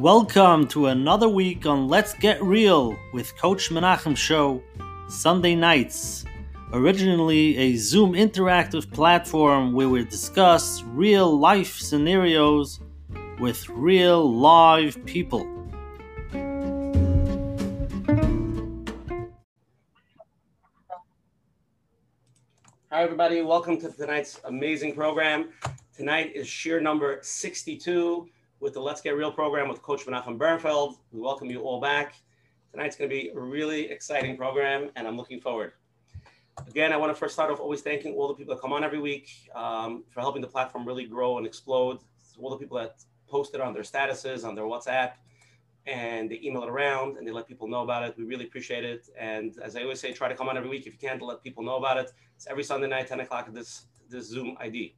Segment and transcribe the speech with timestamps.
[0.00, 4.62] Welcome to another week on Let's Get Real with Coach Menachem Show,
[5.10, 6.24] Sunday nights.
[6.72, 12.80] Originally a Zoom interactive platform where we discuss real life scenarios
[13.40, 15.46] with real live people.
[22.88, 23.42] Hi, everybody.
[23.42, 25.50] Welcome to tonight's amazing program.
[25.94, 30.98] Tonight is sheer number 62 with the Let's Get Real program with Coach Menachem Bernfeld.
[31.12, 32.14] We welcome you all back.
[32.72, 35.72] Tonight's going to be a really exciting program, and I'm looking forward.
[36.68, 38.84] Again, I want to first start off always thanking all the people that come on
[38.84, 42.00] every week um, for helping the platform really grow and explode.
[42.38, 45.12] All the people that post it on their statuses, on their WhatsApp,
[45.86, 48.14] and they email it around and they let people know about it.
[48.18, 49.08] We really appreciate it.
[49.18, 51.24] And as I always say, try to come on every week if you can to
[51.24, 52.12] let people know about it.
[52.36, 54.94] It's every Sunday night, 10 o'clock at this, this Zoom ID.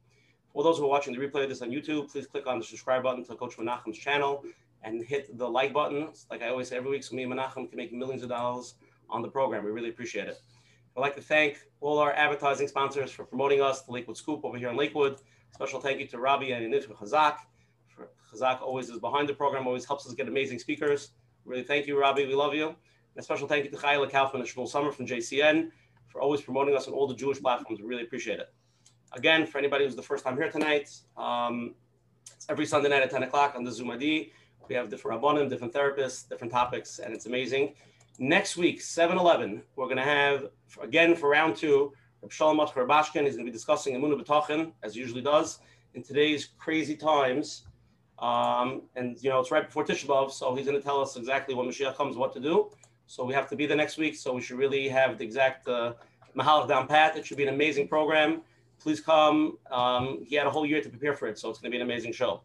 [0.53, 2.65] For those who are watching the replay of this on YouTube, please click on the
[2.65, 4.45] subscribe button to Coach Menachem's channel
[4.83, 6.09] and hit the like button.
[6.29, 8.75] Like I always say every week, so me and Menachem can make millions of dollars
[9.09, 9.65] on the program.
[9.65, 10.39] We really appreciate it.
[10.95, 14.57] I'd like to thank all our advertising sponsors for promoting us, the Lakewood Scoop over
[14.57, 15.21] here in Lakewood.
[15.51, 17.37] Special thank you to Robbie and Yanit Chazak.
[17.87, 21.13] For Chazak always is behind the program, always helps us get amazing speakers.
[21.45, 22.27] Really thank you, Robbie.
[22.27, 22.67] We love you.
[22.67, 22.75] And
[23.17, 25.71] a special thank you to Chayla Kaufman and Shmuel Summer from JCN
[26.07, 27.81] for always promoting us on all the Jewish platforms.
[27.81, 28.53] We really appreciate it.
[29.15, 31.75] Again, for anybody who's the first time here tonight, um,
[32.35, 34.31] it's every Sunday night at 10 o'clock on the Zoom ID.
[34.67, 37.75] We have different rabbanim, different therapists, different topics, and it's amazing.
[38.17, 40.47] Next week, 7 Eleven, we're going to have,
[40.81, 41.93] again, for round two,
[42.29, 45.59] Shalom Atcher Bashkin is going to be discussing Emunah Bitachon, as he usually does,
[45.93, 47.67] in today's crazy times.
[48.17, 51.17] Um, and, you know, it's right before Tisha B'Av, so he's going to tell us
[51.17, 52.71] exactly when Mashiach comes, what to do.
[53.05, 55.67] So we have to be there next week, so we should really have the exact
[55.67, 55.93] uh,
[56.35, 57.15] Mahalach down pat.
[57.15, 58.41] It should be an amazing program
[58.79, 59.57] please come.
[59.71, 61.81] Um, he had a whole year to prepare for it, so it's going to be
[61.81, 62.41] an amazing show.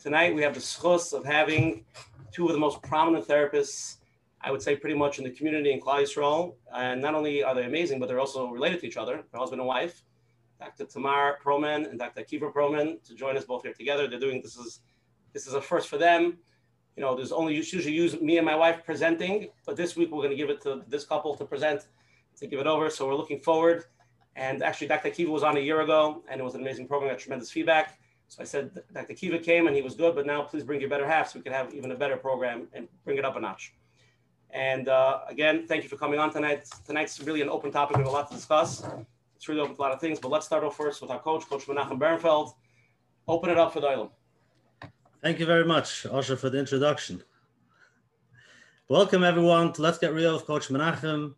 [0.00, 1.84] Tonight, we have the schus of having
[2.32, 3.98] two of the most prominent therapists,
[4.40, 6.54] I would say, pretty much in the community in Klal Yisrael.
[6.74, 9.60] And not only are they amazing, but they're also related to each other, their husband
[9.60, 10.02] and wife,
[10.60, 10.84] Dr.
[10.84, 12.22] Tamar Perlman and Dr.
[12.22, 14.08] Akiva Perlman, to join us both here together.
[14.08, 14.80] They're doing this is
[15.32, 16.38] this is a first for them.
[16.96, 20.18] You know, there's only usually use me and my wife presenting, but this week we're
[20.18, 21.88] going to give it to this couple to present,
[22.38, 22.88] to give it over.
[22.88, 23.84] So we're looking forward
[24.36, 25.10] and actually, Dr.
[25.10, 27.10] Kiva was on a year ago, and it was an amazing program.
[27.10, 27.98] Got tremendous feedback.
[28.28, 29.14] So I said, Dr.
[29.14, 31.42] Kiva came and he was good, but now please bring your better half so we
[31.42, 33.74] can have even a better program and bring it up a notch.
[34.50, 36.68] And uh, again, thank you for coming on tonight.
[36.86, 37.96] Tonight's really an open topic.
[37.96, 38.84] We have a lot to discuss.
[39.36, 41.20] It's really open to a lot of things, but let's start off first with our
[41.20, 42.54] coach, Coach Menachem Bernfeld.
[43.28, 44.10] Open it up for island.
[45.22, 47.22] Thank you very much, Osher, for the introduction.
[48.88, 51.34] Welcome, everyone, to Let's Get Real with Coach Menachem.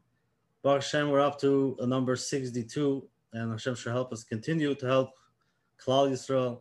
[0.66, 4.84] Baruch Hashem, we're up to a number 62, and Hashem should help us continue to
[4.84, 5.10] help
[5.80, 6.58] Klal Yisrael.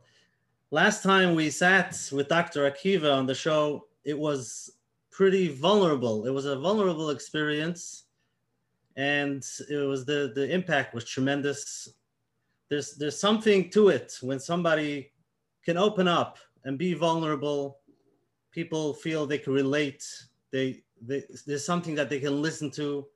[0.69, 2.69] Last time we sat with Dr.
[2.69, 4.69] Akiva on the show, it was
[5.09, 6.27] pretty vulnerable.
[6.27, 8.03] It was a vulnerable experience,
[8.95, 11.89] and it was the the impact was tremendous.
[12.69, 15.13] There's there's something to it when somebody
[15.63, 17.79] can open up and be vulnerable.
[18.51, 20.05] People feel they can relate.
[20.51, 23.07] They, they there's something that they can listen to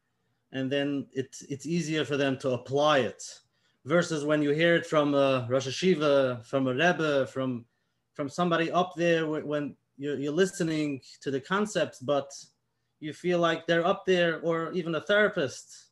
[0.52, 3.24] and then it's it's easier for them to apply it
[3.86, 7.66] versus when you hear it from a Rosh Yeshiva, from a Rebbe, from
[8.14, 12.32] from somebody up there when you're, you're listening to the concepts, but
[13.00, 15.88] you feel like they're up there, or even a therapist.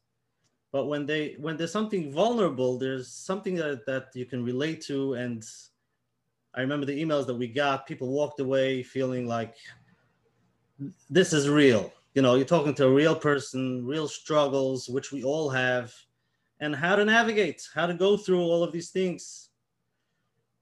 [0.72, 5.14] But when they when there's something vulnerable, there's something that, that you can relate to.
[5.14, 5.44] And
[6.54, 9.56] I remember the emails that we got, people walked away feeling like
[11.10, 15.24] this is real you know, you're talking to a real person, real struggles, which we
[15.24, 15.94] all have,
[16.60, 19.50] and how to navigate, how to go through all of these things.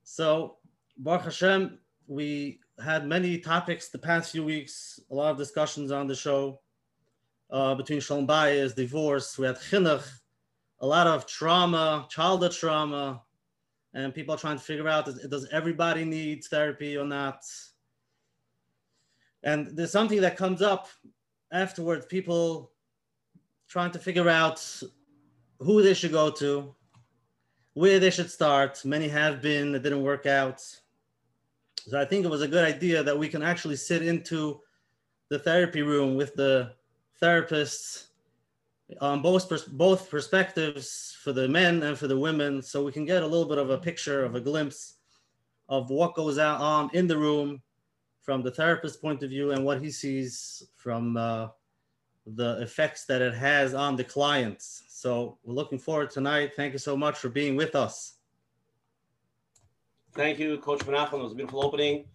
[0.04, 0.58] So,
[0.98, 6.08] Baruch Hashem, we had many topics the past few weeks, a lot of discussions on
[6.08, 6.60] the show
[7.50, 10.06] uh, between Shalom Bayis, divorce, we had chinuch,
[10.82, 13.22] a lot of trauma, childhood trauma,
[13.94, 17.46] and people are trying to figure out does everybody need therapy or not?
[19.42, 20.90] And there's something that comes up
[21.52, 22.72] afterwards, people
[23.68, 24.62] trying to figure out
[25.60, 26.74] who they should go to,
[27.74, 28.84] where they should start.
[28.86, 30.62] Many have been, it didn't work out.
[31.88, 34.62] So I think it was a good idea that we can actually sit into
[35.30, 36.74] the therapy room with the
[37.22, 38.08] therapists
[39.02, 43.06] on both pers- both perspectives for the men and for the women, so we can
[43.06, 44.96] get a little bit of a picture of a glimpse
[45.70, 47.62] of what goes on in the room
[48.26, 51.48] from the therapist's point of view and what he sees from uh,
[52.26, 54.84] the effects that it has on the clients.
[54.90, 56.54] So we're looking forward tonight.
[56.56, 58.18] Thank you so much for being with us.
[60.16, 61.20] Thank you, Coach Menachem.
[61.20, 62.06] It was a beautiful opening.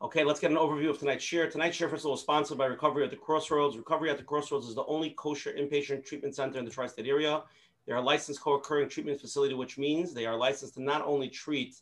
[0.00, 1.50] Okay, let's get an overview of tonight's share.
[1.50, 3.76] Tonight's share, all, is sponsored by Recovery at the Crossroads.
[3.76, 7.42] Recovery at the Crossroads is the only kosher inpatient treatment center in the tri-state area.
[7.86, 11.28] They are a licensed co-occurring treatment facility, which means they are licensed to not only
[11.28, 11.76] treat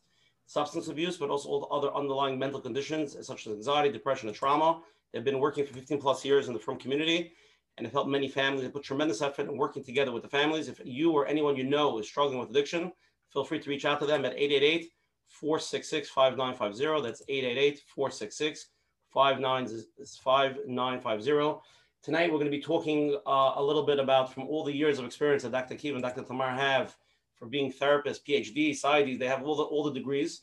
[0.50, 4.36] substance abuse, but also all the other underlying mental conditions, such as anxiety, depression, and
[4.36, 4.80] trauma.
[5.12, 7.34] They've been working for 15 plus years in the frum community
[7.76, 8.64] and have helped many families.
[8.64, 10.66] They put tremendous effort in working together with the families.
[10.66, 12.90] If you or anyone you know is struggling with addiction,
[13.32, 14.90] feel free to reach out to them at 888
[15.28, 17.06] 466 5950.
[17.06, 18.66] That's 888 466
[19.14, 21.60] 5950.
[22.02, 24.98] Tonight, we're going to be talking uh, a little bit about from all the years
[24.98, 25.76] of experience that Dr.
[25.76, 26.22] Kiva and Dr.
[26.22, 26.96] Tamar have
[27.40, 30.42] for being therapists, PhD, PsyD, they have all the, all the degrees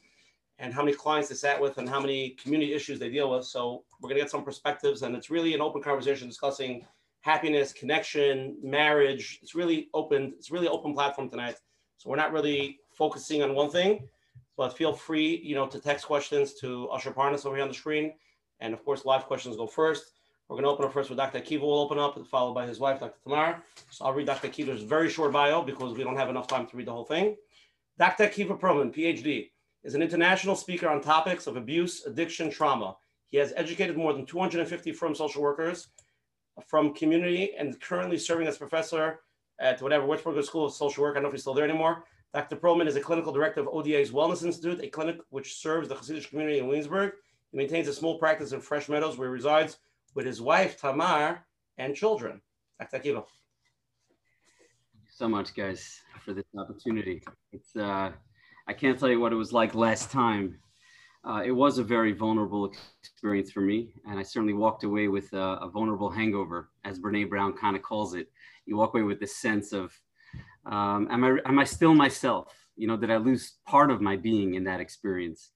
[0.59, 3.45] and how many clients they sat with and how many community issues they deal with.
[3.45, 6.85] So we're to get some perspectives and it's really an open conversation discussing
[7.21, 9.39] happiness, connection, marriage.
[9.43, 10.33] It's really open.
[10.37, 11.57] It's really open platform tonight.
[11.97, 14.07] So we're not really focusing on one thing,
[14.55, 17.75] but feel free, you know, to text questions to Usher Parnas over here on the
[17.75, 18.13] screen.
[18.59, 20.13] And of course, live questions go first.
[20.49, 21.41] We're going to open up first with Dr.
[21.41, 23.19] Akiva will open up, followed by his wife, Dr.
[23.23, 23.61] Tamar.
[23.89, 24.47] So I'll read Dr.
[24.47, 27.35] Akiva's very short bio because we don't have enough time to read the whole thing.
[27.99, 28.25] Dr.
[28.25, 29.49] Akiva Perlman, PhD,
[29.83, 32.95] is an international speaker on topics of abuse, addiction, trauma.
[33.29, 35.89] He has educated more than 250 frum social workers
[36.65, 39.19] from community and currently serving as professor
[39.59, 41.13] at whatever Wurzweiler School of Social Work.
[41.13, 42.05] I don't know if he's still there anymore.
[42.33, 42.55] Dr.
[42.55, 46.29] Perlman is a clinical director of ODA's Wellness Institute, a clinic which serves the Hasidic
[46.29, 47.13] community in Williamsburg.
[47.51, 49.77] He maintains a small practice in Fresh Meadows where he resides
[50.17, 51.45] with his wife, Tamar,
[51.77, 52.41] and children.
[52.91, 53.23] Thank you
[55.07, 57.21] so much, guys, for this opportunity.
[57.53, 58.11] It's uh,
[58.67, 60.57] I can't tell you what it was like last time.
[61.23, 62.71] Uh, it was a very vulnerable
[63.03, 67.29] experience for me, and I certainly walked away with a, a vulnerable hangover, as Brene
[67.29, 68.27] Brown kind of calls it.
[68.65, 69.93] You walk away with this sense of,
[70.65, 72.55] um, am I am I still myself?
[72.75, 75.51] You know, did I lose part of my being in that experience?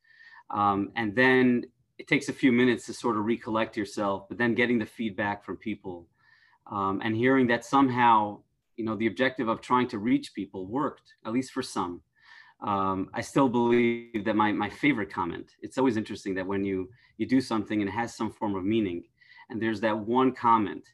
[0.52, 1.64] Um, and then
[2.02, 5.46] it takes a few minutes to sort of recollect yourself, but then getting the feedback
[5.46, 6.08] from people
[6.72, 8.40] um, and hearing that somehow,
[8.76, 12.02] you know, the objective of trying to reach people worked, at least for some.
[12.60, 16.90] Um, I still believe that my, my favorite comment, it's always interesting that when you,
[17.18, 19.04] you do something and it has some form of meaning,
[19.52, 20.86] and there's that one comment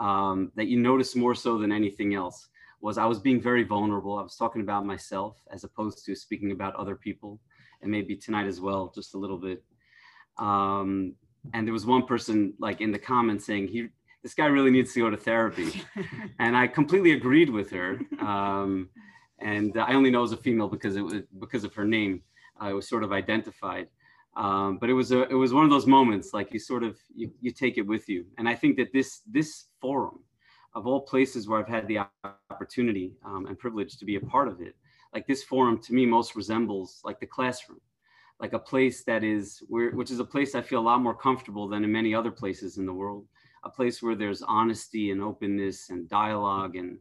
[0.00, 2.48] um, that you notice more so than anything else,
[2.80, 4.18] was I was being very vulnerable.
[4.18, 7.38] I was talking about myself as opposed to speaking about other people,
[7.80, 9.62] and maybe tonight as well, just a little bit.
[10.38, 11.14] Um,
[11.54, 13.88] and there was one person like in the comments saying he
[14.22, 15.82] this guy really needs to go to therapy,
[16.38, 18.00] and I completely agreed with her.
[18.20, 18.90] Um,
[19.38, 22.22] and I only know as a female because it was because of her name.
[22.60, 23.86] Uh, it was sort of identified.
[24.36, 26.96] Um, but it was a, it was one of those moments like you sort of
[27.14, 28.24] you, you take it with you.
[28.38, 30.20] And I think that this this forum,
[30.74, 32.06] of all places where I've had the
[32.50, 34.74] opportunity um, and privilege to be a part of it,
[35.12, 37.80] like this forum to me most resembles like the classroom
[38.40, 41.14] like a place that is where which is a place I feel a lot more
[41.14, 43.26] comfortable than in many other places in the world.
[43.64, 46.98] A place where there's honesty and openness and dialogue and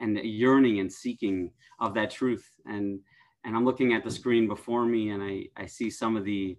[0.00, 2.48] and yearning and seeking of that truth.
[2.66, 3.00] And
[3.44, 6.56] and I'm looking at the screen before me and I, I see some of the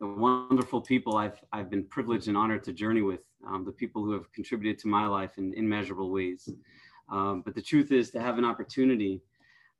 [0.00, 4.04] the wonderful people I've I've been privileged and honored to journey with, um, the people
[4.04, 6.48] who have contributed to my life in immeasurable ways.
[7.10, 9.22] Um, but the truth is to have an opportunity,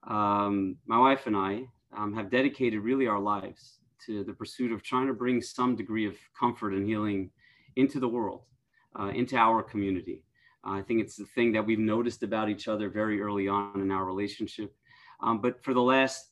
[0.07, 1.65] um, my wife and I
[1.97, 6.07] um, have dedicated really our lives to the pursuit of trying to bring some degree
[6.07, 7.31] of comfort and healing
[7.77, 8.43] into the world,
[8.99, 10.25] uh, into our community.
[10.67, 13.81] Uh, I think it's the thing that we've noticed about each other very early on
[13.81, 14.75] in our relationship.
[15.23, 16.31] Um, but for the last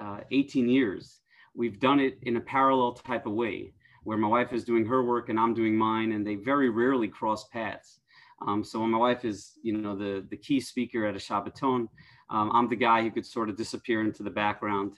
[0.00, 1.20] uh, 18 years,
[1.54, 3.72] we've done it in a parallel type of way
[4.04, 7.08] where my wife is doing her work and I'm doing mine, and they very rarely
[7.08, 8.00] cross paths.
[8.46, 11.88] Um, so when my wife is, you know, the, the key speaker at a Shabbaton,
[12.30, 14.94] um, I'm the guy who could sort of disappear into the background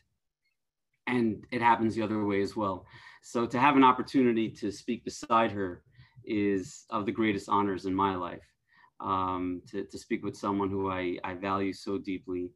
[1.07, 2.87] and it happens the other way as well.
[3.23, 5.83] So to have an opportunity to speak beside her
[6.25, 8.45] is of the greatest honors in my life.
[9.01, 12.53] Um, to, to speak with someone who I, I value so deeply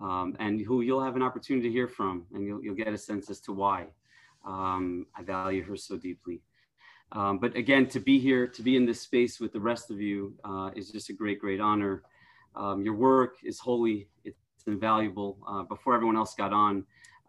[0.00, 2.98] um, and who you'll have an opportunity to hear from and you'll, you'll get a
[2.98, 3.86] sense as to why
[4.46, 6.42] um, I value her so deeply.
[7.12, 10.00] Um, but again, to be here, to be in this space with the rest of
[10.00, 12.02] you uh, is just a great, great honor.
[12.54, 15.38] Um, your work is holy, it's invaluable.
[15.46, 16.84] Uh, before everyone else got on,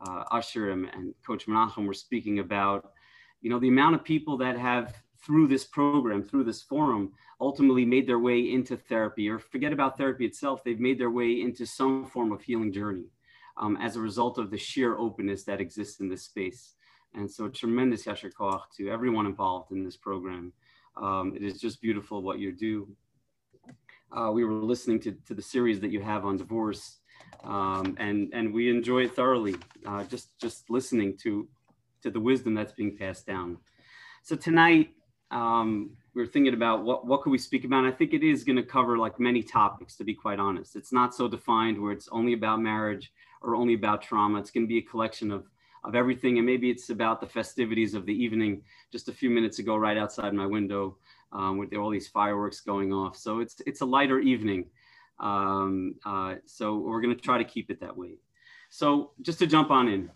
[0.08, 2.92] uh, Usher and, and, Coach Menachem were speaking about,
[3.42, 7.86] you know, the amount of people that have through this program, through this forum, ultimately
[7.86, 11.66] made their way into therapy, or forget about therapy itself, they've made their way into
[11.66, 13.06] some form of healing journey
[13.58, 16.74] um, as a result of the sheer openness that exists in this space.
[17.14, 20.54] And so, tremendous yasher koach to everyone involved in this program.
[20.98, 22.88] Um, it is just beautiful what you do.
[24.12, 27.01] Uh, we were listening to, to the series that you have on divorce
[27.44, 29.56] um, and and we enjoy it thoroughly.
[29.86, 31.48] Uh, just just listening to
[32.04, 33.58] to the wisdom that's being passed down.
[34.24, 34.92] So tonight,
[35.32, 37.86] um, we are thinking about what, what could we speak about.
[37.86, 40.76] And I think it is going to cover like many topics, to be quite honest.
[40.76, 43.12] It's not so defined where it's only about marriage
[43.42, 44.40] or only about trauma.
[44.40, 45.48] It's going to be a collection of,
[45.84, 46.38] of everything.
[46.38, 48.62] And maybe it's about the festivities of the evening
[48.92, 50.98] just a few minutes ago, right outside my window,
[51.32, 53.16] um, with all these fireworks going off.
[53.16, 54.66] So it's, it's a lighter evening.
[55.22, 58.18] Um, uh, so we're going to try to keep it that way.
[58.70, 60.10] So just to jump on in,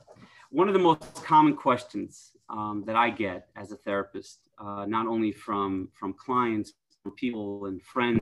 [0.50, 5.08] one of the most common questions um, that I get as a therapist, uh, not
[5.08, 8.22] only from from clients, from people and friends,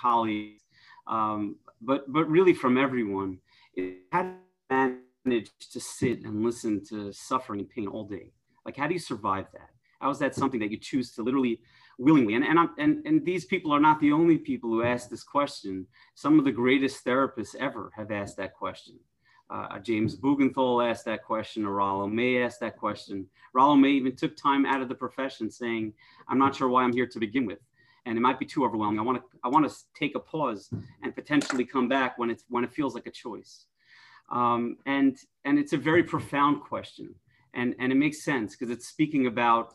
[0.00, 0.62] colleagues,
[1.06, 3.38] um, but but really from everyone,
[3.76, 8.32] is how do you manage to sit and listen to suffering and pain all day?
[8.64, 9.70] Like, how do you survive that?
[10.00, 11.60] How is that something that you choose to literally
[11.98, 12.34] willingly?
[12.34, 15.24] And and, I'm, and and these people are not the only people who ask this
[15.24, 15.86] question.
[16.14, 18.98] Some of the greatest therapists ever have asked that question.
[19.50, 23.26] Uh, James Bugental asked that question, or Rollo May asked that question.
[23.54, 25.94] Rollo May even took time out of the profession saying,
[26.28, 27.58] I'm not sure why I'm here to begin with.
[28.04, 28.98] And it might be too overwhelming.
[28.98, 30.70] I want to I want to take a pause
[31.02, 33.66] and potentially come back when it's when it feels like a choice.
[34.30, 37.14] Um, and and it's a very profound question.
[37.54, 39.74] And and it makes sense because it's speaking about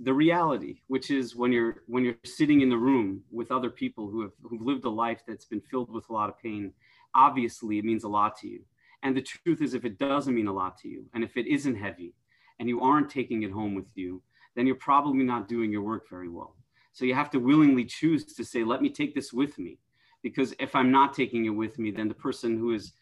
[0.00, 4.08] the reality, which is when you're when you're sitting in the room with other people
[4.08, 6.72] who have who've lived a life that's been filled with a lot of pain,
[7.14, 8.62] obviously it means a lot to you
[9.02, 11.46] and the truth is, if it doesn't mean a lot to you, and if it
[11.46, 12.14] isn't heavy,
[12.58, 14.22] and you aren't taking it home with you,
[14.54, 16.56] then you're probably not doing your work very well.
[16.92, 19.78] So you have to willingly choose to say, let me take this with me.
[20.22, 22.92] Because if I'm not taking it with me, then the person who is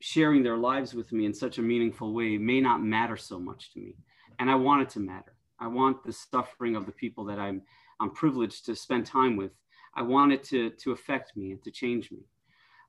[0.00, 3.72] sharing their lives with me in such a meaningful way may not matter so much
[3.74, 3.94] to me.
[4.40, 5.34] And I want it to matter.
[5.60, 7.62] I want the suffering of the people that I'm,
[8.00, 9.52] I'm privileged to spend time with.
[9.94, 12.20] I want it to, to affect me and to change me.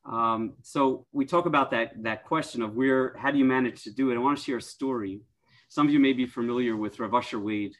[0.05, 3.91] Um, so we talk about that that question of where how do you manage to
[3.91, 4.15] do it?
[4.15, 5.21] I want to share a story.
[5.67, 7.75] Some of you may be familiar with Rav Asher Wade.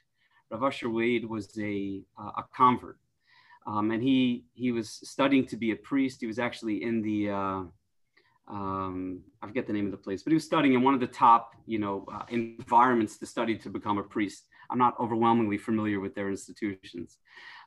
[0.52, 3.00] Rav Asher Wade was a uh, a convert,
[3.66, 6.22] um, and he he was studying to be a priest.
[6.22, 7.64] He was actually in the uh,
[8.48, 11.00] um, I forget the name of the place, but he was studying in one of
[11.00, 14.49] the top you know uh, environments to study to become a priest.
[14.70, 17.18] I'm not overwhelmingly familiar with their institutions,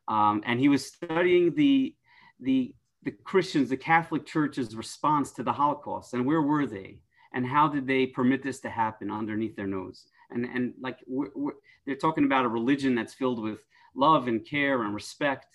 [0.08, 1.94] um, and he was studying the
[2.40, 7.00] the the Christians, the Catholic Church's response to the Holocaust, and where were they,
[7.34, 10.06] and how did they permit this to happen underneath their nose?
[10.30, 11.52] And and like we're, we're,
[11.84, 13.58] they're talking about a religion that's filled with
[13.94, 15.46] love and care and respect,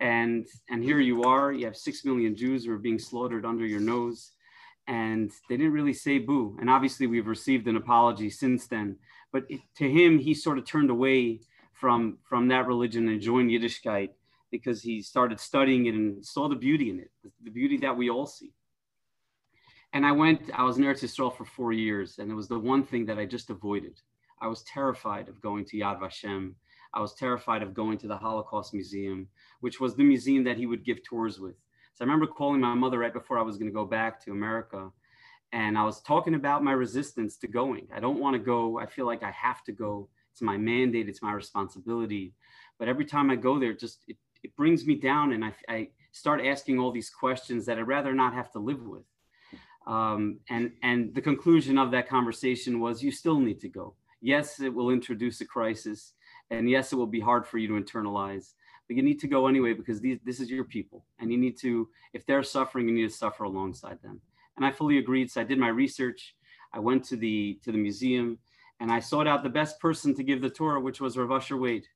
[0.00, 3.66] and and here you are, you have six million Jews who are being slaughtered under
[3.66, 4.32] your nose,
[4.86, 6.56] and they didn't really say boo.
[6.60, 8.96] And obviously, we've received an apology since then,
[9.32, 11.40] but it, to him, he sort of turned away
[11.72, 14.10] from from that religion and joined Yiddishkeit
[14.50, 17.10] because he started studying it and saw the beauty in it,
[17.42, 18.52] the beauty that we all see.
[19.92, 22.58] And I went, I was in Eretz Yisrael for four years, and it was the
[22.58, 24.00] one thing that I just avoided.
[24.40, 26.54] I was terrified of going to Yad Vashem.
[26.92, 29.28] I was terrified of going to the Holocaust Museum,
[29.60, 31.56] which was the museum that he would give tours with.
[31.94, 34.32] So I remember calling my mother right before I was going to go back to
[34.32, 34.90] America.
[35.52, 37.88] And I was talking about my resistance to going.
[37.94, 38.78] I don't want to go.
[38.78, 40.08] I feel like I have to go.
[40.32, 42.34] It's my mandate, it's my responsibility.
[42.78, 45.88] But every time I go there, just it it brings me down and I, I
[46.12, 49.04] start asking all these questions that I'd rather not have to live with.
[49.86, 53.94] Um, and, and the conclusion of that conversation was you still need to go.
[54.20, 56.12] Yes, it will introduce a crisis.
[56.50, 58.52] And yes, it will be hard for you to internalize,
[58.86, 61.04] but you need to go anyway because these, this is your people.
[61.18, 64.20] And you need to, if they're suffering, you need to suffer alongside them.
[64.56, 65.30] And I fully agreed.
[65.30, 66.34] So I did my research.
[66.72, 68.38] I went to the, to the museum
[68.80, 71.56] and I sought out the best person to give the tour, which was Rav Asher
[71.56, 71.86] Wade.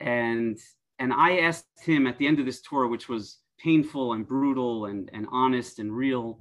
[0.00, 0.58] And
[0.98, 4.86] and I asked him at the end of this tour, which was painful and brutal
[4.86, 6.40] and, and honest and real.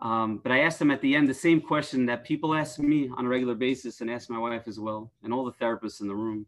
[0.00, 3.10] Um, but I asked him at the end the same question that people ask me
[3.16, 6.06] on a regular basis and ask my wife as well, and all the therapists in
[6.06, 6.46] the room.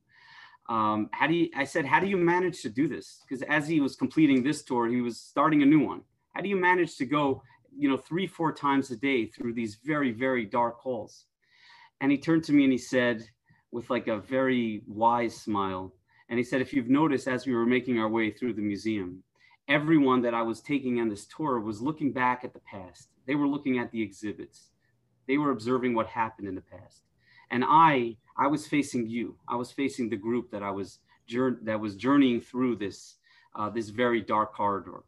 [0.71, 3.23] Um, how do you, I said, how do you manage to do this?
[3.23, 6.03] Because as he was completing this tour, he was starting a new one.
[6.33, 7.43] How do you manage to go,
[7.77, 11.27] you know, three, four times a day through these very, very dark halls?
[12.01, 13.29] And he turned to me and he said,
[13.73, 15.93] with like a very wise smile,
[16.29, 19.25] and he said, if you've noticed, as we were making our way through the museum,
[19.67, 23.09] everyone that I was taking on this tour was looking back at the past.
[23.27, 24.71] They were looking at the exhibits.
[25.27, 27.03] They were observing what happened in the past.
[27.51, 29.37] And I, I was facing you.
[29.47, 30.99] I was facing the group that I was
[31.63, 33.15] that was journeying through this,
[33.55, 35.05] uh, this very dark corridor.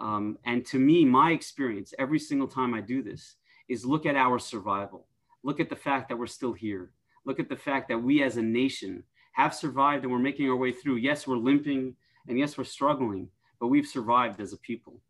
[0.00, 3.34] Um, and to me, my experience every single time I do this
[3.68, 5.06] is look at our survival.
[5.42, 6.92] Look at the fact that we're still here.
[7.26, 10.56] Look at the fact that we as a nation have survived and we're making our
[10.56, 10.96] way through.
[10.96, 11.94] Yes, we're limping
[12.28, 13.28] and yes, we're struggling,
[13.60, 15.00] but we've survived as a people.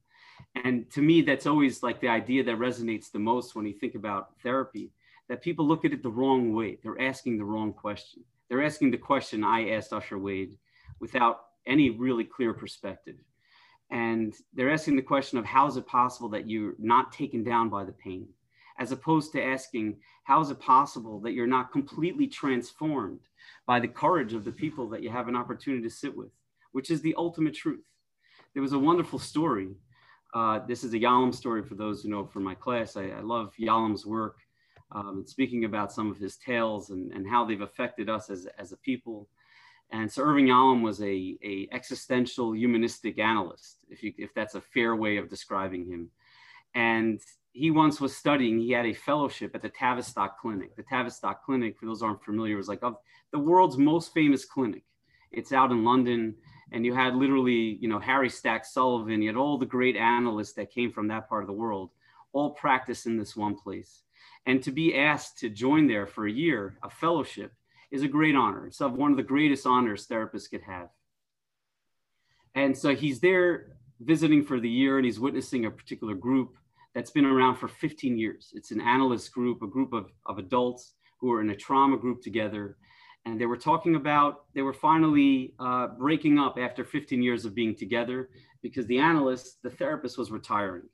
[0.65, 3.95] And to me, that's always like the idea that resonates the most when you think
[3.95, 4.91] about therapy
[5.29, 6.79] that people look at it the wrong way.
[6.83, 8.25] They're asking the wrong question.
[8.49, 10.57] They're asking the question I asked Asher Wade
[11.01, 13.17] without any really clear perspective.
[13.91, 17.69] And they're asking the question of how is it possible that you're not taken down
[17.69, 18.29] by the pain,
[18.79, 23.21] as opposed to asking, how is it possible that you're not completely transformed
[23.67, 26.31] by the courage of the people that you have an opportunity to sit with,
[26.73, 27.85] which is the ultimate truth.
[28.55, 29.69] There was a wonderful story.
[30.35, 32.97] Uh, this is a Yalom story for those who know from my class.
[32.97, 34.39] I, I love Yalom's work
[34.93, 38.73] um, speaking about some of his tales and, and how they've affected us as, as
[38.73, 39.29] a people.
[39.91, 44.61] And so Irving Yalom was a, a existential humanistic analyst, if, you, if that's a
[44.61, 46.11] fair way of describing him.
[46.75, 47.21] And
[47.53, 50.77] he once was studying, he had a fellowship at the Tavistock Clinic.
[50.77, 52.83] The Tavistock Clinic, for those aren't familiar, was like
[53.33, 54.85] the world's most famous clinic.
[55.33, 56.35] It's out in London,
[56.73, 60.53] and you had literally, you know, Harry Stack Sullivan, you had all the great analysts
[60.55, 61.91] that came from that part of the world,
[62.33, 64.03] all practice in this one place.
[64.47, 67.53] And to be asked to join there for a year, a fellowship,
[67.91, 68.67] is a great honor.
[68.67, 70.89] It's one of the greatest honors therapists could have.
[72.55, 76.57] And so he's there visiting for the year and he's witnessing a particular group
[76.95, 78.53] that's been around for 15 years.
[78.55, 82.23] It's an analyst group, a group of, of adults who are in a trauma group
[82.23, 82.77] together.
[83.25, 87.55] And they were talking about, they were finally uh, breaking up after 15 years of
[87.55, 88.31] being together
[88.63, 90.89] because the analyst, the therapist was retiring.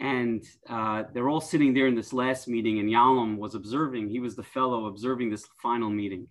[0.00, 4.08] And uh, they're all sitting there in this last meeting, and Yalom was observing.
[4.08, 6.26] He was the fellow observing this final meeting.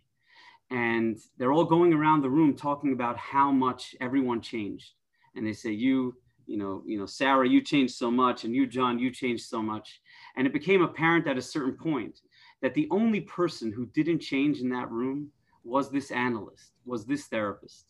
[0.71, 4.93] And they're all going around the room talking about how much everyone changed.
[5.35, 6.15] And they say, You,
[6.47, 9.61] you know, you know, Sarah, you changed so much, and you, John, you changed so
[9.61, 10.01] much.
[10.35, 12.21] And it became apparent at a certain point
[12.61, 15.29] that the only person who didn't change in that room
[15.63, 17.85] was this analyst, was this therapist.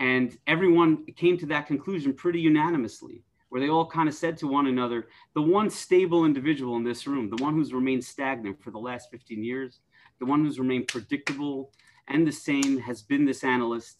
[0.00, 3.22] And everyone came to that conclusion pretty unanimously
[3.54, 7.06] where they all kind of said to one another, the one stable individual in this
[7.06, 9.78] room, the one who's remained stagnant for the last 15 years,
[10.18, 11.70] the one who's remained predictable
[12.08, 13.98] and the same has been this analyst.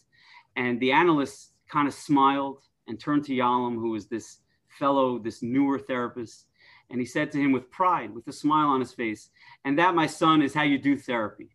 [0.57, 5.41] And the analyst kind of smiled and turned to Yalom, who was this fellow, this
[5.41, 6.47] newer therapist.
[6.89, 9.29] And he said to him with pride, with a smile on his face,
[9.63, 11.47] and that, my son, is how you do therapy.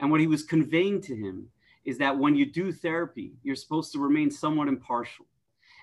[0.00, 1.48] And what he was conveying to him
[1.84, 5.26] is that when you do therapy, you're supposed to remain somewhat impartial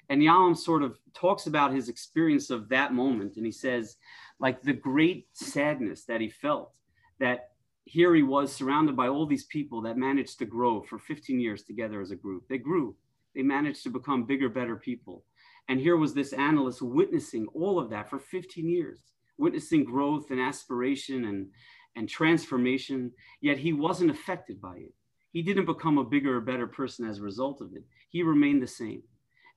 [0.09, 3.37] and Yalom sort of talks about his experience of that moment.
[3.37, 3.97] And he says,
[4.39, 6.71] like the great sadness that he felt
[7.19, 7.51] that
[7.85, 11.63] here he was surrounded by all these people that managed to grow for 15 years
[11.63, 12.47] together as a group.
[12.47, 12.95] They grew,
[13.35, 15.23] they managed to become bigger, better people.
[15.67, 19.01] And here was this analyst witnessing all of that for 15 years,
[19.37, 21.47] witnessing growth and aspiration and,
[21.95, 24.93] and transformation, yet he wasn't affected by it.
[25.31, 27.83] He didn't become a bigger or better person as a result of it.
[28.09, 29.03] He remained the same.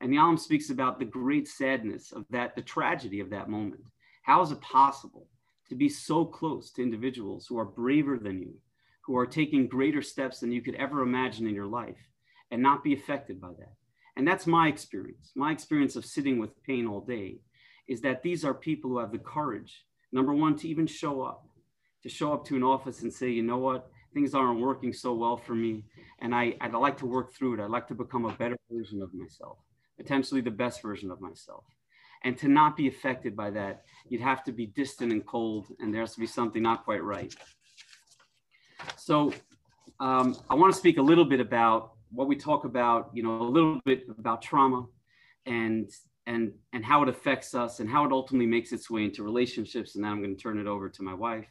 [0.03, 3.83] And Yalom speaks about the great sadness of that, the tragedy of that moment.
[4.23, 5.29] How is it possible
[5.69, 8.55] to be so close to individuals who are braver than you,
[9.03, 12.09] who are taking greater steps than you could ever imagine in your life,
[12.51, 13.75] and not be affected by that?
[14.17, 15.31] And that's my experience.
[15.37, 17.37] My experience of sitting with pain all day
[17.87, 21.47] is that these are people who have the courage, number one, to even show up,
[22.03, 25.15] to show up to an office and say, you know what, things aren't working so
[25.15, 25.85] well for me.
[26.21, 27.65] And I, I'd like to work through it.
[27.65, 29.59] I'd like to become a better version of myself
[30.03, 31.65] potentially the best version of myself.
[32.25, 35.93] And to not be affected by that, you'd have to be distant and cold, and
[35.93, 37.35] there has to be something not quite right.
[38.97, 39.33] So
[40.01, 43.41] um, I want to speak a little bit about what we talk about, you know,
[43.41, 44.87] a little bit about trauma
[45.47, 45.91] and
[46.27, 49.95] and and how it affects us and how it ultimately makes its way into relationships.
[49.95, 51.47] And then I'm going to turn it over to my wife.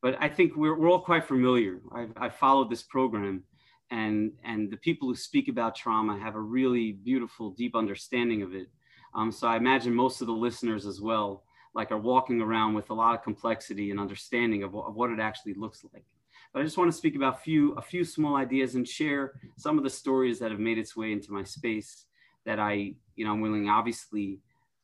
[0.00, 1.80] But I think we're, we're all quite familiar.
[1.94, 3.44] I've, I've followed this program
[3.92, 8.54] and and the people who speak about trauma have a really beautiful deep understanding of
[8.54, 8.68] it.
[9.14, 12.90] Um, so i imagine most of the listeners as well like are walking around with
[12.90, 16.04] a lot of complexity and understanding of, of what it actually looks like.
[16.52, 19.34] But i just want to speak about a few a few small ideas and share
[19.58, 22.06] some of the stories that have made its way into my space
[22.46, 22.72] that i
[23.16, 24.40] you know i'm willing obviously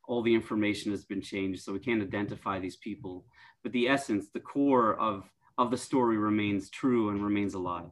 [0.07, 3.25] all the information has been changed so we can't identify these people.
[3.63, 5.25] But the essence the core of
[5.57, 7.91] of the story remains true and remains alive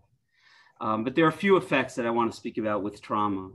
[0.80, 3.50] um, but there are a few effects that I want to speak about with trauma.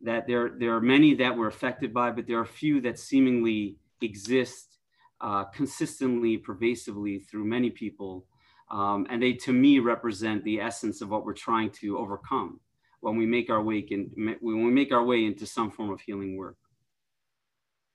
[0.00, 2.98] That there, there are many that were affected by, but there are a few that
[2.98, 4.78] seemingly exist
[5.20, 8.26] uh, consistently, pervasively through many people.
[8.70, 12.60] Um, and they, to me, represent the essence of what we're trying to overcome
[13.00, 14.10] when we make our way in,
[14.40, 16.56] when we make our way into some form of healing work.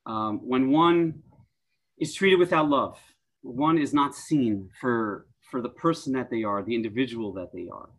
[0.06, 1.22] Um, when one
[1.98, 2.98] is treated without love,
[3.42, 7.68] one is not seen for for the person that they are, the individual that they
[7.74, 7.90] are.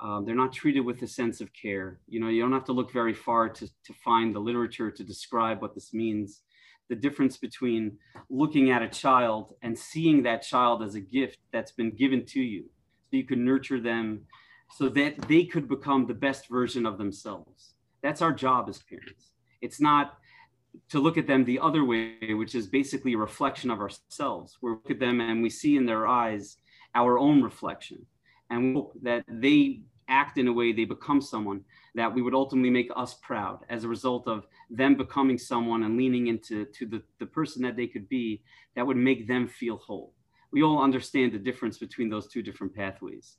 [0.00, 1.98] Um, they're not treated with a sense of care.
[2.08, 5.04] You know, you don't have to look very far to, to find the literature to
[5.04, 6.42] describe what this means.
[6.88, 7.98] The difference between
[8.30, 12.40] looking at a child and seeing that child as a gift that's been given to
[12.40, 12.64] you.
[13.10, 14.26] So you can nurture them,
[14.76, 17.74] so that they could become the best version of themselves.
[18.02, 19.32] That's our job as parents.
[19.60, 20.18] It's not
[20.90, 24.58] to look at them the other way, which is basically a reflection of ourselves.
[24.62, 26.58] We look at them and we see in their eyes
[26.94, 28.06] our own reflection.
[28.50, 31.62] And hope that they act in a way, they become someone
[31.94, 35.96] that we would ultimately make us proud as a result of them becoming someone and
[35.96, 38.42] leaning into to the, the person that they could be
[38.74, 40.14] that would make them feel whole.
[40.50, 43.36] We all understand the difference between those two different pathways.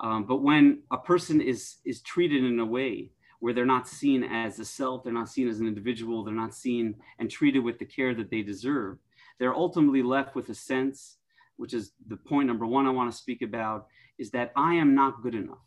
[0.00, 4.24] Um, but when a person is, is treated in a way where they're not seen
[4.24, 7.78] as a self, they're not seen as an individual, they're not seen and treated with
[7.78, 8.98] the care that they deserve.
[9.38, 11.16] They're ultimately left with a sense,
[11.56, 13.86] which is the point number one I want to speak about,
[14.18, 15.64] is that I am not good enough,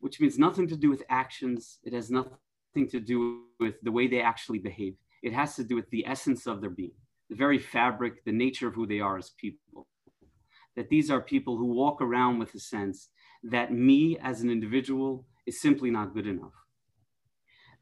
[0.00, 1.78] which means nothing to do with actions.
[1.82, 4.94] It has nothing to do with the way they actually behave.
[5.22, 6.92] It has to do with the essence of their being,
[7.28, 9.86] the very fabric, the nature of who they are as people.
[10.76, 13.08] That these are people who walk around with a sense
[13.42, 16.52] that me as an individual is simply not good enough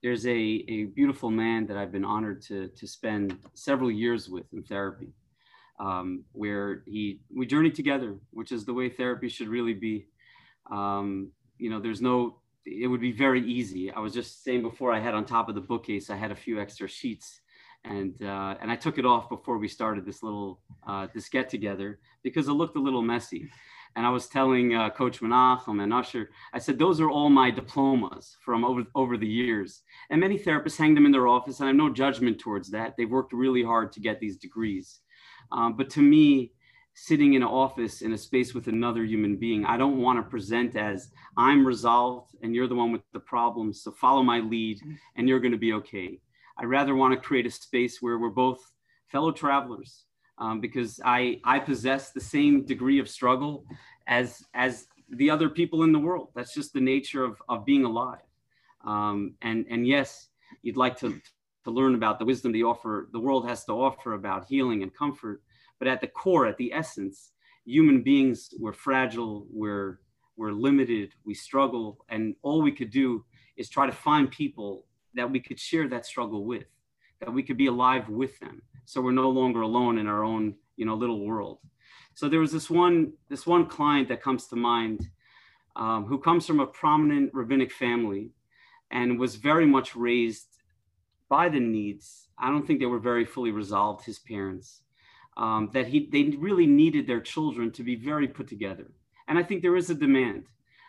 [0.02, 4.44] there's a, a beautiful man that I've been honored to, to spend several years with
[4.52, 5.08] in therapy,
[5.78, 10.06] um, where he we journey together, which is the way therapy should really be.
[10.70, 13.90] Um, you know, there's no, it would be very easy.
[13.90, 16.36] I was just saying before I had on top of the bookcase, I had a
[16.36, 17.40] few extra sheets
[17.88, 21.48] and uh, and I took it off before we started this little uh, this get
[21.48, 23.48] together because it looked a little messy.
[23.94, 27.50] And I was telling uh, Coach Menachem and Usher, I said, those are all my
[27.50, 29.80] diplomas from over, over the years.
[30.10, 32.92] And many therapists hang them in their office, and I have no judgment towards that.
[32.98, 35.00] They've worked really hard to get these degrees.
[35.52, 36.52] Um, but to me,
[36.94, 40.30] sitting in an office in a space with another human being, I don't want to
[40.30, 43.82] present as I'm resolved and you're the one with the problems.
[43.82, 44.80] So follow my lead
[45.16, 46.18] and you're going to be okay.
[46.58, 48.60] I rather want to create a space where we're both
[49.08, 50.04] fellow travelers
[50.38, 53.66] um, because I, I possess the same degree of struggle
[54.06, 56.30] as, as the other people in the world.
[56.34, 58.20] That's just the nature of, of being alive.
[58.86, 60.28] Um, and, and yes,
[60.62, 61.20] you'd like to,
[61.66, 64.94] to learn about the wisdom the offer, the world has to offer about healing and
[64.94, 65.42] comfort.
[65.78, 67.32] But at the core, at the essence,
[67.64, 70.00] human beings, we're fragile, we're,
[70.36, 72.04] we're limited, we struggle.
[72.08, 73.24] And all we could do
[73.58, 76.66] is try to find people that we could share that struggle with,
[77.20, 80.54] that we could be alive with them so we're no longer alone in our own
[80.76, 81.58] you know little world
[82.14, 85.10] so there was this one this one client that comes to mind
[85.74, 88.30] um, who comes from a prominent rabbinic family
[88.90, 90.55] and was very much raised
[91.28, 94.82] by the needs i don't think they were very fully resolved his parents
[95.36, 98.90] um, that he they really needed their children to be very put together
[99.28, 100.44] and i think there is a demand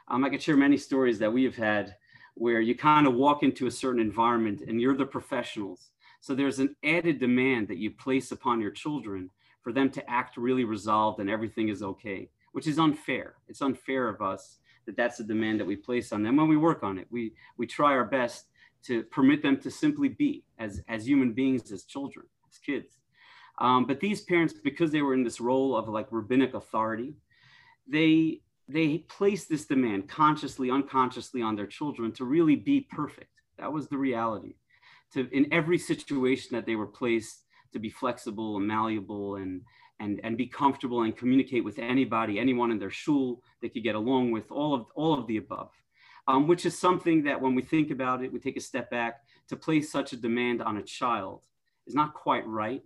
[0.08, 1.96] um, i could share many stories that we have had
[2.36, 6.60] where you kind of walk into a certain environment and you're the professionals so there's
[6.60, 9.30] an added demand that you place upon your children
[9.62, 13.36] for them to act really resolved and everything is okay, which is unfair.
[13.48, 16.58] It's unfair of us that that's the demand that we place on them when we
[16.58, 17.08] work on it.
[17.12, 18.46] We, we try our best
[18.84, 22.98] to permit them to simply be as, as human beings, as children, as kids.
[23.60, 27.16] Um, but these parents, because they were in this role of like rabbinic authority,
[27.88, 33.32] they they placed this demand consciously, unconsciously on their children to really be perfect.
[33.58, 34.56] That was the reality
[35.14, 39.62] to in every situation that they were placed to be flexible and malleable and
[40.00, 43.96] and and be comfortable and communicate with anybody, anyone in their shul they could get
[43.96, 45.72] along with, all of all of the above.
[46.30, 49.22] Um, which is something that when we think about it, we take a step back
[49.48, 51.46] to place such a demand on a child
[51.86, 52.84] is not quite right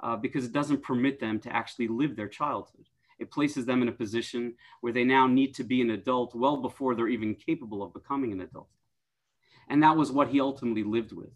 [0.00, 2.86] uh, because it doesn't permit them to actually live their childhood.
[3.18, 6.56] It places them in a position where they now need to be an adult well
[6.56, 8.68] before they're even capable of becoming an adult.
[9.68, 11.32] And that was what he ultimately lived with.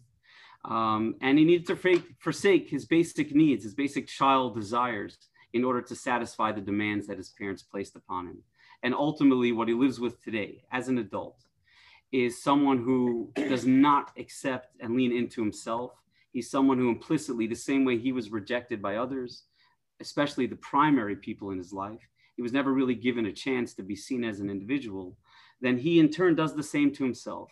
[0.65, 5.17] Um, and he needed to forsake his basic needs, his basic child desires,
[5.53, 8.43] in order to satisfy the demands that his parents placed upon him.
[8.83, 11.45] And ultimately, what he lives with today as an adult
[12.11, 15.91] is someone who does not accept and lean into himself.
[16.31, 19.43] He's someone who implicitly, the same way he was rejected by others,
[19.99, 21.99] especially the primary people in his life,
[22.35, 25.17] he was never really given a chance to be seen as an individual.
[25.59, 27.51] Then he, in turn, does the same to himself.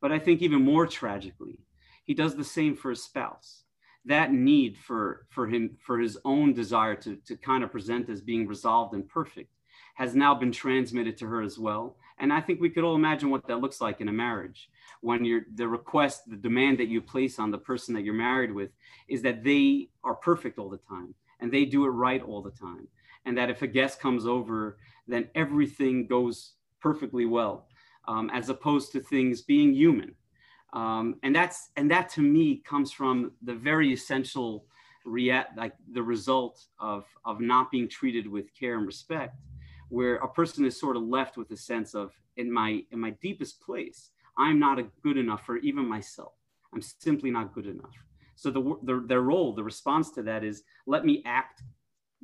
[0.00, 1.58] But I think even more tragically,
[2.04, 3.64] he does the same for his spouse
[4.04, 8.20] that need for for him for his own desire to to kind of present as
[8.20, 9.50] being resolved and perfect
[9.94, 13.28] has now been transmitted to her as well and i think we could all imagine
[13.28, 14.70] what that looks like in a marriage
[15.02, 18.52] when you're the request the demand that you place on the person that you're married
[18.52, 18.70] with
[19.08, 22.52] is that they are perfect all the time and they do it right all the
[22.52, 22.86] time.
[23.26, 27.66] And that if a guest comes over then everything goes perfectly well
[28.08, 30.14] um, as opposed to things being human.
[30.72, 34.64] Um, and that's and that to me comes from the very essential
[35.04, 39.36] react like the result of of not being treated with care and respect
[39.92, 43.10] where a person is sort of left with a sense of in my in my
[43.20, 46.32] deepest place i'm not good enough for even myself.
[46.74, 47.94] I'm simply not good enough.
[48.34, 51.62] So the, the their role the response to that is let me act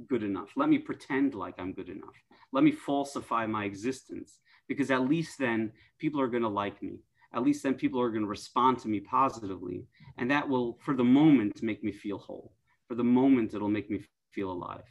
[0.08, 0.50] good enough.
[0.56, 2.16] Let me pretend like i'm good enough.
[2.52, 7.00] Let me falsify my existence because at least then people are going to like me.
[7.34, 9.84] At least then people are going to respond to me positively
[10.16, 12.52] and that will for the moment make me feel whole.
[12.86, 14.00] For the moment it'll make me
[14.30, 14.84] feel alive.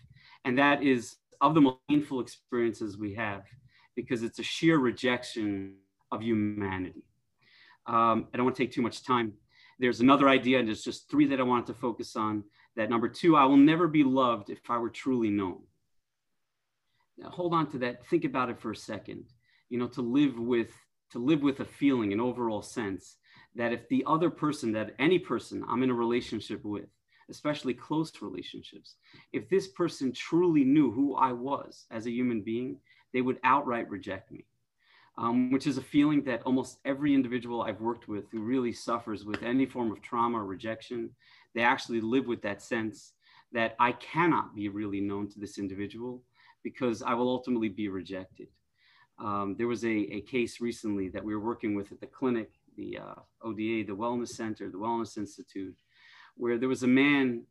[0.46, 3.44] And that is of the most painful experiences we have
[3.96, 5.76] because it's a sheer rejection
[6.12, 7.04] of humanity.
[7.86, 9.34] Um, I don't want to take too much time.
[9.80, 12.44] There's another idea, and there's just three that I wanted to focus on.
[12.76, 15.62] That number two, I will never be loved if I were truly known.
[17.18, 18.06] Now, hold on to that.
[18.08, 19.26] Think about it for a second.
[19.70, 20.72] You know, to live with
[21.12, 23.18] to live with a feeling, an overall sense
[23.56, 26.90] that if the other person, that any person I'm in a relationship with,
[27.30, 28.96] especially close relationships,
[29.34, 32.78] if this person truly knew who I was as a human being,
[33.14, 34.46] they would outright reject me.
[35.20, 39.26] Um, which is a feeling that almost every individual I've worked with who really suffers
[39.26, 41.10] with any form of trauma or rejection,
[41.56, 43.14] they actually live with that sense
[43.52, 46.22] that I cannot be really known to this individual
[46.64, 48.48] because I will ultimately be rejected.
[49.20, 52.52] Um, there was a, a, case recently that we were working with at the clinic,
[52.76, 55.76] the uh, ODA, the Wellness Center, the Wellness Institute,
[56.38, 57.44] where there was a man,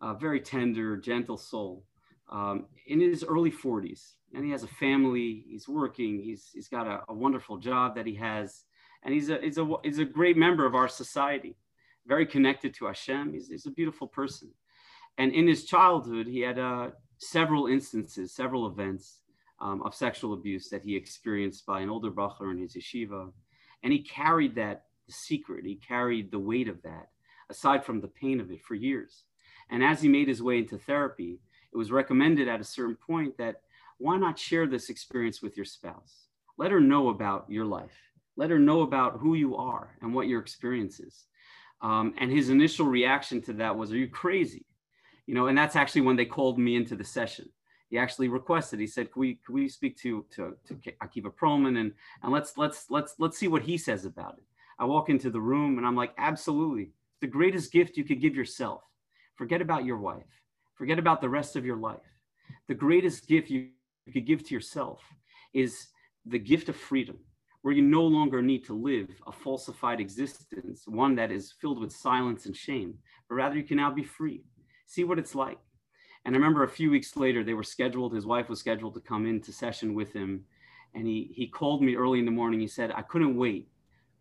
[0.00, 1.84] a very tender, gentle soul,
[2.30, 4.12] um, in his early 40s.
[4.34, 8.06] And he has a family, he's working, he's, he's got a, a wonderful job that
[8.06, 8.64] he has,
[9.02, 11.56] and he's a, he's, a, he's a great member of our society,
[12.06, 13.32] very connected to Hashem.
[13.32, 14.50] He's, he's a beautiful person.
[15.18, 19.20] And in his childhood, he had uh, several instances, several events
[19.60, 23.32] um, of sexual abuse that he experienced by an older Bachler in his yeshiva.
[23.82, 27.08] And he carried that secret, he carried the weight of that
[27.50, 29.24] aside from the pain of it for years.
[29.70, 31.38] And as he made his way into therapy,
[31.72, 33.62] it was recommended at a certain point that
[33.98, 36.26] why not share this experience with your spouse?
[36.56, 37.96] Let her know about your life.
[38.36, 41.26] Let her know about who you are and what your experience is.
[41.82, 44.66] Um, and his initial reaction to that was, Are you crazy?
[45.26, 47.48] You know, and that's actually when they called me into the session.
[47.88, 51.78] He actually requested, he said, Can we, can we speak to, to, to Akiva Perlman
[51.78, 54.44] and, and let's, let's, let's, let's see what he says about it.
[54.78, 58.34] I walk into the room and I'm like, Absolutely the greatest gift you could give
[58.34, 58.82] yourself.
[59.36, 60.42] Forget about your wife.
[60.74, 61.98] Forget about the rest of your life.
[62.68, 63.68] The greatest gift you
[64.12, 65.02] could give to yourself
[65.52, 65.88] is
[66.26, 67.18] the gift of freedom,
[67.62, 71.92] where you no longer need to live a falsified existence, one that is filled with
[71.92, 72.94] silence and shame,
[73.28, 74.42] but rather you can now be free.
[74.86, 75.58] See what it's like.
[76.24, 79.00] And I remember a few weeks later, they were scheduled, his wife was scheduled to
[79.00, 80.44] come into session with him.
[80.94, 82.60] And he, he called me early in the morning.
[82.60, 83.68] He said, I couldn't wait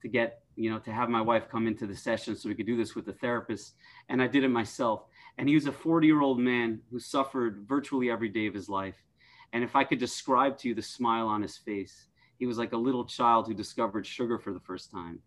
[0.01, 2.65] to get you know, to have my wife come into the session so we could
[2.65, 3.75] do this with the therapist.
[4.09, 5.05] And I did it myself.
[5.37, 8.67] And he was a 40 year old man who suffered virtually every day of his
[8.67, 8.97] life.
[9.53, 12.07] And if I could describe to you the smile on his face,
[12.37, 15.19] he was like a little child who discovered sugar for the first time.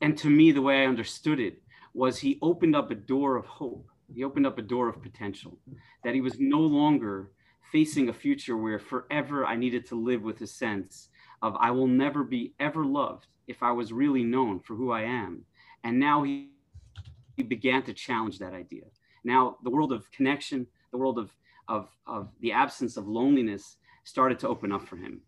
[0.00, 1.60] And to me, the way I understood it
[1.92, 3.86] was he opened up a door of hope.
[4.14, 5.58] He opened up a door of potential,
[6.04, 7.32] that he was no longer
[7.70, 11.08] facing a future where forever I needed to live with a sense
[11.42, 15.02] of I will never be ever loved if I was really known for who I
[15.02, 15.44] am.
[15.84, 16.50] And now he,
[17.36, 18.84] he began to challenge that idea.
[19.24, 21.34] Now, the world of connection, the world of,
[21.68, 25.20] of, of the absence of loneliness started to open up for him.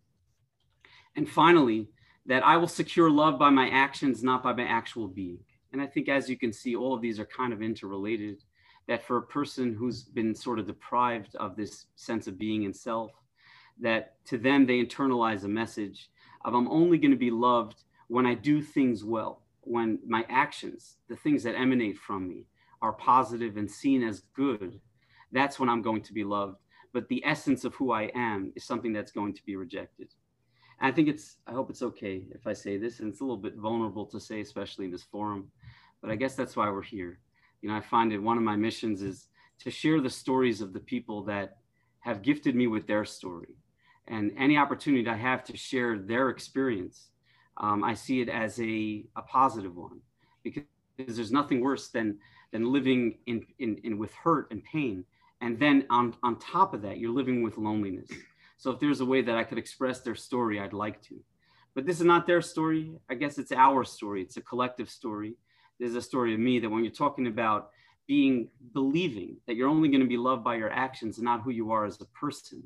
[1.16, 1.88] And finally,
[2.26, 5.38] that I will secure love by my actions, not by my actual being.
[5.72, 8.42] And I think, as you can see, all of these are kind of interrelated.
[8.86, 12.72] That for a person who's been sort of deprived of this sense of being in
[12.74, 13.12] self,
[13.80, 16.10] that to them they internalize a message
[16.44, 17.82] of I'm only going to be loved
[18.14, 22.46] when I do things well, when my actions, the things that emanate from me,
[22.80, 24.80] are positive and seen as good,
[25.32, 26.58] that's when I'm going to be loved.
[26.92, 30.14] But the essence of who I am is something that's going to be rejected.
[30.80, 33.24] And I think it's, I hope it's okay if I say this, and it's a
[33.24, 35.50] little bit vulnerable to say, especially in this forum,
[36.00, 37.18] but I guess that's why we're here.
[37.62, 39.26] You know, I find it one of my missions is
[39.58, 41.56] to share the stories of the people that
[41.98, 43.56] have gifted me with their story.
[44.06, 47.08] And any opportunity I have to share their experience
[47.56, 50.00] um, I see it as a, a positive one
[50.42, 50.64] because
[50.96, 52.18] there's nothing worse than
[52.52, 55.04] than living in, in, in with hurt and pain.
[55.40, 58.08] And then on, on top of that, you're living with loneliness.
[58.56, 61.16] So if there's a way that I could express their story, I'd like to.
[61.74, 62.92] But this is not their story.
[63.10, 64.22] I guess it's our story.
[64.22, 65.34] It's a collective story.
[65.80, 67.70] There's a story of me that when you're talking about
[68.06, 71.50] being believing that you're only going to be loved by your actions and not who
[71.50, 72.62] you are as a person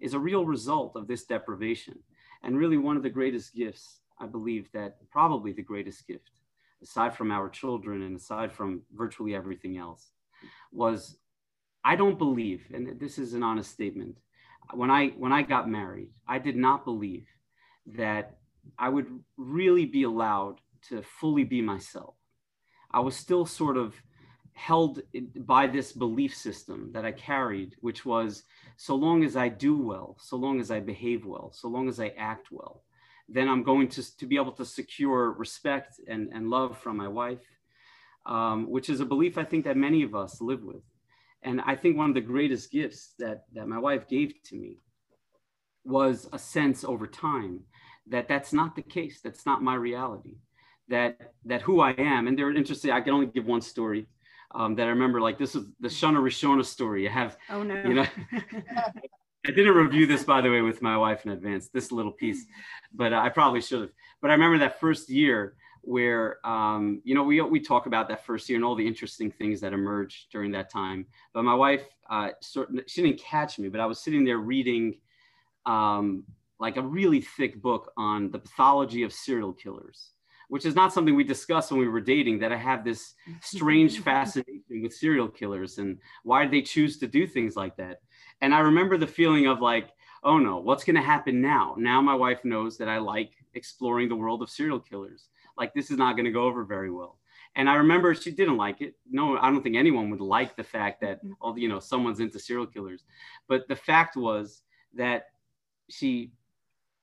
[0.00, 1.98] is a real result of this deprivation.
[2.42, 6.30] And really one of the greatest gifts I believe that probably the greatest gift,
[6.82, 10.12] aside from our children and aside from virtually everything else,
[10.72, 11.16] was
[11.84, 14.18] I don't believe, and this is an honest statement,
[14.74, 17.26] when I when I got married, I did not believe
[17.86, 18.38] that
[18.78, 19.06] I would
[19.36, 22.14] really be allowed to fully be myself.
[22.90, 23.94] I was still sort of
[24.52, 25.00] held
[25.36, 28.44] by this belief system that I carried, which was
[28.76, 31.98] so long as I do well, so long as I behave well, so long as
[31.98, 32.82] I act well,
[33.30, 37.08] then I'm going to, to be able to secure respect and, and love from my
[37.08, 37.46] wife,
[38.26, 40.82] um, which is a belief I think that many of us live with.
[41.42, 44.78] And I think one of the greatest gifts that, that my wife gave to me
[45.84, 47.60] was a sense over time
[48.10, 49.20] that that's not the case.
[49.22, 50.36] That's not my reality.
[50.88, 52.90] That that who I am, and they're interesting.
[52.90, 54.08] I can only give one story
[54.54, 55.20] um, that I remember.
[55.20, 57.08] Like this is the Shana Rishona story.
[57.08, 58.06] I have, oh no, you know,
[59.46, 61.68] I didn't review this by the way with my wife in advance.
[61.68, 62.44] This little piece,
[62.92, 63.90] but I probably should have.
[64.20, 68.26] But I remember that first year where um, you know we we talk about that
[68.26, 71.06] first year and all the interesting things that emerged during that time.
[71.32, 74.98] But my wife, uh, sort she didn't catch me, but I was sitting there reading
[75.64, 76.24] um,
[76.58, 80.10] like a really thick book on the pathology of serial killers,
[80.48, 82.40] which is not something we discussed when we were dating.
[82.40, 87.26] That I have this strange fascination with serial killers and why they choose to do
[87.26, 88.02] things like that.
[88.40, 89.90] And I remember the feeling of like,
[90.22, 91.74] oh no, what's going to happen now?
[91.78, 95.28] Now my wife knows that I like exploring the world of serial killers.
[95.56, 97.18] Like this is not going to go over very well.
[97.56, 98.94] And I remember she didn't like it.
[99.10, 101.32] No, I don't think anyone would like the fact that, mm-hmm.
[101.40, 103.04] all you know, someone's into serial killers.
[103.48, 104.62] But the fact was
[104.94, 105.26] that
[105.88, 106.32] she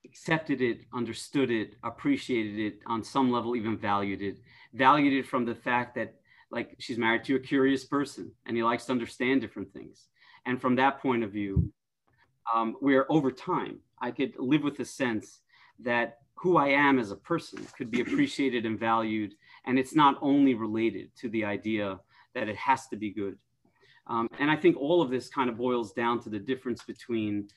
[0.06, 4.38] accepted it, understood it, appreciated it on some level, even valued it,
[4.74, 6.16] valued it from the fact that
[6.50, 10.08] like she's married to a curious person and he likes to understand different things.
[10.48, 11.72] And from that point of view,
[12.52, 15.42] um, where over time I could live with the sense
[15.80, 19.36] that who I am as a person could be appreciated and valued.
[19.66, 22.00] And it's not only related to the idea
[22.34, 23.38] that it has to be good.
[24.08, 27.50] Um, and I think all of this kind of boils down to the difference between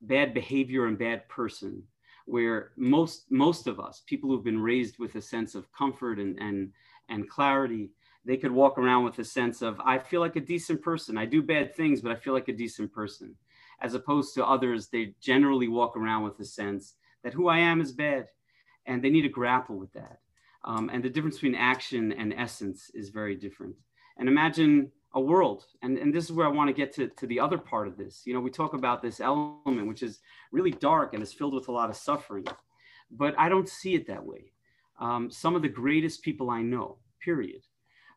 [0.00, 1.82] bad behavior and bad person
[2.26, 6.38] where most most of us people who've been raised with a sense of comfort and
[6.40, 6.72] and
[7.08, 7.90] and clarity
[8.24, 11.18] they could walk around with a sense of i feel like a decent person.
[11.18, 13.34] I do bad things but i feel like a decent person.
[13.80, 17.80] As opposed to others they generally walk around with a sense that who i am
[17.80, 18.28] is bad
[18.86, 20.18] and they need to grapple with that.
[20.64, 23.74] Um, and the difference between action and essence is very different.
[24.18, 27.26] And imagine a world and, and this is where i want to get to, to
[27.26, 28.22] the other part of this.
[28.24, 30.20] You know we talk about this element which is
[30.52, 32.46] really dark and is filled with a lot of suffering
[33.10, 34.52] but i don't see it that way.
[35.00, 37.62] Um, some of the greatest people i know period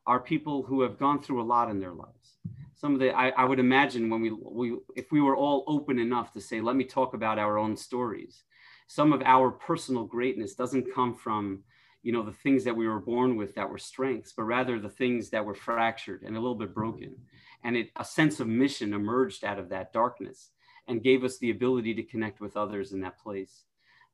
[0.08, 2.38] are people who have gone through a lot in their lives.
[2.76, 5.98] Some of the i, I would imagine when we, we if we were all open
[6.00, 8.44] enough to say let me talk about our own stories
[8.88, 11.64] some of our personal greatness doesn't come from
[12.04, 14.90] you know the things that we were born with that were strengths but rather the
[14.90, 17.16] things that were fractured and a little bit broken.
[17.64, 20.52] And it, a sense of mission emerged out of that darkness
[20.88, 23.64] and gave us the ability to connect with others in that place.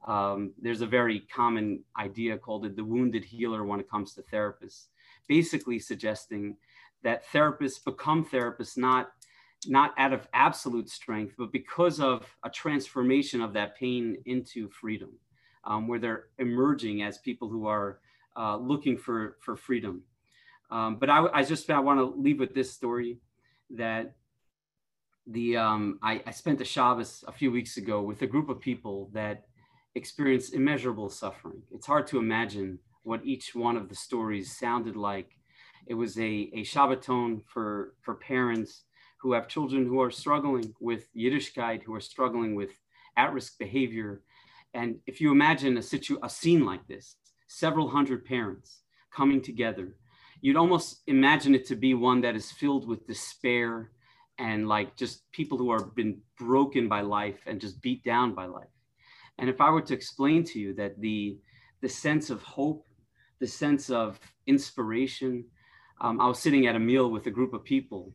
[0.07, 4.21] Um, there's a very common idea called it the wounded healer when it comes to
[4.21, 4.85] therapists
[5.35, 6.43] basically suggesting
[7.03, 9.11] that therapists become therapists not
[9.67, 15.11] not out of absolute strength but because of a transformation of that pain into freedom
[15.63, 17.99] um, where they're emerging as people who are
[18.37, 20.03] uh, looking for, for freedom.
[20.69, 23.19] Um, but I, I, just I want to leave with this story
[23.71, 24.15] that
[25.27, 28.59] the um, I, I, spent a Shabbos a few weeks ago with a group of
[28.59, 29.45] people that
[29.95, 31.61] experienced immeasurable suffering.
[31.71, 35.31] It's hard to imagine what each one of the stories sounded like.
[35.87, 38.83] It was a, a Shabbaton for, for parents
[39.19, 42.71] who have children who are struggling with Yiddishkeit, who are struggling with
[43.17, 44.21] at-risk behavior,
[44.73, 48.81] and if you imagine a, situ- a scene like this, several hundred parents
[49.13, 49.97] coming together,
[50.39, 53.91] you'd almost imagine it to be one that is filled with despair
[54.37, 58.45] and like just people who are been broken by life and just beat down by
[58.45, 58.69] life.
[59.37, 61.37] And if I were to explain to you that the
[61.81, 62.85] the sense of hope,
[63.41, 65.43] the sense of inspiration,
[65.99, 68.13] um, I was sitting at a meal with a group of people,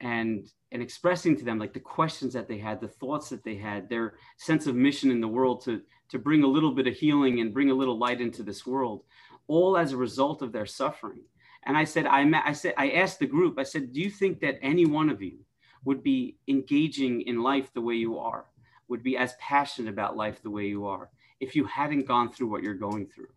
[0.00, 3.56] and and expressing to them like the questions that they had the thoughts that they
[3.56, 6.94] had their sense of mission in the world to to bring a little bit of
[6.94, 9.02] healing and bring a little light into this world
[9.48, 11.22] all as a result of their suffering.
[11.64, 14.40] And i said i, I said i asked the group i said do you think
[14.40, 15.38] that any one of you
[15.84, 18.46] would be engaging in life the way you are
[18.88, 21.10] would be as passionate about life the way you are
[21.40, 23.32] if you hadn't gone through what you're going through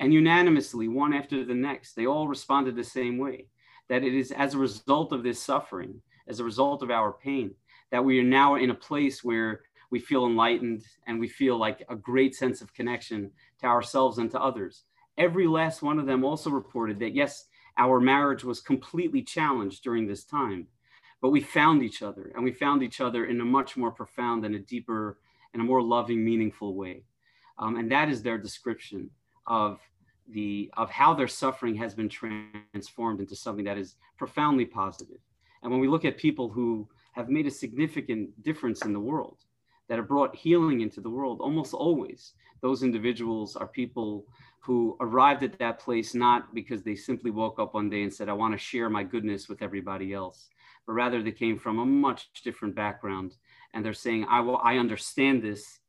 [0.00, 3.46] and unanimously one after the next they all responded the same way
[3.90, 7.52] that it is as a result of this suffering, as a result of our pain,
[7.90, 11.84] that we are now in a place where we feel enlightened and we feel like
[11.88, 14.84] a great sense of connection to ourselves and to others.
[15.18, 17.46] Every last one of them also reported that, yes,
[17.76, 20.68] our marriage was completely challenged during this time,
[21.20, 24.44] but we found each other and we found each other in a much more profound
[24.44, 25.18] and a deeper
[25.52, 27.02] and a more loving, meaningful way.
[27.58, 29.10] Um, and that is their description
[29.46, 29.80] of
[30.28, 35.18] the of how their suffering has been transformed into something that is profoundly positive.
[35.62, 39.38] And when we look at people who have made a significant difference in the world,
[39.88, 42.32] that have brought healing into the world, almost always
[42.62, 44.24] those individuals are people
[44.60, 48.28] who arrived at that place not because they simply woke up one day and said,
[48.28, 50.48] I want to share my goodness with everybody else,
[50.86, 53.36] but rather they came from a much different background.
[53.74, 55.79] And they're saying, I, will, I understand this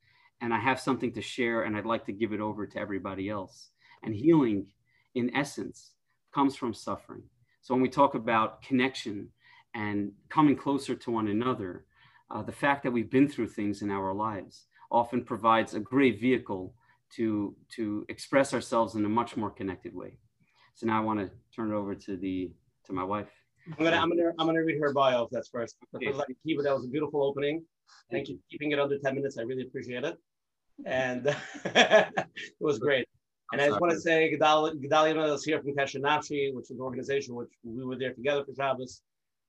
[0.42, 3.30] and I have something to share and I'd like to give it over to everybody
[3.30, 3.70] else.
[4.04, 4.66] And healing,
[5.14, 5.92] in essence,
[6.34, 7.24] comes from suffering.
[7.62, 9.30] So when we talk about connection
[9.76, 11.86] and coming closer to one another,
[12.32, 16.20] uh, the fact that we've been through things in our lives often provides a great
[16.20, 16.74] vehicle
[17.16, 20.18] to to express ourselves in a much more connected way.
[20.76, 22.52] So now I want to turn it over to the
[22.86, 23.30] to my wife.
[23.78, 25.76] I'm gonna I'm gonna I'm gonna read her bio if that's first.
[25.94, 26.12] Okay.
[26.46, 27.64] Kiva, that was a beautiful opening.
[28.10, 29.38] Thank you for keeping it under 10 minutes.
[29.38, 30.18] I really appreciate it.
[30.86, 32.28] And it
[32.60, 33.08] was great.
[33.52, 36.80] And I just want to say Gedalia is here from Kesher Nafshi, which is an
[36.80, 39.02] organization which we were there together for Shabbos.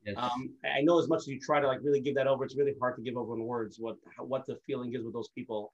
[0.05, 0.17] Yes.
[0.19, 2.57] Um, I know as much as you try to like really give that over, it's
[2.57, 5.73] really hard to give over in words what what the feeling is with those people.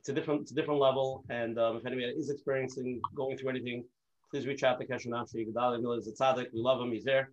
[0.00, 3.50] It's a different it's a different level, and um, if anybody is experiencing going through
[3.50, 3.84] anything,
[4.30, 5.46] please reach out to Kesher Nafshi.
[5.48, 6.46] Gedalia Miller is a tzaddik.
[6.52, 6.92] We love him.
[6.92, 7.30] He's there.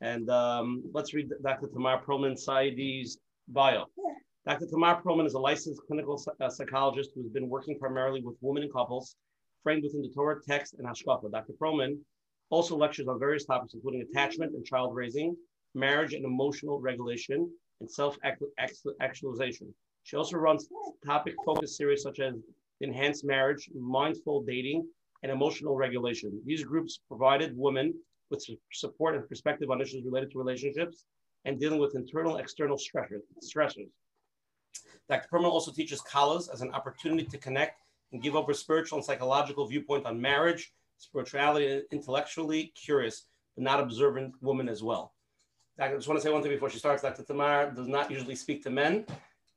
[0.00, 1.68] And um, let's read Dr.
[1.68, 3.86] Tamar Perlman Saidi's bio.
[4.44, 4.66] Dr.
[4.66, 8.72] Tamar Perlman is a licensed clinical uh, psychologist who's been working primarily with women and
[8.72, 9.14] couples
[9.62, 11.30] framed within the Torah text and Hashkafa.
[11.30, 11.52] Dr.
[11.52, 12.00] Perlman
[12.50, 15.36] also lectures on various topics, including attachment and child raising,
[15.76, 19.72] marriage and emotional regulation, and self-actualization.
[20.02, 20.68] She also runs
[21.06, 22.34] topic-focused series such as
[22.80, 24.84] Enhanced Marriage, Mindful Dating,
[25.22, 26.42] and Emotional Regulation.
[26.44, 27.94] These groups provided women
[28.28, 31.04] with support and perspective on issues related to relationships
[31.44, 33.22] and dealing with internal external stressors.
[35.08, 35.28] Dr.
[35.28, 39.04] Perlman also teaches Kalas as an opportunity to connect and give up a spiritual and
[39.04, 45.12] psychological viewpoint on marriage, spirituality, and intellectually curious, but not observant woman as well.
[45.78, 47.02] I just want to say one thing before she starts.
[47.02, 47.24] Dr.
[47.24, 49.06] Tamar does not usually speak to men,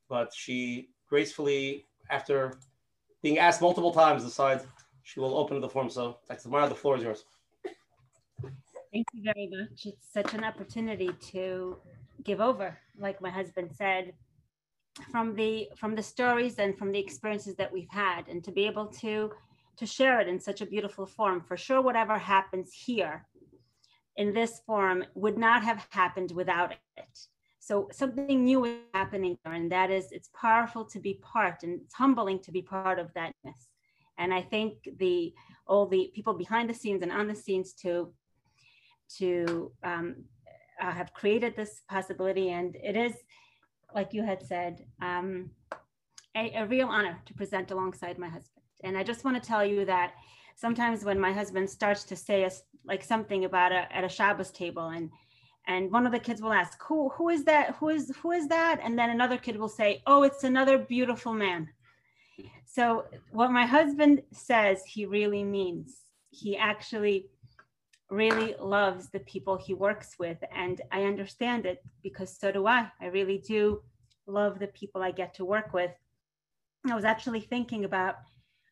[0.09, 2.57] but she gracefully, after
[3.21, 4.65] being asked multiple times, decides
[5.03, 5.89] she will open the forum.
[5.89, 6.43] So, Dr.
[6.43, 7.25] Tamar, the floor is yours.
[8.91, 9.85] Thank you very much.
[9.85, 11.77] It's such an opportunity to
[12.23, 14.13] give over, like my husband said,
[15.11, 18.65] from the from the stories and from the experiences that we've had, and to be
[18.65, 19.31] able to
[19.77, 21.41] to share it in such a beautiful form.
[21.41, 23.25] For sure, whatever happens here
[24.15, 27.19] in this form would not have happened without it.
[27.59, 31.81] So something new is happening there, and that is it's powerful to be part, and
[31.81, 33.69] it's humbling to be part of thatness.
[34.17, 35.33] And I think the
[35.67, 38.13] all the people behind the scenes and on the scenes to
[39.17, 40.23] to um,
[40.81, 43.13] uh, have created this possibility, and it is,
[43.93, 45.51] like you had said, um,
[46.35, 48.63] a, a real honor to present alongside my husband.
[48.83, 50.13] And I just want to tell you that
[50.55, 52.51] sometimes when my husband starts to say a,
[52.85, 55.09] like something about a, at a Shabbos table and
[55.67, 57.75] and one of the kids will ask who who is that?
[57.77, 58.79] Who is who is that?
[58.83, 61.69] And then another kid will say oh it's another beautiful man.
[62.65, 67.27] So what my husband says he really means he actually
[68.09, 72.87] really loves the people he works with and i understand it because so do i
[73.01, 73.81] i really do
[74.27, 75.91] love the people i get to work with
[76.89, 78.15] i was actually thinking about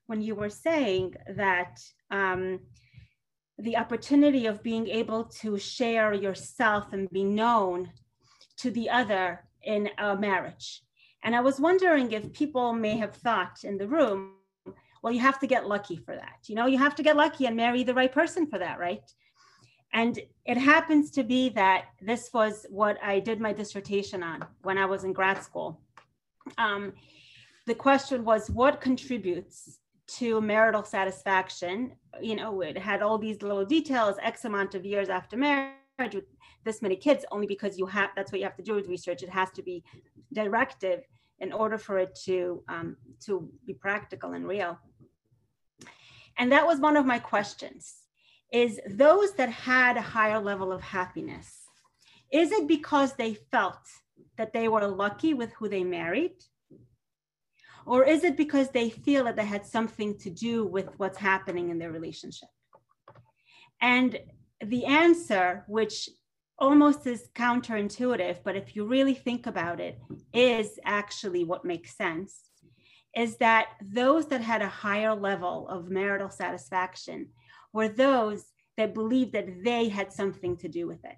[0.08, 1.80] when you were saying that
[2.12, 2.60] um,
[3.58, 7.92] the opportunity of being able to share yourself and be known
[8.58, 10.82] to the other in a marriage.
[11.24, 14.34] And I was wondering if people may have thought in the room,
[15.02, 16.40] well, you have to get lucky for that.
[16.48, 19.04] You know, you have to get lucky and marry the right person for that, right?
[19.94, 24.78] And it happens to be that this was what I did my dissertation on when
[24.78, 25.80] I was in grad school.
[26.58, 26.94] Um,
[27.68, 31.94] the question was what contributes to marital satisfaction.
[32.20, 35.76] You know, it had all these little details, X amount of years after marriage
[36.14, 36.26] with
[36.66, 39.22] this many kids, only because you have, that's what you have to do with research.
[39.22, 39.84] It has to be
[40.34, 41.04] directive
[41.40, 44.80] in order for it to, um, to be practical and real.
[46.38, 48.03] And that was one of my questions
[48.54, 51.64] is those that had a higher level of happiness,
[52.32, 53.80] is it because they felt
[54.38, 56.36] that they were lucky with who they married?
[57.86, 61.70] Or is it because they feel that they had something to do with what's happening
[61.70, 62.48] in their relationship?
[63.82, 64.18] And
[64.64, 66.08] the answer, which
[66.60, 70.00] almost is counterintuitive, but if you really think about it,
[70.34, 72.40] is actually what makes sense,
[73.16, 77.28] is that those that had a higher level of marital satisfaction
[77.74, 78.46] were those
[78.78, 81.18] that believed that they had something to do with it.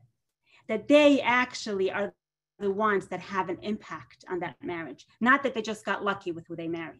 [0.67, 2.13] that they actually are
[2.59, 6.31] the ones that have an impact on that marriage, not that they just got lucky
[6.31, 6.99] with who they married.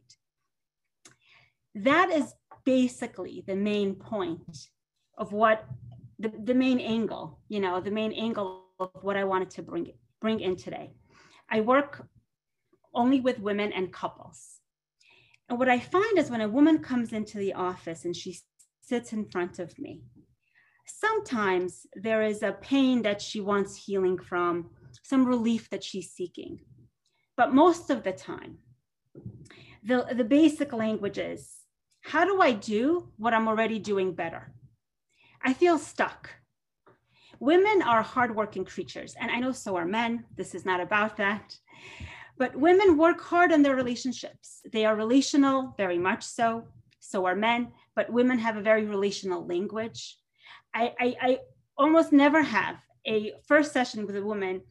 [1.73, 2.33] That is
[2.65, 4.69] basically the main point
[5.17, 5.65] of what
[6.19, 9.91] the, the main angle, you know, the main angle of what I wanted to bring
[10.21, 10.93] bring in today.
[11.49, 12.07] I work
[12.93, 14.59] only with women and couples.
[15.49, 18.37] And what I find is when a woman comes into the office and she
[18.87, 20.01] sits in front of me,
[20.87, 24.69] sometimes there is a pain that she wants healing from,
[25.03, 26.59] some relief that she's seeking.
[27.37, 28.57] But most of the time,
[29.83, 31.51] the, the basic language is
[32.01, 34.53] how do I do what I'm already doing better?
[35.43, 36.29] I feel stuck.
[37.39, 40.23] Women are hardworking creatures, and I know so are men.
[40.37, 41.57] This is not about that.
[42.37, 44.61] But women work hard on their relationships.
[44.71, 46.65] They are relational, very much so.
[46.99, 50.17] So are men, but women have a very relational language.
[50.73, 51.39] I, I, I
[51.77, 52.77] almost never have
[53.07, 54.61] a first session with a woman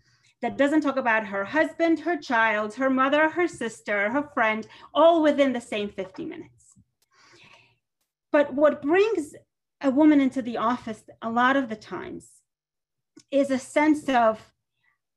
[0.43, 5.23] that doesn't talk about her husband, her child, her mother, her sister, her friend, all
[5.23, 6.75] within the same 50 minutes.
[8.31, 9.35] But what brings
[9.81, 12.29] a woman into the office a lot of the times
[13.31, 14.41] is a sense of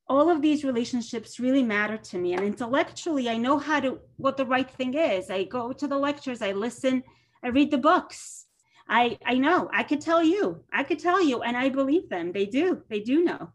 [0.10, 4.38] all of these relationships really matter to me and intellectually i know how to what
[4.38, 7.04] the right thing is i go to the lectures i listen
[7.44, 8.46] i read the books.
[8.90, 9.70] I i know.
[9.74, 10.64] I could tell you.
[10.72, 12.32] I could tell you and i believe them.
[12.32, 12.84] They do.
[12.90, 13.52] They do know.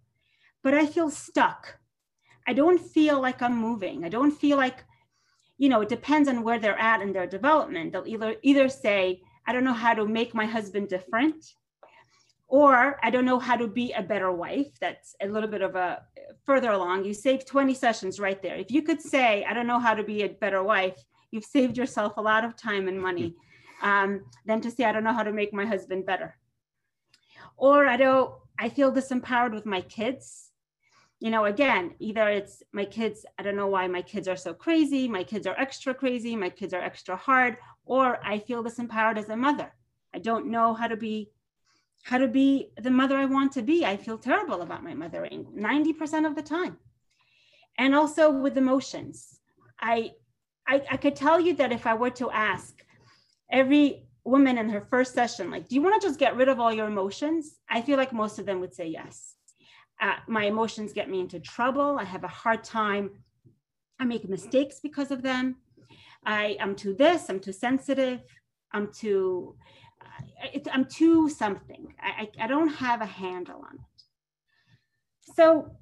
[0.62, 1.78] But i feel stuck.
[2.46, 4.04] I don't feel like i'm moving.
[4.04, 4.84] I don't feel like
[5.58, 7.92] you know it depends on where they're at in their development.
[7.92, 11.44] They'll either either say i don't know how to make my husband different
[12.52, 14.66] or I don't know how to be a better wife.
[14.78, 16.02] That's a little bit of a
[16.44, 17.06] further along.
[17.06, 18.56] You save 20 sessions right there.
[18.56, 21.78] If you could say, I don't know how to be a better wife, you've saved
[21.78, 23.34] yourself a lot of time and money
[23.82, 26.36] um, than to say, I don't know how to make my husband better.
[27.56, 30.50] Or I don't, I feel disempowered with my kids.
[31.20, 34.54] You know, again, either it's my kids, I don't know why my kids are so
[34.54, 39.18] crazy, my kids are extra crazy, my kids are extra hard, or I feel disempowered
[39.18, 39.72] as a mother.
[40.14, 41.30] I don't know how to be
[42.02, 43.86] how to be the mother I want to be.
[43.86, 46.78] I feel terrible about my mothering 90% of the time.
[47.78, 49.38] And also with emotions.
[49.78, 50.10] I,
[50.66, 52.81] I, I could tell you that if I were to ask
[53.52, 56.58] every woman in her first session, like, do you want to just get rid of
[56.58, 57.60] all your emotions?
[57.68, 59.34] I feel like most of them would say yes.
[60.00, 61.98] Uh, my emotions get me into trouble.
[62.00, 63.10] I have a hard time.
[64.00, 65.56] I make mistakes because of them.
[66.24, 68.20] I am too this, I'm too sensitive,
[68.72, 69.56] I'm too
[70.52, 71.94] it, I'm too something.
[72.00, 75.34] I, I, I don't have a handle on it.
[75.36, 75.76] So,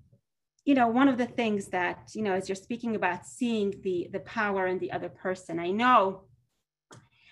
[0.64, 4.08] you know, one of the things that, you know, as you're speaking about seeing the,
[4.12, 6.24] the power in the other person, I know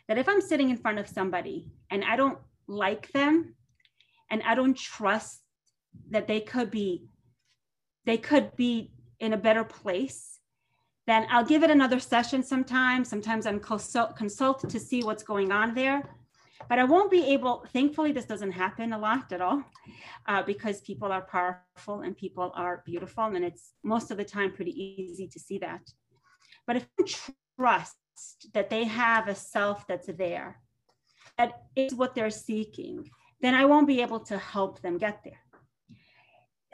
[0.09, 3.55] that if I'm sitting in front of somebody and I don't like them
[4.31, 5.43] and I don't trust
[6.11, 7.07] that they could be,
[8.05, 10.39] they could be in a better place,
[11.07, 13.09] then I'll give it another session sometimes.
[13.09, 16.03] Sometimes I'm consult, consult to see what's going on there
[16.69, 19.63] but I won't be able, thankfully, this doesn't happen a lot at all
[20.27, 23.25] uh, because people are powerful and people are beautiful.
[23.25, 25.81] And it's most of the time pretty easy to see that.
[26.67, 27.05] But if I
[27.57, 27.97] trust
[28.55, 30.61] that they have a self that's there,
[31.37, 33.11] that is what they're seeking,
[33.41, 35.41] then I won't be able to help them get there.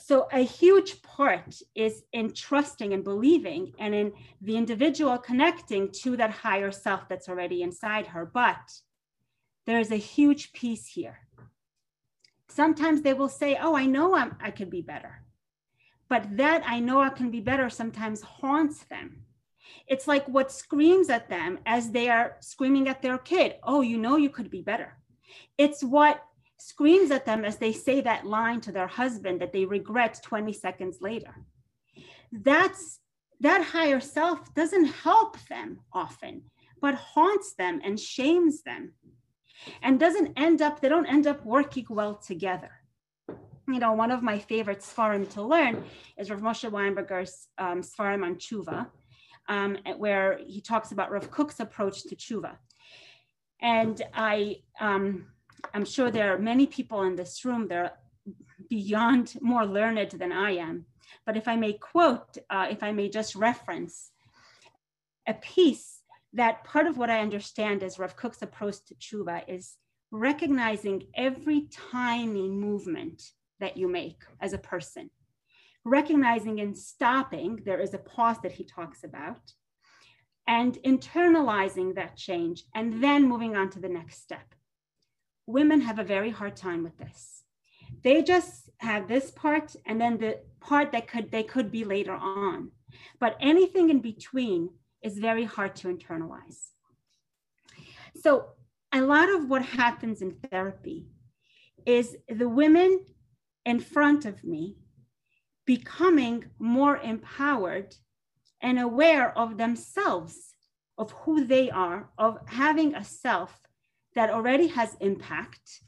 [0.00, 6.16] So, a huge part is in trusting and believing and in the individual connecting to
[6.16, 8.26] that higher self that's already inside her.
[8.26, 8.80] But
[9.66, 11.20] there is a huge piece here.
[12.48, 15.22] Sometimes they will say, Oh, I know I'm, I could be better.
[16.08, 19.23] But that I know I can be better sometimes haunts them.
[19.86, 23.98] It's like what screams at them as they are screaming at their kid, Oh, you
[23.98, 24.96] know you could be better.
[25.58, 26.22] It's what
[26.58, 30.52] screams at them as they say that line to their husband that they regret 20
[30.52, 31.34] seconds later.
[32.32, 33.00] That's
[33.40, 36.44] that higher self doesn't help them often,
[36.80, 38.92] but haunts them and shames them
[39.82, 42.70] and doesn't end up, they don't end up working well together.
[43.66, 45.84] You know, one of my favorite Sfarim to learn
[46.18, 48.88] is Rav Moshe Weinberger's um, Sfarim on Tshuva,
[49.48, 52.56] um, where he talks about Rav Kook's approach to Tshuva.
[53.60, 55.26] And I, um,
[55.72, 57.92] I'm sure there are many people in this room that are
[58.68, 60.86] beyond more learned than I am.
[61.26, 64.10] But if I may quote, uh, if I may just reference
[65.26, 66.00] a piece
[66.34, 69.76] that part of what I understand as Rav Kook's approach to tshuva is
[70.10, 73.22] recognizing every tiny movement
[73.60, 75.10] that you make as a person,
[75.84, 79.52] recognizing and stopping, there is a pause that he talks about,
[80.46, 84.54] and internalizing that change, and then moving on to the next step.
[85.46, 87.44] Women have a very hard time with this
[88.02, 92.14] they just have this part and then the part that could they could be later
[92.14, 92.70] on.
[93.20, 94.70] But anything in between
[95.02, 96.70] is very hard to internalize.
[98.16, 98.50] So
[98.92, 101.06] a lot of what happens in therapy
[101.84, 103.04] is the women
[103.64, 104.76] in front of me
[105.66, 107.94] becoming more empowered
[108.60, 110.54] and aware of themselves,
[110.98, 113.60] of who they are, of having a self
[114.14, 115.82] that already has impact.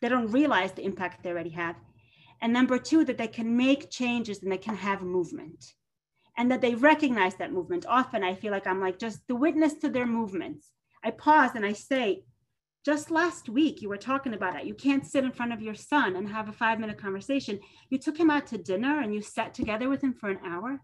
[0.00, 1.76] They don't realize the impact they already have.
[2.40, 5.74] And number two, that they can make changes and they can have movement
[6.36, 7.86] and that they recognize that movement.
[7.88, 10.70] Often I feel like I'm like just the witness to their movements.
[11.02, 12.24] I pause and I say,
[12.84, 14.66] just last week you were talking about it.
[14.66, 17.58] You can't sit in front of your son and have a five minute conversation.
[17.88, 20.80] You took him out to dinner and you sat together with him for an hour.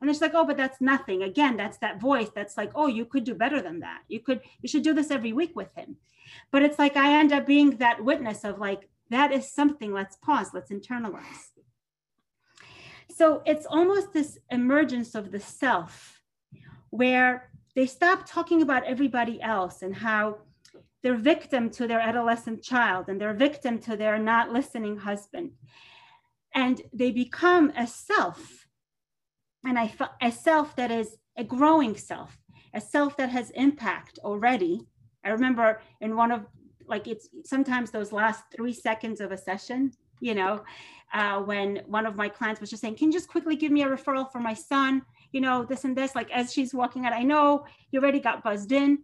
[0.00, 1.22] And it's like, oh, but that's nothing.
[1.22, 4.02] Again, that's that voice that's like, oh, you could do better than that.
[4.08, 5.96] You could, you should do this every week with him.
[6.50, 10.16] But it's like I end up being that witness of like, that is something, let's
[10.16, 11.50] pause, let's internalize.
[13.14, 16.22] So it's almost this emergence of the self
[16.90, 20.38] where they stop talking about everybody else and how
[21.02, 25.52] they're victim to their adolescent child and they're victim to their not listening husband.
[26.54, 28.66] And they become a self,
[29.64, 32.36] and I, a self that is a growing self,
[32.74, 34.86] a self that has impact already.
[35.24, 36.46] I remember in one of
[36.86, 40.62] like it's sometimes those last three seconds of a session, you know,
[41.14, 43.82] uh, when one of my clients was just saying, Can you just quickly give me
[43.82, 45.02] a referral for my son?
[45.32, 46.14] You know, this and this.
[46.14, 48.98] Like as she's walking out, I know you already got buzzed in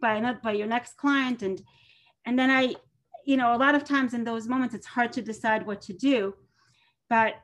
[0.00, 1.42] by not by your next client.
[1.42, 1.62] And
[2.24, 2.74] and then I,
[3.24, 5.92] you know, a lot of times in those moments it's hard to decide what to
[5.92, 6.34] do.
[7.08, 7.34] But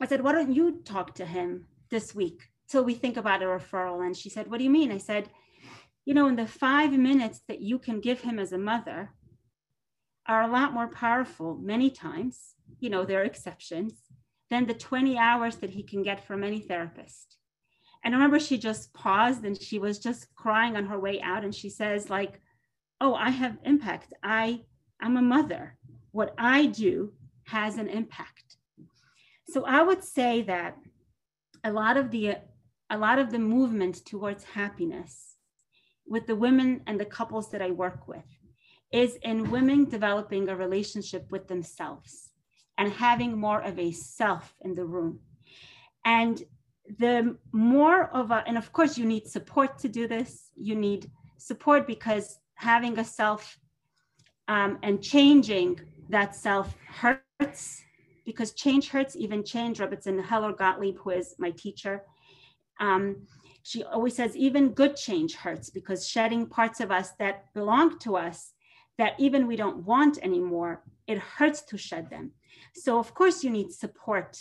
[0.00, 3.46] I said, Why don't you talk to him this week till we think about a
[3.46, 4.04] referral?
[4.04, 4.92] And she said, What do you mean?
[4.92, 5.30] I said,
[6.04, 9.10] you know, in the five minutes that you can give him as a mother
[10.26, 13.94] are a lot more powerful many times you know, there are exceptions,
[14.50, 17.37] than the 20 hours that he can get from any therapist.
[18.04, 21.44] And I remember she just paused and she was just crying on her way out.
[21.44, 22.40] And she says, like,
[23.00, 24.12] oh, I have impact.
[24.22, 24.62] I
[25.00, 25.76] I'm a mother.
[26.10, 27.12] What I do
[27.44, 28.56] has an impact.
[29.48, 30.76] So I would say that
[31.64, 32.36] a lot of the
[32.90, 35.36] a lot of the movement towards happiness
[36.06, 38.24] with the women and the couples that I work with
[38.90, 42.30] is in women developing a relationship with themselves
[42.78, 45.20] and having more of a self in the room.
[46.04, 46.42] And
[46.98, 50.50] the more of a, and of course, you need support to do this.
[50.56, 53.58] You need support because having a self
[54.48, 57.82] um, and changing that self hurts
[58.24, 59.78] because change hurts, even change.
[59.78, 62.04] Rebbetzin Heller Gottlieb, who is my teacher,
[62.80, 63.26] um,
[63.62, 68.16] she always says, even good change hurts because shedding parts of us that belong to
[68.16, 68.52] us
[68.96, 72.32] that even we don't want anymore, it hurts to shed them.
[72.74, 74.38] So, of course, you need support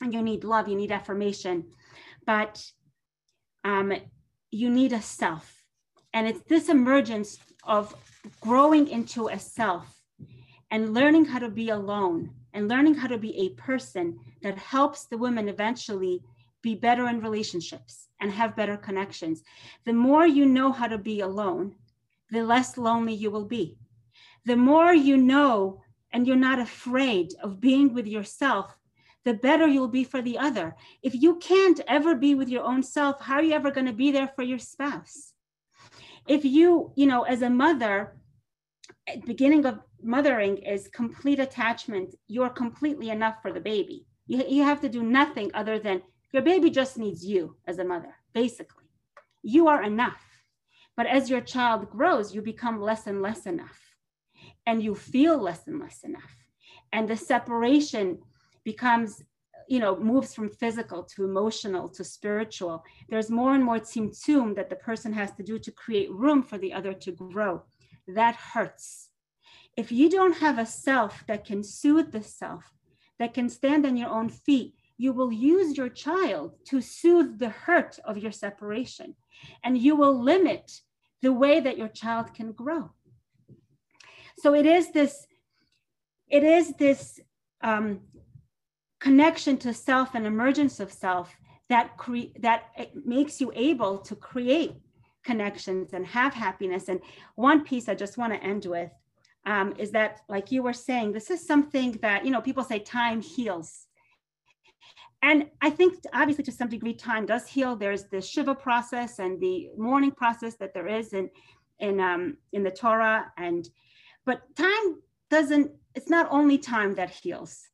[0.00, 1.64] and you need love, you need affirmation,
[2.26, 2.64] but
[3.64, 3.92] um,
[4.50, 5.62] you need a self.
[6.12, 7.94] And it's this emergence of
[8.40, 10.00] growing into a self
[10.70, 15.04] and learning how to be alone and learning how to be a person that helps
[15.04, 16.22] the women eventually
[16.62, 19.42] be better in relationships and have better connections.
[19.84, 21.74] The more you know how to be alone,
[22.30, 23.76] the less lonely you will be.
[24.46, 28.76] The more you know and you're not afraid of being with yourself,
[29.26, 30.76] the better you'll be for the other.
[31.02, 33.92] If you can't ever be with your own self, how are you ever going to
[33.92, 35.32] be there for your spouse?
[36.28, 38.16] If you, you know, as a mother,
[39.26, 44.06] beginning of mothering is complete attachment, you're completely enough for the baby.
[44.28, 46.02] You, you have to do nothing other than
[46.32, 48.84] your baby just needs you as a mother, basically.
[49.42, 50.22] You are enough.
[50.96, 53.80] But as your child grows, you become less and less enough
[54.66, 56.36] and you feel less and less enough
[56.92, 58.18] and the separation
[58.70, 59.22] becomes
[59.68, 62.84] you know moves from physical to emotional to spiritual.
[63.08, 66.58] There's more and more tzimtzum that the person has to do to create room for
[66.58, 67.62] the other to grow.
[68.20, 69.08] That hurts.
[69.82, 72.64] If you don't have a self that can soothe the self
[73.18, 77.50] that can stand on your own feet you will use your child to soothe the
[77.50, 79.14] hurt of your separation.
[79.62, 80.80] And you will limit
[81.22, 82.90] the way that your child can grow.
[84.38, 85.26] So it is this,
[86.28, 87.20] it is this
[87.62, 88.00] um,
[89.06, 91.32] connection to self and emergence of self
[91.68, 92.60] that cre- that
[93.04, 94.72] makes you able to create
[95.24, 96.88] connections and have happiness.
[96.88, 97.00] And
[97.36, 98.90] one piece I just want to end with
[99.52, 102.80] um, is that, like you were saying, this is something that you know people say
[102.80, 103.86] time heals.
[105.22, 107.76] And I think obviously to some degree time does heal.
[107.76, 111.30] There's the Shiva process and the mourning process that there is in
[111.78, 113.62] in um, in the Torah, and
[114.24, 114.86] but time
[115.30, 117.68] doesn't it's not only time that heals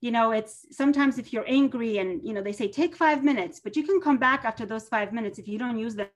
[0.00, 3.60] you know it's sometimes if you're angry and you know they say take five minutes
[3.60, 6.08] but you can come back after those five minutes if you don't use them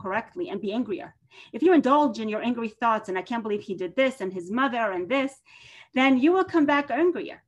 [0.00, 1.14] correctly and be angrier.
[1.52, 4.32] If you indulge in your angry thoughts and i can't believe he did this and
[4.32, 5.32] his mother and this
[5.94, 7.42] then you will come back angrier.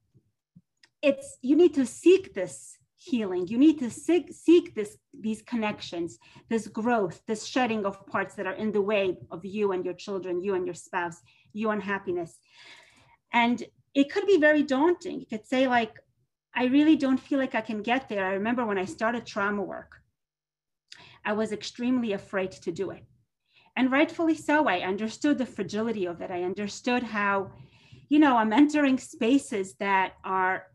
[1.02, 3.46] It's you need to seek this healing.
[3.48, 6.18] You need to seek, seek this these connections
[6.48, 9.94] this growth this shedding of parts that are in the way of you and your
[9.94, 11.20] children you and your spouse
[11.52, 12.38] you and happiness
[13.32, 13.64] and
[13.94, 15.20] it could be very daunting.
[15.20, 15.94] You could say, like,
[16.54, 18.24] I really don't feel like I can get there.
[18.24, 19.96] I remember when I started trauma work,
[21.24, 23.04] I was extremely afraid to do it.
[23.76, 24.66] And rightfully so.
[24.66, 26.30] I understood the fragility of it.
[26.30, 27.52] I understood how,
[28.08, 30.66] you know, I'm entering spaces that are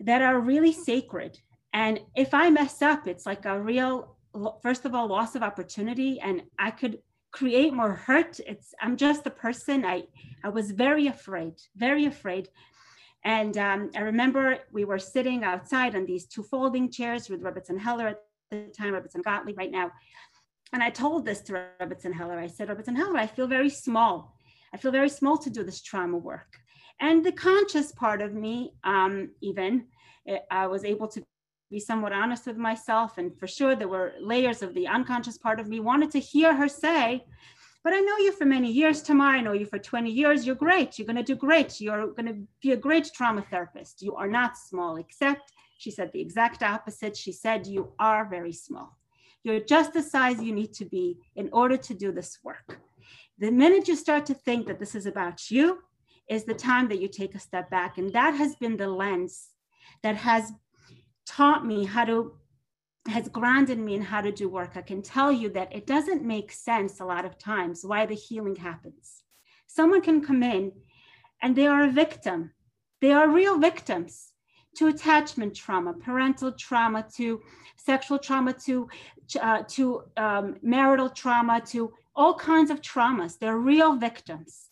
[0.00, 1.38] that are really sacred.
[1.72, 4.16] And if I mess up, it's like a real
[4.62, 6.98] first of all loss of opportunity and I could
[7.32, 8.40] create more hurt.
[8.46, 9.84] It's I'm just a person.
[9.84, 10.04] I
[10.44, 12.48] I was very afraid, very afraid.
[13.24, 17.78] And um, I remember we were sitting outside on these two folding chairs with Rebbetzin
[17.78, 19.90] Heller at the time, Rebbetzin Gottlieb right now.
[20.72, 22.38] And I told this to Rebbetzin Heller.
[22.38, 24.34] I said, Rebbetzin Heller, I feel very small.
[24.72, 26.56] I feel very small to do this trauma work.
[27.00, 29.86] And the conscious part of me, um, even,
[30.28, 31.24] eh, I was able to
[31.70, 33.18] be somewhat honest with myself.
[33.18, 36.54] And for sure, there were layers of the unconscious part of me wanted to hear
[36.54, 37.24] her say,
[37.82, 39.36] but I know you for many years, Tamar.
[39.36, 40.46] I know you for 20 years.
[40.46, 40.98] You're great.
[40.98, 41.80] You're going to do great.
[41.80, 44.02] You're going to be a great trauma therapist.
[44.02, 47.16] You are not small, except she said the exact opposite.
[47.16, 48.98] She said, You are very small.
[49.44, 52.80] You're just the size you need to be in order to do this work.
[53.38, 55.78] The minute you start to think that this is about you,
[56.30, 57.98] is the time that you take a step back.
[57.98, 59.48] And that has been the lens
[60.02, 60.52] that has
[61.36, 62.32] taught me how to
[63.08, 66.22] has grounded me in how to do work, I can tell you that it doesn't
[66.22, 69.22] make sense a lot of times why the healing happens.
[69.66, 70.72] Someone can come in
[71.42, 72.50] and they are a victim.
[73.00, 74.32] They are real victims
[74.76, 77.40] to attachment trauma, parental trauma, to
[77.76, 78.88] sexual trauma, to,
[79.40, 83.38] uh, to um, marital trauma, to all kinds of traumas.
[83.38, 84.68] They're real victims.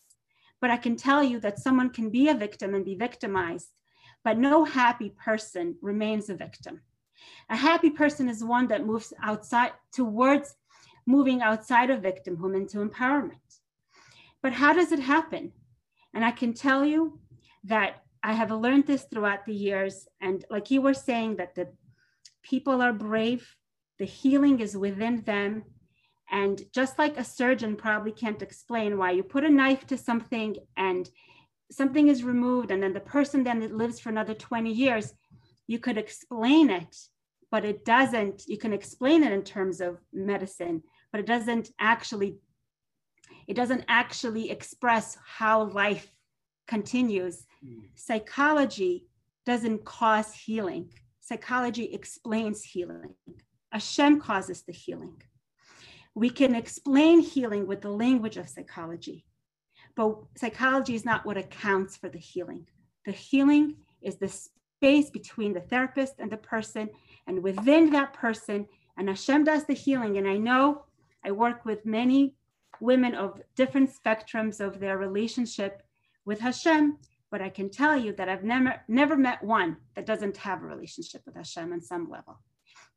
[0.61, 3.78] But I can tell you that someone can be a victim and be victimized,
[4.23, 6.81] but no happy person remains a victim.
[7.49, 10.55] A happy person is one that moves outside towards
[11.05, 13.49] moving outside of victimhood into empowerment.
[14.41, 15.51] But how does it happen?
[16.13, 17.19] And I can tell you
[17.63, 20.07] that I have learned this throughout the years.
[20.21, 21.69] And like you were saying, that the
[22.43, 23.55] people are brave,
[23.97, 25.63] the healing is within them.
[26.31, 30.55] And just like a surgeon probably can't explain why you put a knife to something
[30.77, 31.09] and
[31.71, 35.13] something is removed, and then the person then lives for another 20 years,
[35.67, 36.95] you could explain it,
[37.51, 42.37] but it doesn't, you can explain it in terms of medicine, but it doesn't actually,
[43.47, 46.11] it doesn't actually express how life
[46.67, 47.45] continues.
[47.65, 47.81] Mm.
[47.95, 49.07] Psychology
[49.45, 50.89] doesn't cause healing.
[51.19, 53.13] Psychology explains healing.
[53.71, 55.21] Hashem causes the healing.
[56.15, 59.25] We can explain healing with the language of psychology,
[59.95, 62.65] but psychology is not what accounts for the healing.
[63.05, 66.89] The healing is the space between the therapist and the person,
[67.27, 68.67] and within that person,
[68.97, 70.17] and Hashem does the healing.
[70.17, 70.83] And I know
[71.23, 72.35] I work with many
[72.79, 75.83] women of different spectrums of their relationship
[76.25, 76.97] with Hashem,
[77.31, 80.65] but I can tell you that I've never never met one that doesn't have a
[80.65, 82.39] relationship with Hashem on some level,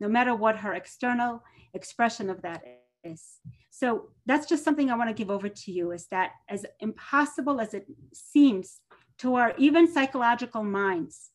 [0.01, 1.43] no matter what her external
[1.75, 2.63] expression of that
[3.05, 3.39] is.
[3.71, 7.61] So that's just something I want to give over to you is that as impossible
[7.61, 8.81] as it seems
[9.19, 11.33] to our even psychological minds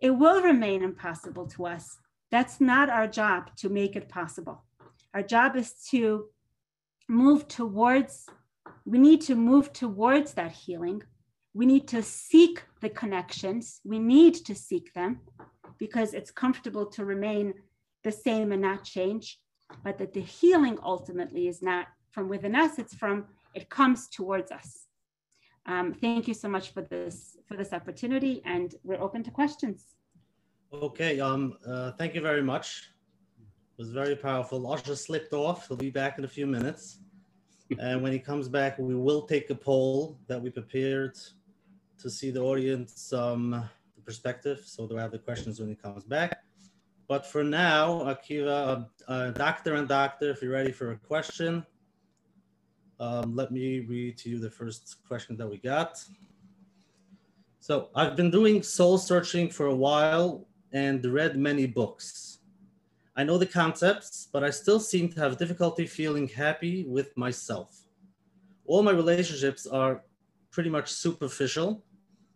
[0.00, 1.98] it will remain impossible to us.
[2.30, 4.64] That's not our job to make it possible.
[5.12, 6.26] Our job is to
[7.08, 8.26] move towards,
[8.84, 11.02] we need to move towards that healing.
[11.52, 13.80] We need to seek the connections.
[13.84, 15.20] We need to seek them
[15.78, 17.54] because it's comfortable to remain
[18.04, 19.38] the same and not change.
[19.84, 24.50] But that the healing ultimately is not from within us, it's from, it comes towards
[24.50, 24.86] us.
[25.66, 29.94] Um, thank you so much for this for this opportunity, and we're open to questions.
[30.72, 31.20] Okay.
[31.20, 31.54] Um.
[31.66, 32.90] Uh, thank you very much.
[33.38, 34.72] It was very powerful.
[34.72, 35.68] Asher slipped off.
[35.68, 37.00] He'll be back in a few minutes,
[37.78, 41.18] and when he comes back, we will take a poll that we prepared
[41.98, 43.68] to see the audience um,
[44.04, 44.62] perspective.
[44.64, 46.42] So they'll have the questions when he comes back.
[47.10, 51.66] But for now, Akiva, uh, uh, doctor and doctor, if you're ready for a question,
[53.00, 56.04] um, let me read to you the first question that we got.
[57.58, 62.38] So I've been doing soul searching for a while and read many books.
[63.16, 67.88] I know the concepts, but I still seem to have difficulty feeling happy with myself.
[68.66, 70.04] All my relationships are
[70.52, 71.82] pretty much superficial,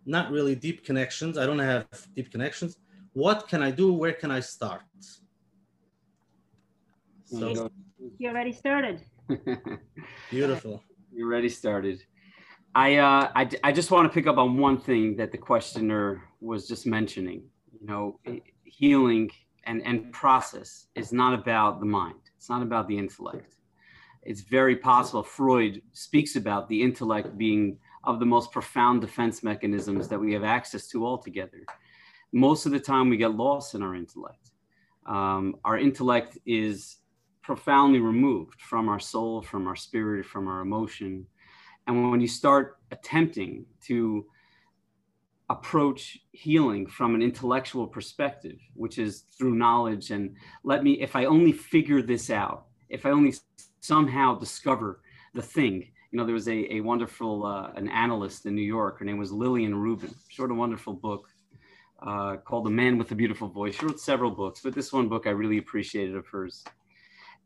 [0.04, 1.38] not really deep connections.
[1.38, 2.76] I don't have deep connections.
[3.14, 3.92] What can I do?
[3.92, 4.82] Where can I start?
[7.24, 7.70] So
[8.18, 9.02] you already started.
[10.30, 10.82] beautiful.
[11.12, 12.02] You already started.
[12.74, 16.22] I, uh, I, I just want to pick up on one thing that the questioner
[16.40, 17.44] was just mentioning.
[17.80, 18.20] You know,
[18.64, 19.30] healing
[19.64, 22.18] and, and process is not about the mind.
[22.36, 23.54] It's not about the intellect.
[24.24, 30.08] It's very possible Freud speaks about the intellect being of the most profound defense mechanisms
[30.08, 31.64] that we have access to altogether.
[32.34, 34.50] Most of the time, we get lost in our intellect.
[35.06, 36.96] Um, our intellect is
[37.42, 41.26] profoundly removed from our soul, from our spirit, from our emotion.
[41.86, 44.26] And when you start attempting to
[45.48, 51.26] approach healing from an intellectual perspective, which is through knowledge, and let me, if I
[51.26, 53.34] only figure this out, if I only
[53.78, 55.02] somehow discover
[55.34, 58.98] the thing, you know, there was a, a wonderful, uh, an analyst in New York,
[58.98, 61.28] her name was Lillian Rubin, she wrote a wonderful book
[62.06, 63.76] uh, called The Man with a Beautiful Voice.
[63.76, 66.64] She wrote several books, but this one book I really appreciated of hers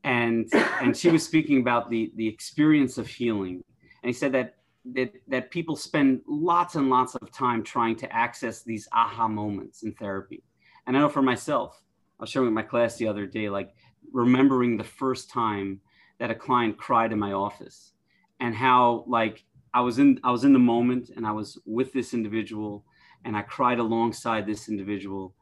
[0.04, 0.48] and
[0.80, 3.62] and she was speaking about the the experience of healing.
[4.02, 4.56] And he said that
[4.92, 9.82] that that people spend lots and lots of time trying to access these aha moments
[9.82, 10.42] in therapy.
[10.86, 11.82] And i know for myself
[12.18, 13.74] i was showing my class the other day like
[14.12, 15.80] remembering the first time
[16.18, 17.92] that a client cried in my office
[18.40, 19.44] and how like
[19.74, 22.86] i was in i was in the moment and i was with this individual
[23.24, 25.34] and i cried alongside this individual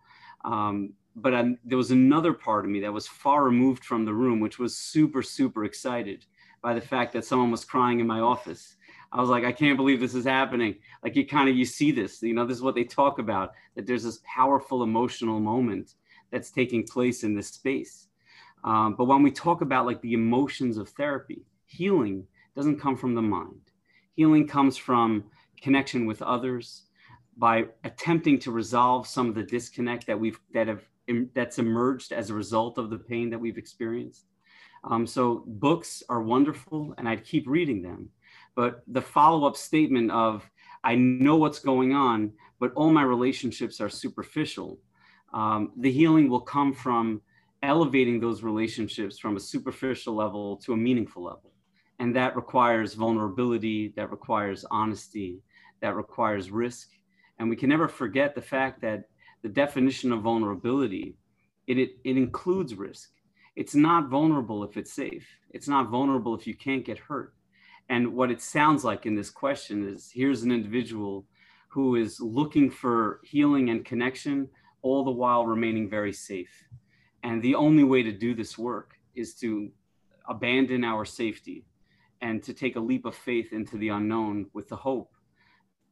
[0.45, 4.13] um, but I'm, there was another part of me that was far removed from the
[4.13, 6.27] room, which was super, super excited
[6.63, 8.77] by the fact that someone was crying in my office.
[9.13, 10.77] I was like, I can't believe this is happening.
[11.03, 13.53] Like you kind of you see this, you know, this is what they talk about
[13.75, 15.95] that there's this powerful emotional moment
[16.31, 18.09] that's taking place in this space.
[18.65, 23.15] Um, but when we talk about like the emotions of therapy, healing doesn't come from
[23.15, 23.71] the mind.
[24.17, 25.25] Healing comes from
[25.63, 26.86] connection with others
[27.37, 30.85] by attempting to resolve some of the disconnect that we've that have
[31.35, 34.27] that's emerged as a result of the pain that we've experienced.
[34.85, 38.09] Um, so books are wonderful, and I'd keep reading them.
[38.55, 40.49] But the follow-up statement of
[40.83, 44.79] I know what's going on, but all my relationships are superficial.
[45.33, 47.21] Um, the healing will come from
[47.63, 51.53] elevating those relationships from a superficial level to a meaningful level.
[51.99, 55.41] And that requires vulnerability, that requires honesty,
[55.81, 56.91] that requires risk.
[57.39, 59.05] And we can never forget the fact that
[59.43, 61.17] the definition of vulnerability,
[61.67, 63.11] it, it, it includes risk.
[63.55, 65.27] It's not vulnerable if it's safe.
[65.51, 67.35] It's not vulnerable if you can't get hurt.
[67.89, 71.25] And what it sounds like in this question is here's an individual
[71.69, 74.49] who is looking for healing and connection,
[74.83, 76.65] all the while remaining very safe.
[77.23, 79.71] And the only way to do this work is to
[80.29, 81.65] abandon our safety
[82.21, 85.13] and to take a leap of faith into the unknown with the hope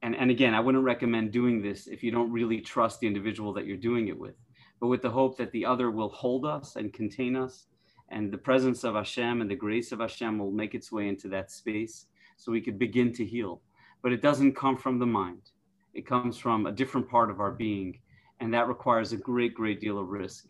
[0.04, 3.54] and, and again, I wouldn't recommend doing this if you don't really trust the individual
[3.54, 4.34] that you're doing it with,
[4.78, 7.68] but with the hope that the other will hold us and contain us,
[8.10, 11.28] and the presence of Hashem and the grace of Hashem will make its way into
[11.28, 12.04] that space
[12.36, 13.62] so we could begin to heal.
[14.02, 15.50] But it doesn't come from the mind,
[15.94, 17.98] it comes from a different part of our being,
[18.40, 20.48] and that requires a great, great deal of risk.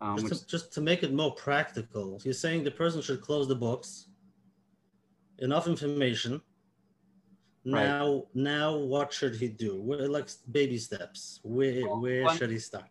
[0.00, 3.20] Um, just, which, to, just to make it more practical, you're saying the person should
[3.20, 4.06] close the books,
[5.40, 6.40] enough information,
[7.72, 8.22] now, right.
[8.34, 9.80] now, what should he do?
[9.80, 11.40] Where, like baby steps.
[11.42, 12.86] Where, well, where one, should he start?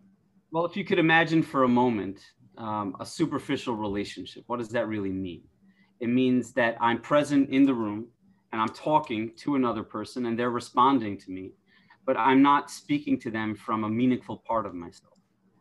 [0.51, 2.19] Well, if you could imagine for a moment
[2.57, 5.43] um, a superficial relationship, what does that really mean?
[5.99, 8.07] It means that I'm present in the room
[8.51, 11.51] and I'm talking to another person and they're responding to me,
[12.05, 15.17] but I'm not speaking to them from a meaningful part of myself.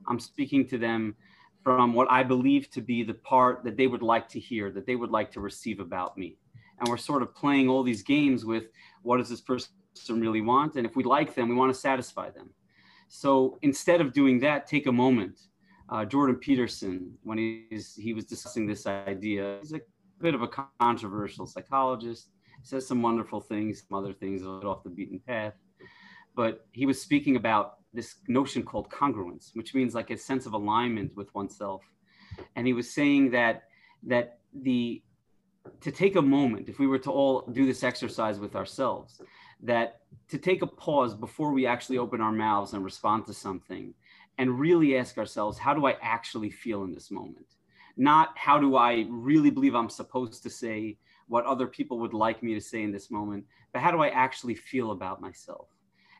[0.09, 1.17] I'm speaking to them
[1.65, 4.87] from what I believe to be the part that they would like to hear, that
[4.87, 6.37] they would like to receive about me
[6.79, 8.65] and we're sort of playing all these games with
[9.03, 9.71] what does this person
[10.11, 10.77] really want?
[10.77, 12.51] And if we like them we want to satisfy them.
[13.09, 15.41] So instead of doing that take a moment.
[15.89, 19.81] Uh, jordan peterson when he's, he was discussing this idea he's a
[20.21, 20.49] bit of a
[20.81, 22.31] controversial psychologist
[22.65, 25.55] says some wonderful things some other things a little off the beaten path.
[26.35, 30.55] But he was speaking about this notion called congruence which means like a sense of
[30.55, 31.83] alignment with oneself.
[32.57, 33.63] And he was saying that
[34.03, 35.03] that the
[35.81, 39.21] to take a moment, if we were to all do this exercise with ourselves,
[39.63, 43.95] that to take a pause before we actually open our mouths and respond to something
[44.39, 47.47] and really ask ourselves, how do I actually feel in this moment?
[47.97, 50.99] Not how do I really believe I'm supposed to say
[51.29, 54.09] what other people would like me to say in this moment, but how do I
[54.09, 55.69] actually feel about myself?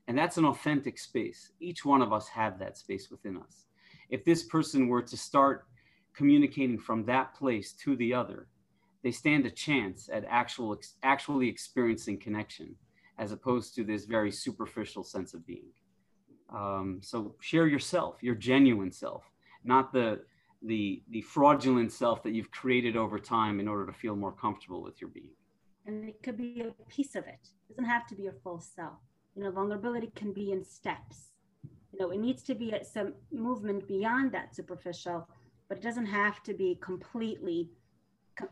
[0.09, 1.53] And that's an authentic space.
[1.61, 3.67] Each one of us have that space within us.
[4.09, 5.67] If this person were to start
[6.15, 8.49] communicating from that place to the other,
[9.07, 12.75] they stand a chance at actual actually experiencing connection
[13.21, 15.71] as opposed to this very superficial sense of being.
[16.53, 19.23] Um, so share yourself, your genuine self,
[19.63, 20.23] not the
[20.61, 24.83] the the fraudulent self that you've created over time in order to feel more comfortable
[24.83, 25.37] with your being.
[25.87, 27.43] And it could be a piece of it.
[27.71, 28.99] It doesn't have to be your full self.
[29.37, 31.31] You know, vulnerability can be in steps.
[31.93, 35.29] You know, it needs to be some movement beyond that superficial,
[35.69, 37.71] but it doesn't have to be completely.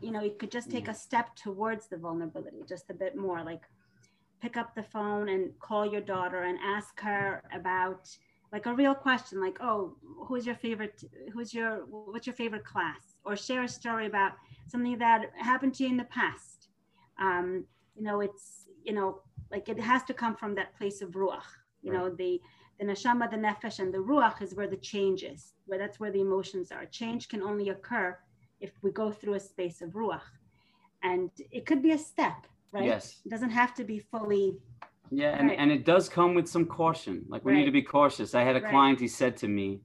[0.01, 3.43] You know, you could just take a step towards the vulnerability, just a bit more,
[3.43, 3.63] like
[4.41, 8.09] pick up the phone and call your daughter and ask her about
[8.51, 9.95] like a real question like oh
[10.27, 13.15] who's your favorite who's your what's your favorite class?
[13.23, 14.33] Or share a story about
[14.67, 16.69] something that happened to you in the past.
[17.19, 17.65] Um,
[17.95, 19.21] you know it's you know
[19.51, 21.49] like it has to come from that place of ruach
[21.81, 21.97] you right.
[21.97, 22.41] know the
[22.79, 26.11] the neshama the nefesh and the ruach is where the change is where that's where
[26.11, 26.85] the emotions are.
[26.85, 28.17] Change can only occur
[28.59, 30.21] if we go through a space of ruach
[31.03, 34.57] and it could be a step right yes it doesn't have to be fully
[35.11, 35.59] yeah, and, right.
[35.59, 37.25] and it does come with some caution.
[37.27, 37.59] Like we right.
[37.59, 38.33] need to be cautious.
[38.33, 38.71] I had a right.
[38.71, 39.81] client, he said to me,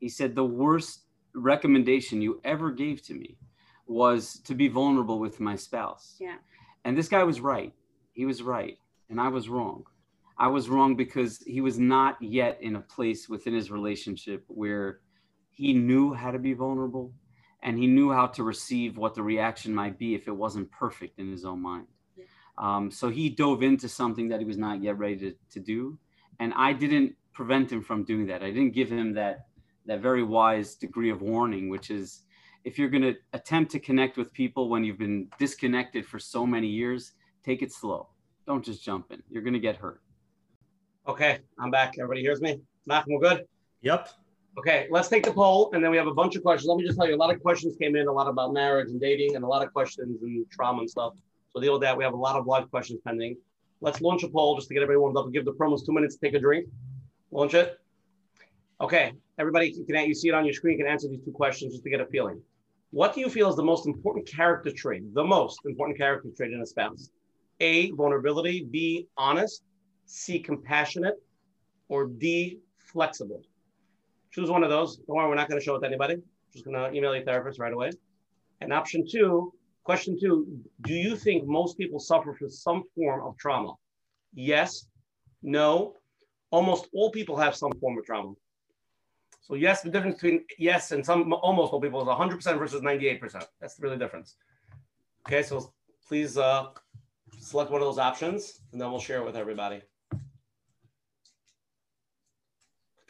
[0.00, 1.04] he said, the worst
[1.34, 3.36] recommendation you ever gave to me
[3.86, 6.16] was to be vulnerable with my spouse.
[6.18, 6.36] Yeah.
[6.84, 7.72] And this guy was right.
[8.12, 8.78] He was right.
[9.10, 9.84] And I was wrong.
[10.38, 15.00] I was wrong because he was not yet in a place within his relationship where
[15.50, 17.12] he knew how to be vulnerable
[17.64, 21.18] and he knew how to receive what the reaction might be if it wasn't perfect
[21.18, 21.86] in his own mind.
[22.58, 25.98] Um, so he dove into something that he was not yet ready to, to do.
[26.38, 28.42] And I didn't prevent him from doing that.
[28.42, 29.46] I didn't give him that,
[29.86, 32.22] that very wise degree of warning, which is
[32.64, 36.46] if you're going to attempt to connect with people when you've been disconnected for so
[36.46, 37.12] many years,
[37.44, 38.08] take it slow.
[38.46, 39.22] Don't just jump in.
[39.30, 40.00] You're going to get hurt.
[41.08, 41.94] Okay, I'm back.
[41.98, 42.60] Everybody hears me?
[42.86, 43.46] Malcolm, we're good?
[43.82, 44.08] Yep.
[44.56, 46.68] Okay, let's take the poll, and then we have a bunch of questions.
[46.68, 48.88] Let me just tell you, a lot of questions came in, a lot about marriage
[48.88, 51.14] and dating, and a lot of questions and trauma and stuff.
[51.52, 51.96] So deal with that.
[51.96, 53.36] We have a lot of live questions pending.
[53.80, 56.16] Let's launch a poll just to get everyone warmed up give the promos two minutes
[56.16, 56.68] to take a drink.
[57.32, 57.78] Launch it.
[58.80, 60.78] Okay, everybody, can you see it on your screen.
[60.78, 62.40] You can answer these two questions just to get a feeling.
[62.90, 65.02] What do you feel is the most important character trait?
[65.14, 67.10] The most important character trait in a spouse?
[67.60, 67.90] A.
[67.90, 68.68] Vulnerability.
[68.70, 69.08] B.
[69.16, 69.64] Honest.
[70.06, 70.38] C.
[70.38, 71.16] Compassionate.
[71.88, 72.60] Or D.
[72.78, 73.42] Flexible.
[74.34, 74.96] Choose one of those.
[74.96, 76.16] Don't worry, we're not going to show it to anybody.
[76.52, 77.90] Just going to email your therapist right away.
[78.60, 79.52] And option two
[79.84, 80.46] Question two,
[80.80, 83.74] do you think most people suffer from some form of trauma?
[84.32, 84.86] Yes,
[85.42, 85.96] no,
[86.50, 88.32] almost all people have some form of trauma.
[89.42, 93.44] So yes, the difference between yes and some almost all people is 100% versus 98%.
[93.60, 94.36] That's really the difference.
[95.28, 95.74] Okay, so
[96.08, 96.68] please uh,
[97.38, 99.82] select one of those options and then we'll share it with everybody.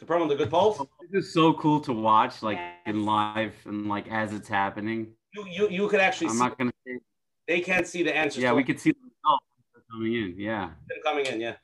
[0.05, 0.87] The problem, the good poll.
[1.11, 5.45] This is so cool to watch, like in live and like as it's happening you
[5.47, 6.27] you you could actually.
[6.27, 6.71] I'm see, not gonna.
[6.85, 6.99] Say.
[7.47, 8.41] They can't see the answers.
[8.41, 9.45] Yeah, we could see the results
[9.91, 10.35] coming in.
[10.37, 10.69] Yeah.
[10.87, 11.41] Them coming in.
[11.41, 11.55] Yeah.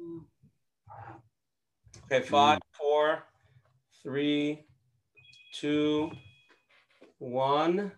[0.00, 0.20] Mm.
[2.06, 2.28] Okay, mm.
[2.28, 3.24] five, four,
[4.02, 4.64] three,
[5.52, 6.10] two,
[7.18, 7.92] one.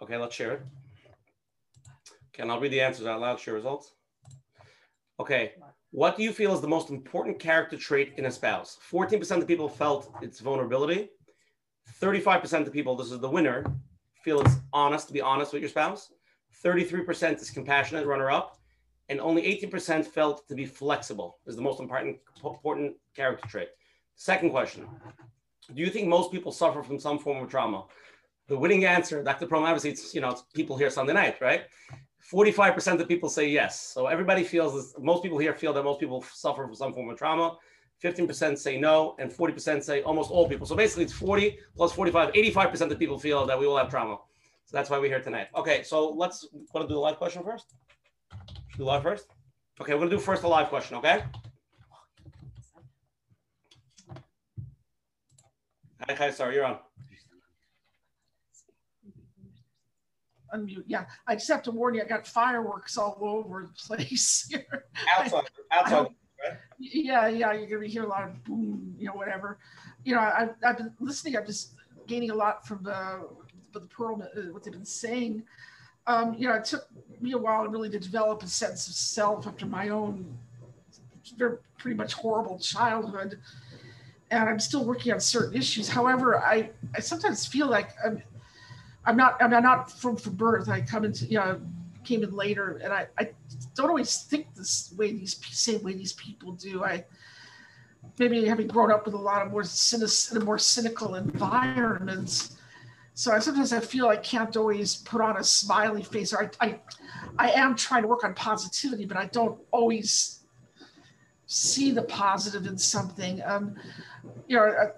[0.00, 0.62] Okay, let's share it.
[2.34, 3.38] Okay, and I'll read the answers out loud.
[3.38, 3.92] Share results.
[5.20, 5.52] Okay,
[5.92, 8.78] what do you feel is the most important character trait in a spouse?
[8.90, 11.10] 14% of people felt it's vulnerability.
[12.00, 13.64] 35% of the people, this is the winner,
[14.24, 16.10] feel it's honest to be honest with your spouse.
[16.64, 18.58] 33% is compassionate, runner up.
[19.10, 23.68] And only 18% felt to be flexible is the most important, important character trait.
[24.16, 24.86] Second question
[25.74, 27.84] Do you think most people suffer from some form of trauma?
[28.48, 29.46] The winning answer, Dr.
[29.46, 31.64] Prom, obviously, it's, you know, it's people here Sunday night, right?
[32.32, 33.78] 45% of people say yes.
[33.78, 37.10] So everybody feels this, most people here feel that most people suffer from some form
[37.10, 37.58] of trauma.
[38.02, 40.66] 15% say no, and 40% say almost all people.
[40.66, 44.18] So basically, it's 40 plus 45, 85% of people feel that we all have trauma.
[44.64, 45.48] So that's why we're here tonight.
[45.54, 47.74] Okay, so let's want to do the live question first.
[48.68, 49.26] Should do live first.
[49.80, 50.96] Okay, we're gonna do first the live question.
[50.96, 51.22] Okay.
[56.08, 56.78] Hi, hi, sorry, you're on.
[60.54, 60.84] Unmute.
[60.86, 64.84] Yeah, I just have to warn you, I got fireworks all over the place here.
[65.18, 66.08] Outside, outside
[66.78, 69.58] yeah, yeah, you're gonna hear a lot of boom, you know, whatever.
[70.04, 71.36] You know, I, I've been listening.
[71.36, 71.74] I'm just
[72.06, 73.28] gaining a lot from the
[73.72, 75.44] the pearl, uh, what they've been saying.
[76.06, 76.86] Um, you know, it took
[77.20, 80.36] me a while really to develop a sense of self after my own
[81.36, 83.38] very pretty much horrible childhood,
[84.30, 85.88] and I'm still working on certain issues.
[85.88, 88.22] However, I I sometimes feel like I'm
[89.04, 90.68] I'm not I'm not from from birth.
[90.68, 91.60] I come into you know
[92.04, 93.30] came in later, and I, I
[93.74, 96.84] don't always think this way these same way these people do.
[96.84, 97.04] I
[98.18, 102.56] maybe having grown up with a lot of more cynic, more cynical environments,
[103.14, 106.66] so I sometimes I feel I can't always put on a smiley face, or I,
[106.66, 106.80] I,
[107.38, 110.40] I am trying to work on positivity, but I don't always
[111.46, 113.42] see the positive in something.
[113.44, 113.74] Um,
[114.48, 114.92] you know,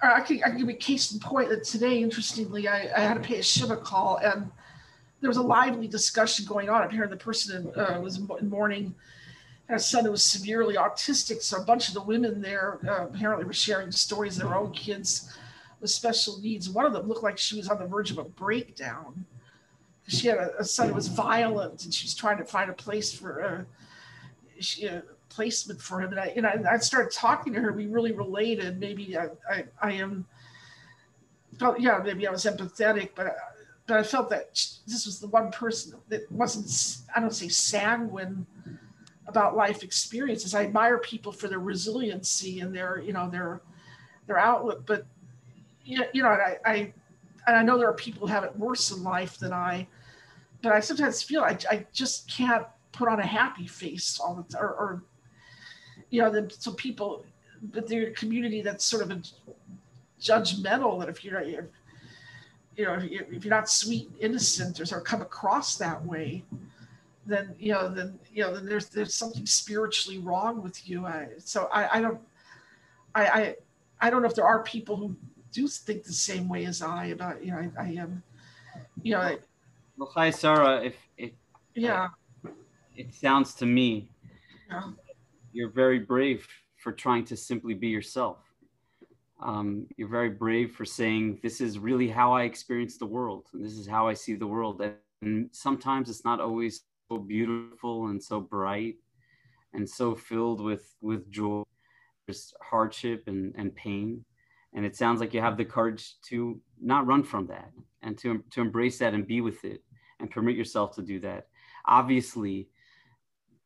[0.00, 3.14] I, can, I can give a case in point that today, interestingly, I, I had
[3.14, 4.50] to pay a Shiva call, and
[5.20, 6.84] there was a lively discussion going on.
[6.84, 8.94] Apparently, the person uh, was in mourning
[9.68, 13.44] a son who was severely autistic, so a bunch of the women there uh, apparently
[13.44, 15.36] were sharing stories of their own kids
[15.80, 16.70] with special needs.
[16.70, 19.26] One of them looked like she was on the verge of a breakdown.
[20.06, 22.74] She had a, a son who was violent, and she was trying to find a
[22.74, 23.64] place for uh,
[24.60, 24.88] she,
[25.38, 26.10] a placement for him.
[26.10, 27.72] And I, and I, I, started talking to her.
[27.72, 28.78] We really related.
[28.80, 30.26] Maybe I, I, I am,
[31.78, 33.36] yeah, maybe I was empathetic, but
[33.86, 34.52] but I felt that
[34.86, 38.46] this was the one person that wasn't, I don't say sanguine
[39.26, 40.54] about life experiences.
[40.54, 43.62] I admire people for their resiliency and their, you know, their
[44.26, 45.06] their outlook, but
[45.84, 46.74] you know, I, I,
[47.46, 49.86] and I know there are people who have it worse in life than I,
[50.60, 54.42] but I sometimes feel I, I just can't put on a happy face all the
[54.42, 55.02] time, or, or
[56.10, 57.24] you know, the, so people,
[57.62, 59.20] but their community that's sort of a
[60.20, 65.22] judgmental that if you're, you know, if you're not sweet, innocent, or sort of come
[65.22, 66.44] across that way,
[67.26, 71.04] then you know, then you know, then there's there's something spiritually wrong with you.
[71.04, 72.20] I, so I, I don't,
[73.14, 73.54] I, I,
[74.00, 75.16] I don't know if there are people who
[75.52, 78.22] do think the same way as I about you know I, I am
[79.02, 79.38] you know I,
[79.96, 81.30] well hi Sarah if if
[81.74, 82.08] yeah
[82.44, 82.50] uh,
[82.96, 84.08] it sounds to me
[84.70, 84.82] yeah.
[85.52, 86.46] You're very brave
[86.76, 88.38] for trying to simply be yourself.
[89.40, 93.64] Um, you're very brave for saying this is really how I experience the world and
[93.64, 94.82] this is how I see the world.
[95.22, 98.96] And sometimes it's not always so beautiful and so bright
[99.74, 101.62] and so filled with with joy
[102.26, 104.24] there's hardship and, and pain.
[104.74, 107.72] And it sounds like you have the courage to not run from that
[108.02, 109.82] and to, to embrace that and be with it
[110.20, 111.46] and permit yourself to do that.
[111.86, 112.68] Obviously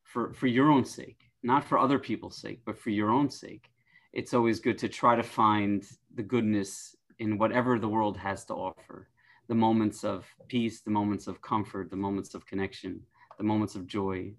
[0.04, 3.70] for for your own sake not for other people's sake but for your own sake.
[4.12, 8.55] It's always good to try to find the goodness in whatever the world has to
[8.55, 9.09] offer.
[9.49, 13.01] The moments of peace the moments of comfort the moments of connection
[13.38, 14.32] the moments of joy.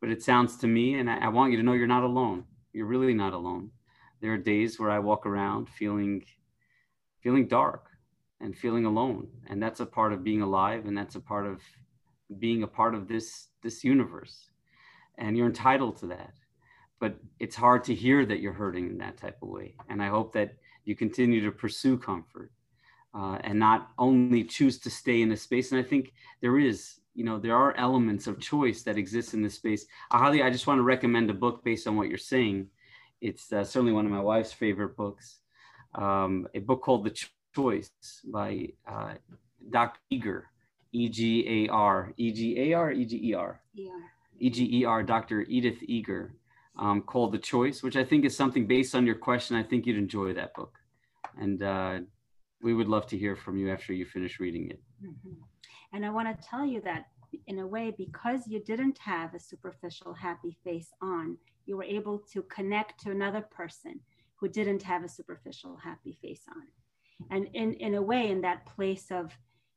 [0.00, 2.44] But it sounds to me and I, I want you to know you're not alone.
[2.72, 3.70] You're really not alone.
[4.20, 6.24] There are days where I walk around feeling
[7.22, 7.86] feeling dark
[8.40, 9.28] and feeling alone.
[9.46, 11.60] And that's a part of being alive and that's a part of
[12.38, 14.51] being a part of this this universe
[15.18, 16.34] and you're entitled to that.
[17.00, 19.74] But it's hard to hear that you're hurting in that type of way.
[19.88, 20.54] And i hope that
[20.84, 22.50] you continue to pursue comfort
[23.14, 25.72] uh, and not only choose to stay in a space.
[25.72, 29.42] And i think there is you know there are elements of choice that exist in
[29.42, 29.86] this space.
[30.10, 32.68] I i just want to recommend a book based on what you're saying.
[33.20, 35.38] It's uh, certainly one of my wife's favorite books.
[35.94, 37.14] Um, a book called The
[37.54, 37.90] Choice
[38.24, 39.14] by uh,
[39.70, 40.00] Dr.
[40.10, 40.46] Eger,
[40.92, 43.88] E G A R, E G A R, E G E R, E
[44.50, 45.42] G E R, Dr.
[45.42, 46.34] Edith Eger,
[46.78, 49.56] um, called The Choice, which I think is something based on your question.
[49.56, 50.78] I think you'd enjoy that book.
[51.38, 52.00] And uh,
[52.62, 54.80] we would love to hear from you after you finish reading it.
[55.04, 55.34] Mm-hmm.
[55.92, 57.06] And I want to tell you that
[57.46, 61.36] in a way, because you didn't have a superficial happy face on,
[61.66, 64.00] you were able to connect to another person
[64.36, 66.62] who didn't have a superficial happy face on.
[67.30, 69.32] And in, in a way, in that place of,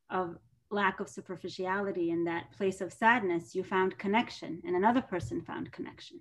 [0.09, 0.37] of
[0.71, 5.71] lack of superficiality, in that place of sadness, you found connection, and another person found
[5.71, 6.19] connection.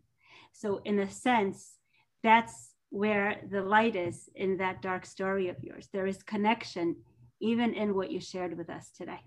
[0.52, 1.78] So, in a sense,
[2.22, 5.88] that's where the light is in that dark story of yours.
[5.92, 6.96] There is connection,
[7.40, 9.20] even in what you shared with us today.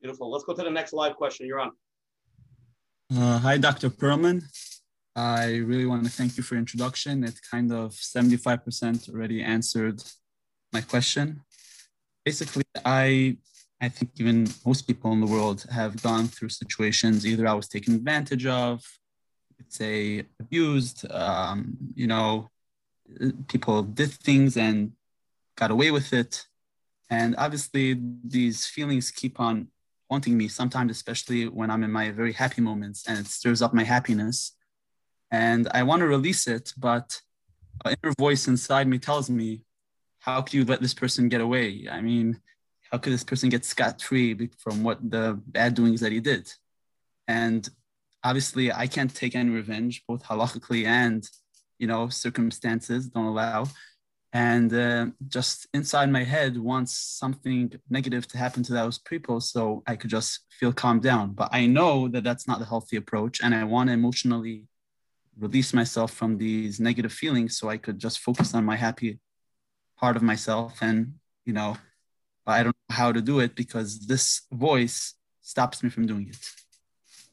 [0.00, 0.30] Beautiful.
[0.30, 1.46] Let's go to the next live question.
[1.46, 1.72] You're on.
[3.14, 3.90] Uh, hi, Dr.
[3.90, 4.42] Perlman.
[5.16, 7.24] I really want to thank you for your introduction.
[7.24, 10.02] It kind of 75% already answered
[10.72, 11.40] my question.
[12.24, 13.38] Basically, I
[13.80, 17.68] I think even most people in the world have gone through situations either I was
[17.68, 18.82] taken advantage of,
[19.68, 22.50] say abused, um, you know,
[23.48, 24.92] people did things and
[25.56, 26.46] got away with it.
[27.10, 29.68] And obviously, these feelings keep on
[30.10, 33.74] haunting me sometimes, especially when I'm in my very happy moments and it stirs up
[33.74, 34.52] my happiness
[35.30, 37.20] and I want to release it, but
[37.84, 39.62] an inner voice inside me tells me,
[40.20, 41.86] how could you let this person get away?
[41.90, 42.40] I mean,
[42.90, 46.52] how could this person get scot free from what the bad doings that he did?
[47.28, 47.68] And
[48.22, 51.28] obviously, I can't take any revenge, both halachically and,
[51.78, 53.66] you know, circumstances don't allow.
[54.32, 59.82] And uh, just inside my head wants something negative to happen to those people so
[59.86, 61.32] I could just feel calmed down.
[61.32, 63.40] But I know that that's not the healthy approach.
[63.42, 64.64] And I want to emotionally
[65.38, 69.18] release myself from these negative feelings so I could just focus on my happy
[69.98, 71.14] part of myself and,
[71.44, 71.76] you know,
[72.46, 76.28] but I don't know how to do it because this voice stops me from doing
[76.28, 76.50] it.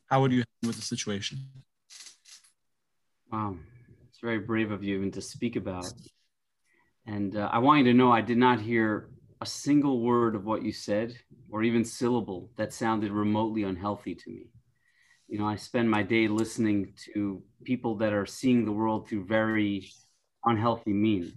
[0.07, 1.38] How would you handle with the situation?
[3.31, 3.56] Wow,
[4.10, 5.94] it's very brave of you even to speak about.
[7.06, 9.10] And uh, I want you to know I did not hear
[9.40, 11.15] a single word of what you said
[11.52, 14.48] or even syllable that sounded remotely unhealthy to me.
[15.27, 19.26] You know, I spend my day listening to people that are seeing the world through
[19.26, 19.91] very
[20.45, 21.34] unhealthy means.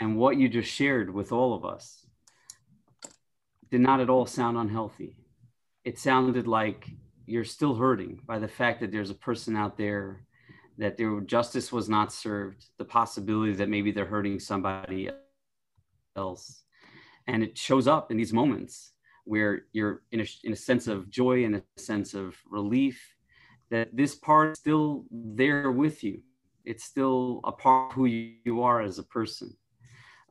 [0.00, 1.99] And what you just shared with all of us
[3.70, 5.16] did not at all sound unhealthy.
[5.84, 6.88] It sounded like
[7.26, 10.24] you're still hurting by the fact that there's a person out there
[10.78, 15.10] that their justice was not served, the possibility that maybe they're hurting somebody
[16.16, 16.62] else.
[17.26, 18.92] And it shows up in these moments
[19.24, 23.14] where you're in a, in a sense of joy and a sense of relief
[23.70, 26.22] that this part is still there with you.
[26.64, 29.56] It's still a part of who you are as a person.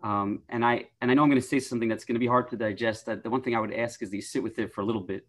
[0.02, 2.28] Um, and I and I know I'm going to say something that's going to be
[2.28, 3.06] hard to digest.
[3.06, 4.86] That the one thing I would ask is that you sit with it for a
[4.86, 5.28] little bit,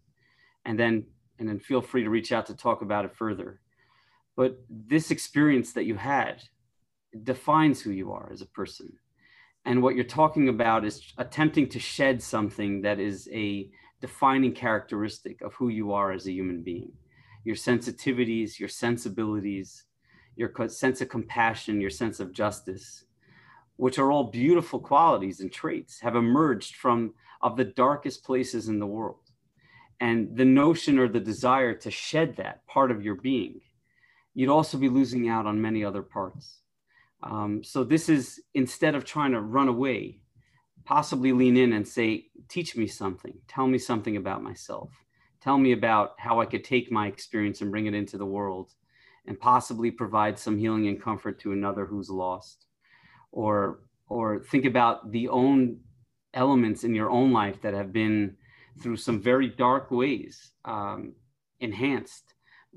[0.65, 1.05] and then
[1.39, 3.59] and then feel free to reach out to talk about it further.
[4.35, 6.43] But this experience that you had
[7.23, 8.93] defines who you are as a person.
[9.65, 13.69] And what you're talking about is attempting to shed something that is a
[13.99, 16.91] defining characteristic of who you are as a human being.
[17.43, 19.83] Your sensitivities, your sensibilities,
[20.35, 23.05] your sense of compassion, your sense of justice,
[23.81, 28.77] which are all beautiful qualities and traits, have emerged from of the darkest places in
[28.77, 29.31] the world.
[29.99, 33.59] And the notion or the desire to shed that part of your being,
[34.35, 36.59] you'd also be losing out on many other parts.
[37.23, 40.19] Um, so this is instead of trying to run away,
[40.85, 44.91] possibly lean in and say, teach me something, tell me something about myself,
[45.41, 48.73] tell me about how I could take my experience and bring it into the world
[49.25, 52.67] and possibly provide some healing and comfort to another who's lost
[53.31, 55.77] or or think about the own
[56.33, 58.35] elements in your own life that have been
[58.81, 61.13] through some very dark ways um,
[61.59, 62.33] enhanced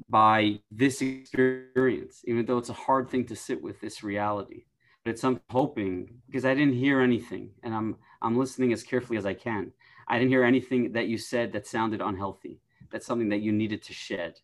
[0.09, 4.64] by this experience, even though it's a hard thing to sit with this reality.
[5.05, 9.18] But it's I'm hoping because I didn't hear anything, and I'm I'm listening as carefully
[9.18, 9.72] as I can.
[10.09, 12.60] I didn't hear anything that you said that sounded unhealthy.
[12.90, 14.40] That's something that you needed to shed.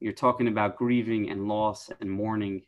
[0.00, 2.62] You're talking about grieving and loss and mourning,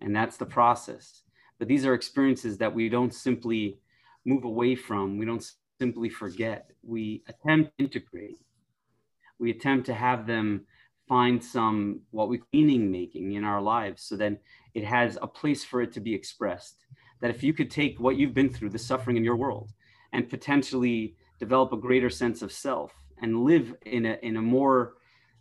[0.00, 1.22] and that's the process.
[1.58, 3.78] But these are experiences that we don't simply
[4.24, 5.18] move away from.
[5.18, 6.70] We don't simply forget.
[6.82, 8.38] We attempt to integrate.
[9.38, 10.66] We attempt to have them
[11.08, 14.38] find some what we meaning making in our lives so then
[14.74, 16.84] it has a place for it to be expressed
[17.20, 19.70] that if you could take what you've been through the suffering in your world
[20.12, 22.92] and potentially develop a greater sense of self
[23.22, 24.94] and live in a in a more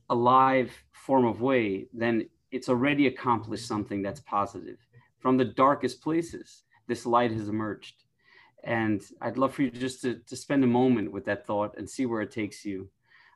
[0.09, 4.77] alive form of way then it's already accomplished something that's positive
[5.25, 8.03] from the darkest places this light has emerged
[8.63, 11.89] and i'd love for you just to, to spend a moment with that thought and
[11.89, 12.87] see where it takes you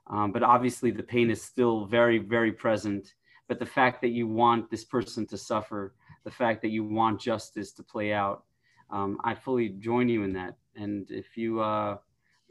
[0.09, 3.13] um, but obviously, the pain is still very, very present.
[3.47, 5.93] But the fact that you want this person to suffer,
[6.23, 8.43] the fact that you want justice to play out,
[8.91, 10.55] um, I fully join you in that.
[10.75, 11.97] And if you uh,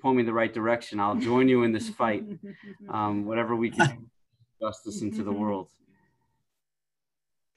[0.00, 2.24] point me in the right direction, I'll join you in this fight,
[2.88, 4.08] um, whatever we can
[4.60, 5.68] justice into the world.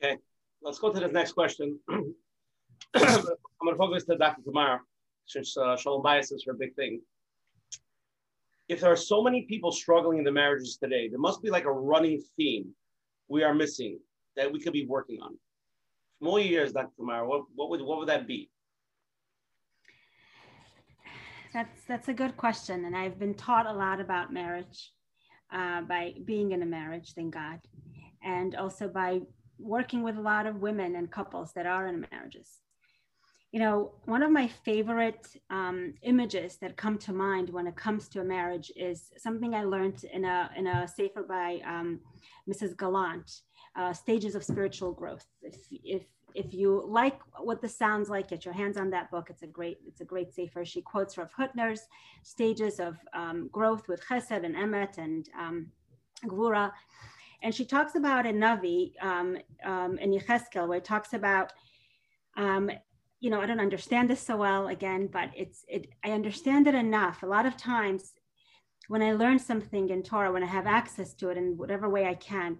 [0.04, 0.18] Okay,
[0.62, 1.80] let's go to the next question.
[1.90, 2.14] I'm
[2.94, 3.36] going
[3.70, 4.42] to focus to Dr.
[4.44, 4.82] Tamar,
[5.26, 7.02] since uh, Shalom Bayis is her big thing
[8.72, 11.66] if there are so many people struggling in the marriages today, there must be like
[11.66, 12.70] a running theme
[13.28, 14.00] we are missing
[14.38, 15.38] that we could be working on.
[16.22, 16.92] More years, Dr.
[16.96, 18.50] Tamara, what, what would what would that be?
[21.54, 24.94] That's that's a good question, and I've been taught a lot about marriage
[25.52, 27.60] uh, by being in a marriage, thank God,
[28.24, 29.20] and also by
[29.62, 32.62] working with a lot of women and couples that are in marriages
[33.52, 38.08] you know, one of my favorite um, images that come to mind when it comes
[38.10, 42.00] to a marriage is something I learned in a in a sefer by um,
[42.50, 42.78] Mrs.
[42.78, 43.30] Gallant,
[43.76, 48.46] uh, "Stages of Spiritual Growth." If if if you like what this sounds like, get
[48.46, 49.30] your hands on that book.
[49.30, 50.64] It's a great it's a great sefer.
[50.64, 51.82] She quotes Rav Hutner's
[52.24, 55.68] stages of um, growth with Chesed and Emet and um,
[56.26, 56.72] Gvura,
[57.42, 61.54] and she talks about a Navi um, um, in Yecheskel where it talks about
[62.38, 62.70] um,
[63.22, 66.74] you know, I don't understand this so well again, but it's, it, I understand it
[66.74, 67.22] enough.
[67.22, 68.14] A lot of times
[68.88, 72.08] when I learn something in Torah, when I have access to it in whatever way
[72.08, 72.58] I can,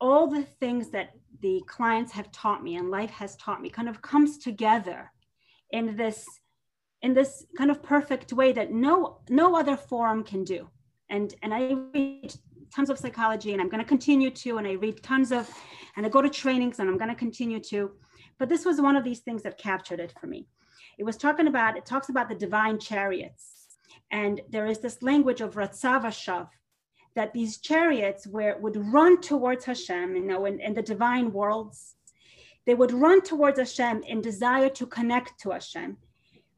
[0.00, 1.10] all the things that
[1.40, 5.12] the clients have taught me and life has taught me kind of comes together
[5.70, 6.24] in this
[7.02, 10.68] in this kind of perfect way that no no other forum can do
[11.10, 12.34] and and i read
[12.76, 15.50] tons of psychology and i'm going to continue to and i read tons of
[15.96, 17.90] and i go to trainings and i'm going to continue to
[18.38, 20.46] but this was one of these things that captured it for me.
[20.98, 23.68] It was talking about, it talks about the divine chariots.
[24.10, 26.48] And there is this language of Ratzavashav,
[27.14, 31.94] that these chariots where would run towards Hashem, you know, in, in the divine worlds,
[32.66, 35.96] they would run towards Hashem in desire to connect to Hashem.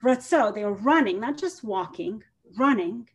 [0.05, 2.23] Ratzo, they were running, not just walking,
[2.59, 3.09] running,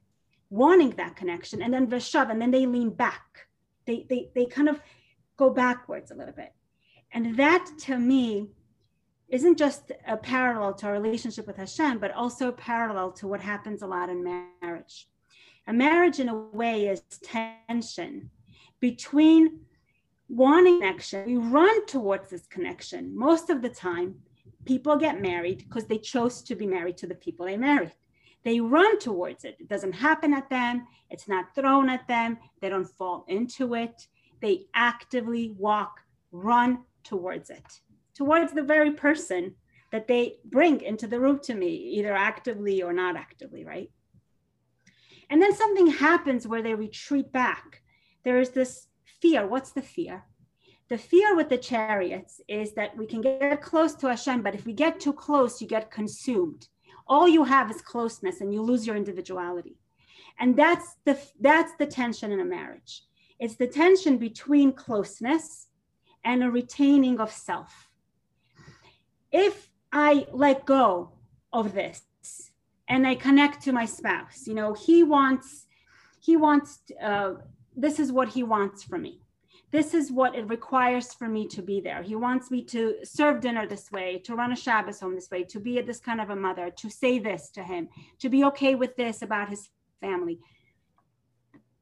[0.53, 1.63] wanting that connection.
[1.63, 3.47] And then Veshav, and then they lean back.
[3.85, 4.79] They, they, they kind of
[5.35, 6.53] go backwards a little bit.
[7.11, 8.49] And that to me
[9.29, 13.81] isn't just a parallel to our relationship with Hashem, but also parallel to what happens
[13.81, 14.23] a lot in
[14.61, 15.07] marriage.
[15.65, 18.29] A marriage, in a way, is tension
[18.79, 19.61] between
[20.29, 21.25] wanting connection.
[21.25, 23.17] We run towards this connection.
[23.17, 24.15] Most of the time,
[24.65, 27.93] people get married because they chose to be married to the people they married.
[28.43, 29.57] They run towards it.
[29.59, 34.07] It doesn't happen at them, it's not thrown at them, they don't fall into it.
[34.41, 36.01] They actively walk,
[36.31, 37.81] run towards it,
[38.13, 39.55] towards the very person
[39.91, 43.89] that they bring into the room to me, either actively or not actively, right?
[45.29, 47.81] And then something happens where they retreat back.
[48.23, 48.87] There is this
[49.21, 49.47] fear.
[49.47, 50.23] What's the fear?
[50.89, 54.65] The fear with the chariots is that we can get close to Hashem, but if
[54.65, 56.67] we get too close, you get consumed.
[57.07, 59.77] All you have is closeness and you lose your individuality.
[60.39, 63.03] And that's the that's the tension in a marriage.
[63.39, 65.67] It's the tension between closeness
[66.23, 67.89] and a retaining of self.
[69.31, 71.11] If I let go
[71.51, 72.01] of this
[72.87, 74.47] and I connect to my spouse.
[74.47, 75.67] You know, he wants,
[76.19, 77.35] he wants, uh,
[77.75, 79.21] this is what he wants from me.
[79.73, 82.03] This is what it requires for me to be there.
[82.03, 85.43] He wants me to serve dinner this way, to run a Shabbos home this way,
[85.45, 87.89] to be this kind of a mother, to say this to him,
[88.19, 89.69] to be okay with this about his
[89.99, 90.39] family.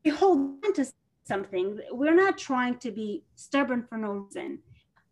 [0.06, 0.86] We hold on to
[1.28, 1.82] something.
[1.92, 4.60] We're not trying to be stubborn for no reason.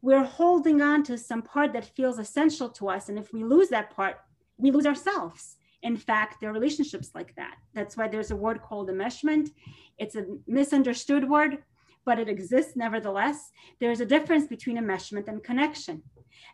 [0.02, 3.10] We're holding on to some part that feels essential to us.
[3.10, 4.22] And if we lose that part,
[4.58, 7.56] we lose ourselves in fact, there are relationships like that.
[7.74, 9.52] That's why there's a word called enmeshment.
[9.98, 11.60] It's a misunderstood word,
[12.10, 13.52] but it exists nevertheless.
[13.80, 16.02] There's a difference between enmeshment and connection.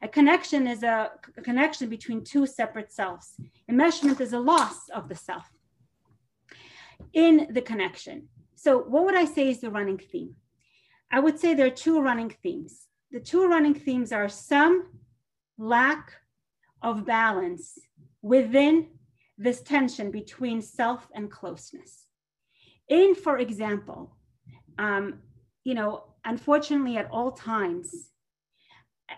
[0.01, 3.27] A connection is a, a connection between two separate selves.
[3.71, 5.47] Enmeshment is a loss of the self
[7.13, 8.27] in the connection.
[8.55, 10.35] So, what would I say is the running theme?
[11.09, 12.73] I would say there are two running themes.
[13.13, 14.73] The two running themes are some
[15.57, 16.03] lack
[16.81, 17.79] of balance
[18.21, 18.89] within
[19.37, 22.07] this tension between self and closeness.
[22.89, 24.17] In, for example,
[24.77, 25.19] um,
[25.65, 28.11] you know, unfortunately, at all times,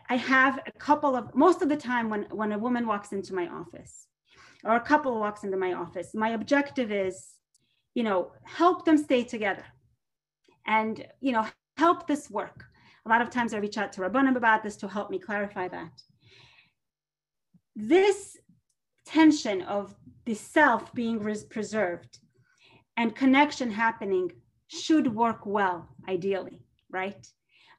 [0.10, 3.36] I have a couple of most of the time when when a woman walks into
[3.36, 4.08] my office
[4.64, 7.36] or a couple walks into my office, my objective is,
[7.94, 9.66] you know, help them stay together,
[10.66, 11.46] and you know,
[11.76, 12.64] help this work.
[13.06, 15.68] A lot of times, I reach out to Rabbanim about this to help me clarify
[15.68, 16.02] that.
[17.76, 18.38] This
[19.06, 19.94] tension of
[20.26, 22.20] the self being res- preserved
[22.96, 24.32] and connection happening
[24.68, 27.28] should work well ideally right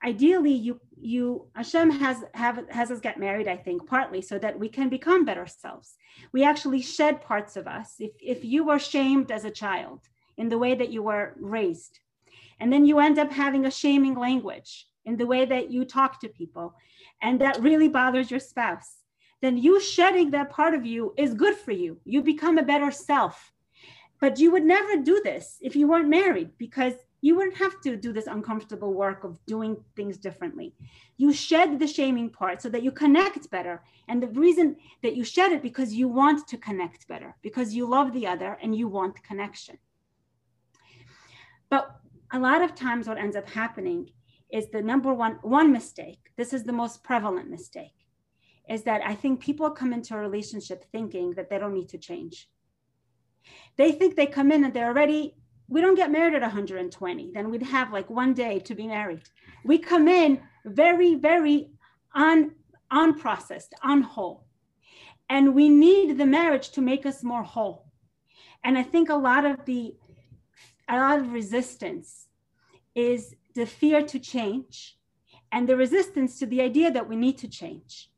[0.05, 4.59] ideally you you hashem has have has us get married i think partly so that
[4.59, 5.97] we can become better selves
[6.33, 10.01] we actually shed parts of us if if you were shamed as a child
[10.37, 12.01] in the way that you were raised
[12.61, 16.21] and then you end up having a shaming language in the way that you talk
[16.21, 16.75] to people
[17.23, 18.99] and that really bothers your spouse
[19.41, 21.99] then you shedding that part of you is good for you.
[22.05, 23.53] You become a better self.
[24.21, 27.97] But you would never do this if you weren't married because you wouldn't have to
[27.97, 30.75] do this uncomfortable work of doing things differently.
[31.17, 33.83] You shed the shaming part so that you connect better.
[34.09, 37.89] And the reason that you shed it because you want to connect better, because you
[37.89, 39.79] love the other and you want connection.
[41.71, 41.97] But
[42.33, 44.11] a lot of times what ends up happening
[44.51, 46.31] is the number one one mistake.
[46.37, 47.99] This is the most prevalent mistake
[48.69, 51.99] is that I think people come into a relationship thinking that they don't need to
[51.99, 52.49] change.
[53.77, 55.35] They think they come in and they're already,
[55.69, 59.23] we don't get married at 120, then we'd have like one day to be married.
[59.65, 61.71] We come in very, very
[62.15, 62.53] un,
[62.93, 64.45] unprocessed, unwhole.
[65.31, 67.87] And we need the marriage to make us more whole.
[68.65, 69.95] And I think a lot of the,
[70.89, 72.29] a lot of resistance
[72.95, 74.97] is the fear to change
[75.53, 78.11] and the resistance to the idea that we need to change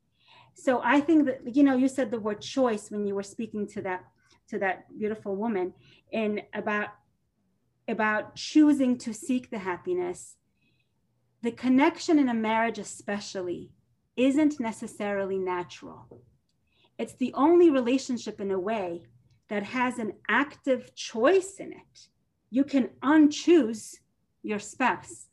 [0.53, 3.67] so i think that you know you said the word choice when you were speaking
[3.67, 4.03] to that
[4.51, 5.73] to that beautiful woman
[6.13, 6.89] and about
[7.87, 10.35] about choosing to seek the happiness
[11.41, 13.71] the connection in a marriage especially
[14.15, 16.21] isn't necessarily natural
[16.97, 19.03] it's the only relationship in a way
[19.49, 22.07] that has an active choice in it
[22.49, 23.95] you can unchoose
[24.43, 25.27] your spouse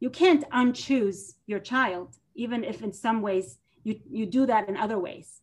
[0.00, 4.76] you can't unchoose your child even if in some ways you, you do that in
[4.76, 5.40] other ways.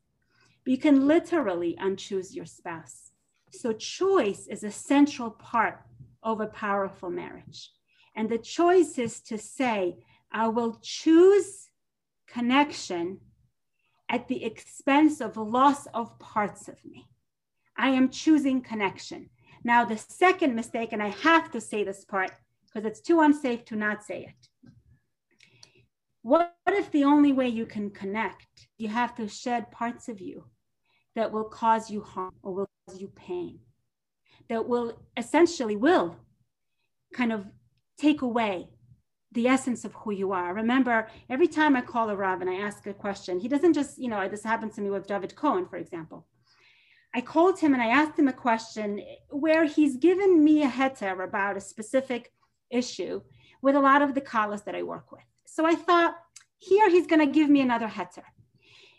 [0.63, 3.08] But you can literally unchoose your spouse.
[3.51, 5.81] So choice is a central part
[6.23, 7.71] of a powerful marriage.
[8.15, 9.97] And the choice is to say,
[10.31, 11.69] I will choose
[12.27, 13.19] connection
[14.09, 17.07] at the expense of loss of parts of me.
[17.77, 19.29] I am choosing connection.
[19.63, 22.31] Now, the second mistake, and I have to say this part
[22.65, 24.71] because it's too unsafe to not say it.
[26.21, 30.45] What if the only way you can connect, you have to shed parts of you
[31.15, 33.59] that will cause you harm or will cause you pain,
[34.47, 36.17] that will essentially will
[37.13, 37.45] kind of
[37.97, 38.69] take away
[39.31, 40.53] the essence of who you are.
[40.53, 43.99] Remember, every time I call a Rav and I ask a question, he doesn't just,
[43.99, 46.25] you know, this happens to me with David Cohen, for example.
[47.13, 51.23] I called him and I asked him a question where he's given me a heter
[51.23, 52.31] about a specific
[52.69, 53.21] issue
[53.61, 55.23] with a lot of the collars that I work with.
[55.45, 56.15] So I thought,
[56.59, 58.23] here he's going to give me another heter.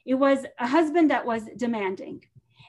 [0.07, 2.23] It was a husband that was demanding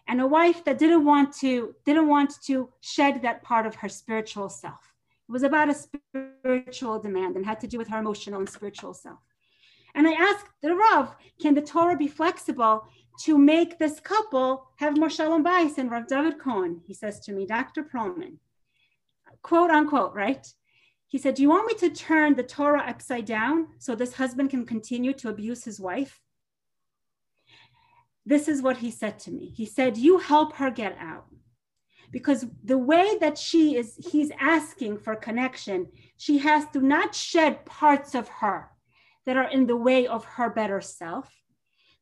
[0.07, 3.89] and a wife that didn't want to didn't want to shed that part of her
[3.89, 4.93] spiritual self.
[5.27, 5.75] It was about a
[6.43, 9.19] spiritual demand and had to do with her emotional and spiritual self.
[9.95, 12.85] And I asked the Rav, can the Torah be flexible
[13.23, 16.81] to make this couple have more shalom bayis and Rav David Cohen?
[16.85, 17.83] He says to me, Dr.
[17.83, 18.37] Perlman,
[19.41, 20.45] quote unquote, right?
[21.07, 24.49] He said, Do you want me to turn the Torah upside down so this husband
[24.49, 26.21] can continue to abuse his wife?
[28.25, 29.49] This is what he said to me.
[29.55, 31.25] He said, You help her get out.
[32.11, 35.87] Because the way that she is, he's asking for connection,
[36.17, 38.69] she has to not shed parts of her
[39.25, 41.29] that are in the way of her better self,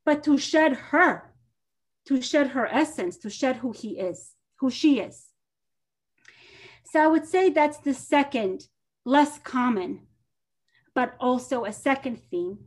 [0.05, 1.35] but to shed her,
[2.05, 5.27] to shed her essence, to shed who he is, who she is.
[6.85, 8.67] So I would say that's the second
[9.05, 10.07] less common,
[10.95, 12.57] but also a second theme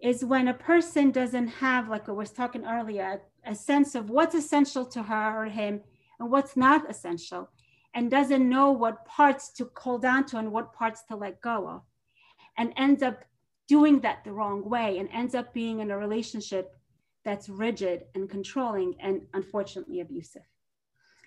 [0.00, 4.34] is when a person doesn't have, like I was talking earlier, a sense of what's
[4.34, 5.80] essential to her or him
[6.18, 7.50] and what's not essential,
[7.94, 11.68] and doesn't know what parts to hold on to and what parts to let go
[11.68, 11.82] of,
[12.58, 13.24] and ends up
[13.68, 16.76] doing that the wrong way and ends up being in a relationship
[17.24, 20.42] that's rigid and controlling and unfortunately abusive.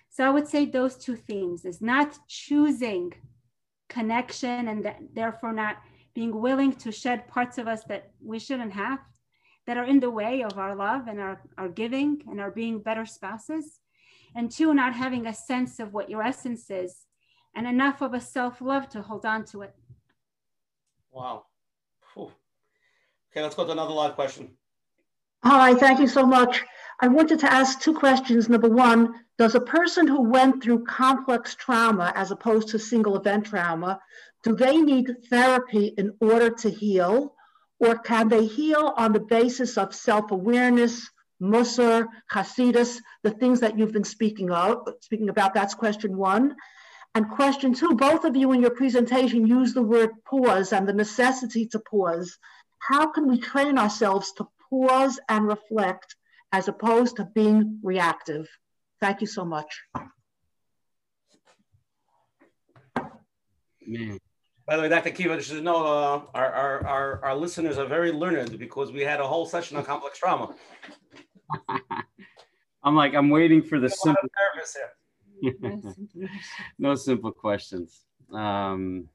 [0.08, 3.12] So I would say those two themes is not choosing
[3.88, 5.76] connection and therefore not
[6.14, 8.98] being willing to shed parts of us that we shouldn't have
[9.66, 12.80] that are in the way of our love and our, our giving and our being
[12.80, 13.80] better spouses
[14.34, 17.06] and two not having a sense of what your essence is
[17.54, 19.74] and enough of a self-love to hold on to it
[21.12, 21.44] wow
[22.14, 22.32] Whew.
[23.30, 24.50] okay let's go to another live question
[25.42, 26.62] Hi, thank you so much.
[27.00, 28.50] I wanted to ask two questions.
[28.50, 33.46] Number one, does a person who went through complex trauma as opposed to single event
[33.46, 33.98] trauma,
[34.42, 37.34] do they need therapy in order to heal?
[37.78, 41.08] Or can they heal on the basis of self-awareness,
[41.40, 45.54] Musar, Hasidus, the things that you've been speaking of, speaking about?
[45.54, 46.56] That's question one.
[47.14, 50.92] And question two, both of you in your presentation use the word pause and the
[50.92, 52.38] necessity to pause.
[52.78, 56.14] How can we train ourselves to pause and reflect
[56.52, 58.48] as opposed to being reactive.
[59.00, 59.82] Thank you so much.
[63.86, 64.18] Man.
[64.70, 65.10] By the way, Dr.
[65.10, 69.00] Kiva, just to know, uh, our, our, our, our listeners are very learned because we
[69.00, 70.54] had a whole session on complex trauma.
[72.84, 74.28] I'm like, I'm waiting for the simple.
[75.40, 76.28] here.
[76.78, 78.02] no simple questions.
[78.32, 79.08] Um,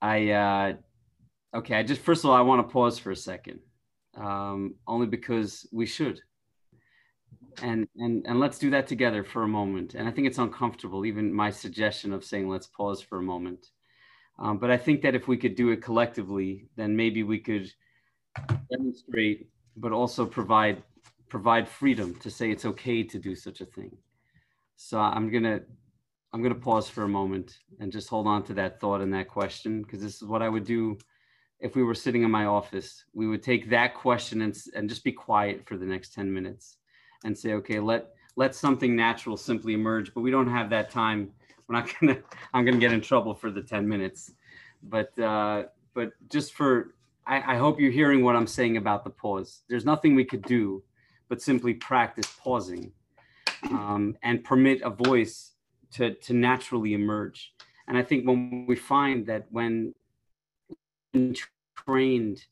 [0.00, 0.74] I, uh,
[1.56, 3.58] okay, I just, first of all, I want to pause for a second
[4.16, 6.20] um, only because we should.
[7.60, 9.96] And, and, and let's do that together for a moment.
[9.96, 13.66] And I think it's uncomfortable, even my suggestion of saying, let's pause for a moment.
[14.38, 17.72] Um, but I think that if we could do it collectively, then maybe we could
[18.70, 20.82] demonstrate, but also provide,
[21.28, 23.96] provide freedom to say it's okay to do such a thing.
[24.76, 25.60] So I'm gonna,
[26.32, 29.28] I'm gonna pause for a moment and just hold on to that thought and that
[29.28, 30.98] question, because this is what I would do
[31.60, 35.04] if we were sitting in my office, we would take that question and, and just
[35.04, 36.76] be quiet for the next 10 minutes
[37.24, 41.30] and say, okay, let, let something natural simply emerge, but we don't have that time.
[41.68, 42.18] We're not gonna,
[42.52, 44.32] I'm gonna get in trouble for the 10 minutes.
[44.82, 45.64] But, uh,
[45.94, 46.94] but just for,
[47.26, 49.62] I, I hope you're hearing what I'm saying about the pause.
[49.68, 50.82] There's nothing we could do
[51.28, 52.92] but simply practice pausing
[53.70, 55.52] um, and permit a voice
[55.94, 57.52] to, to naturally emerge.
[57.88, 59.92] And I think when we find that when
[61.86, 62.44] trained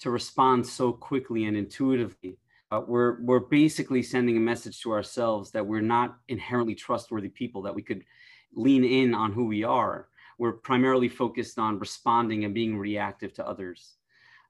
[0.00, 2.38] to respond so quickly and intuitively.
[2.70, 7.62] Uh, we're we're basically sending a message to ourselves that we're not inherently trustworthy people
[7.62, 8.04] that we could
[8.54, 10.08] lean in on who we are.
[10.38, 13.96] We're primarily focused on responding and being reactive to others.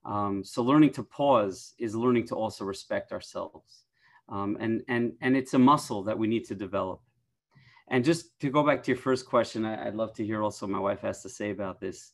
[0.05, 3.85] Um, so learning to pause is learning to also respect ourselves.
[4.29, 7.01] Um, and, and, and it's a muscle that we need to develop.
[7.89, 10.67] And just to go back to your first question, I, would love to hear also
[10.67, 12.13] my wife has to say about this.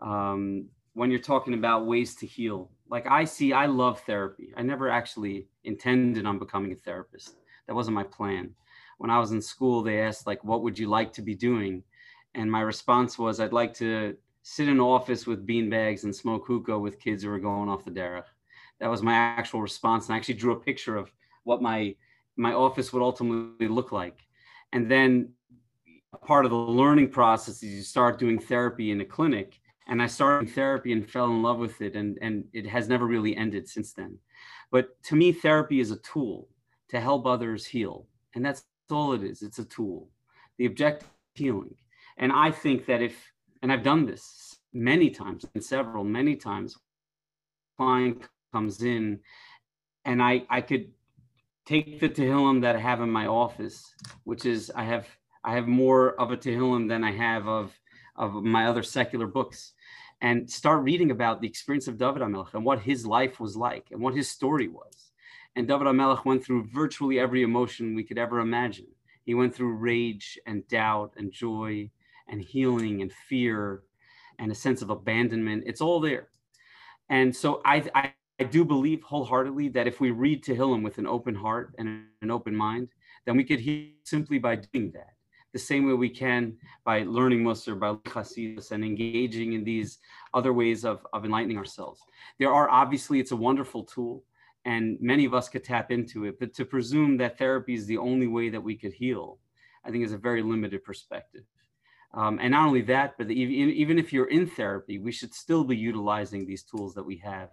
[0.00, 4.52] Um, when you're talking about ways to heal, like I see, I love therapy.
[4.56, 7.36] I never actually intended on becoming a therapist.
[7.68, 8.54] That wasn't my plan.
[9.00, 11.82] When I was in school, they asked like, what would you like to be doing?
[12.34, 16.14] And my response was, I'd like to sit in an office with bean bags and
[16.14, 18.26] smoke hookah with kids who are going off the derech.
[18.78, 20.06] That was my actual response.
[20.06, 21.10] And I actually drew a picture of
[21.44, 21.96] what my
[22.36, 24.18] my office would ultimately look like.
[24.74, 25.30] And then
[26.26, 29.58] part of the learning process is you start doing therapy in a clinic.
[29.88, 31.96] And I started therapy and fell in love with it.
[31.96, 34.18] And, and it has never really ended since then.
[34.70, 36.48] But to me, therapy is a tool
[36.90, 38.06] to help others heal.
[38.34, 39.42] And that's all it is.
[39.42, 40.08] It's a tool.
[40.58, 41.74] The objective healing.
[42.18, 46.76] And I think that if, and I've done this many times and several, many times,
[47.76, 48.22] client
[48.52, 49.20] comes in
[50.04, 50.90] and I, I could
[51.66, 53.94] take the Tehillim that I have in my office,
[54.24, 55.06] which is I have
[55.44, 57.72] I have more of a Tehillim than I have of
[58.16, 59.72] of my other secular books,
[60.20, 63.86] and start reading about the experience of David HaMelech and what his life was like
[63.90, 65.09] and what his story was.
[65.56, 68.86] And David HaMelech went through virtually every emotion we could ever imagine.
[69.24, 71.90] He went through rage and doubt and joy
[72.28, 73.82] and healing and fear
[74.38, 75.64] and a sense of abandonment.
[75.66, 76.28] It's all there.
[77.08, 81.06] And so I, I I do believe wholeheartedly that if we read Tehillim with an
[81.06, 82.88] open heart and an open mind,
[83.26, 85.10] then we could heal simply by doing that.
[85.52, 89.98] The same way we can by learning Musar, by Chasidus, and engaging in these
[90.32, 92.00] other ways of, of enlightening ourselves.
[92.38, 94.24] There are obviously, it's a wonderful tool,
[94.64, 96.38] and many of us could tap into it.
[96.38, 99.38] But to presume that therapy is the only way that we could heal,
[99.84, 101.44] I think is a very limited perspective.
[102.12, 105.64] Um, and not only that, but even, even if you're in therapy, we should still
[105.64, 107.50] be utilizing these tools that we have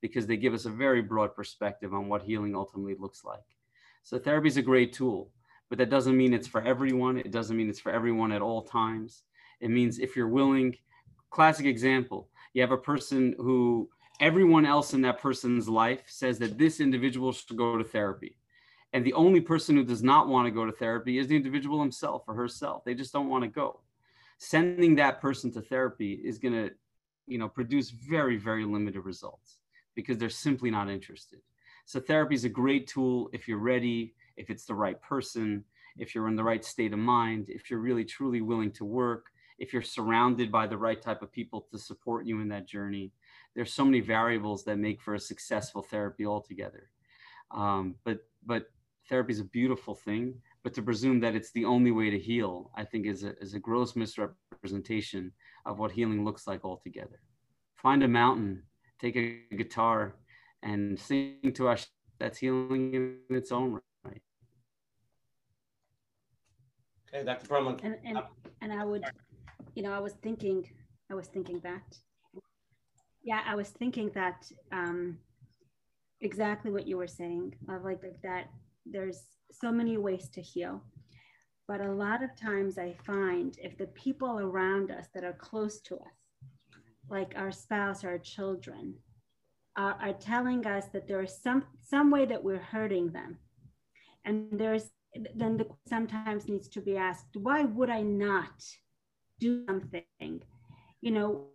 [0.00, 3.44] because they give us a very broad perspective on what healing ultimately looks like.
[4.02, 5.32] So therapy is a great tool,
[5.68, 7.18] but that doesn't mean it's for everyone.
[7.18, 9.24] It doesn't mean it's for everyone at all times.
[9.60, 10.76] It means if you're willing,
[11.30, 13.88] classic example, you have a person who
[14.20, 18.36] everyone else in that person's life says that this individual should go to therapy.
[18.92, 21.80] And the only person who does not want to go to therapy is the individual
[21.80, 22.84] himself or herself.
[22.84, 23.80] They just don't want to go.
[24.38, 26.70] Sending that person to therapy is going to,
[27.26, 29.58] you know, produce very, very limited results
[29.94, 31.40] because they're simply not interested.
[31.84, 35.64] So therapy is a great tool if you're ready, if it's the right person,
[35.96, 39.26] if you're in the right state of mind, if you're really truly willing to work,
[39.58, 43.12] if you're surrounded by the right type of people to support you in that journey.
[43.56, 46.90] There's so many variables that make for a successful therapy altogether.
[47.50, 48.66] Um, but but
[49.08, 50.34] therapy is a beautiful thing.
[50.62, 53.54] But to presume that it's the only way to heal, I think is a, is
[53.54, 55.32] a gross misrepresentation
[55.64, 57.20] of what healing looks like altogether.
[57.76, 58.62] Find a mountain
[59.00, 60.16] take a guitar
[60.62, 61.86] and sing to us
[62.18, 64.22] that's healing in its own right
[67.08, 67.78] okay dr Perlman.
[67.84, 68.18] and, and,
[68.62, 69.04] and i would
[69.74, 70.68] you know i was thinking
[71.10, 71.98] i was thinking that
[73.26, 75.18] yeah i was thinking that um
[76.22, 78.46] exactly what you were saying of like, that
[78.86, 80.82] there's so many ways to heal
[81.68, 85.80] but a lot of times i find if the people around us that are close
[85.80, 86.16] to us
[87.08, 88.94] like our spouse, our children,
[89.76, 93.38] are, are telling us that there is some some way that we're hurting them,
[94.24, 94.90] and there's
[95.34, 98.64] then the sometimes needs to be asked, why would I not
[99.40, 100.42] do something?
[101.00, 101.46] You know,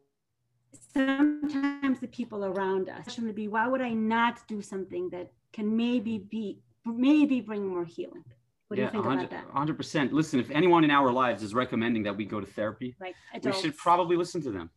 [0.93, 5.75] sometimes the people around us should be, why would I not do something that can
[5.75, 8.23] maybe be maybe bring more healing?
[8.67, 9.77] What do you think 100, about that?
[9.77, 10.13] 100%.
[10.13, 13.13] Listen, if anyone in our lives is recommending that we go to therapy, right.
[13.43, 14.69] we should probably listen to them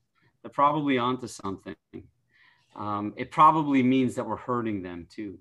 [0.44, 1.74] they're probably onto something.
[2.76, 5.38] Um, it probably means that we're hurting them too.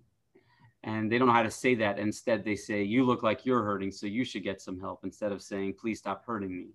[0.85, 1.99] And they don't know how to say that.
[1.99, 5.33] Instead, they say, You look like you're hurting, so you should get some help, instead
[5.33, 6.67] of saying, Please stop hurting me.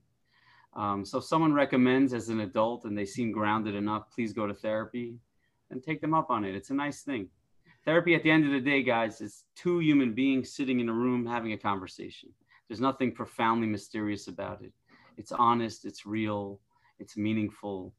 [0.75, 4.47] Um, so, if someone recommends as an adult and they seem grounded enough, please go
[4.47, 5.17] to therapy
[5.71, 6.55] and take them up on it.
[6.55, 7.29] It's a nice thing.
[7.85, 10.93] Therapy, at the end of the day, guys, is two human beings sitting in a
[10.93, 12.29] room having a conversation.
[12.69, 14.73] There's nothing profoundly mysterious about it.
[15.17, 16.61] It's honest, it's real,
[16.99, 17.95] it's meaningful,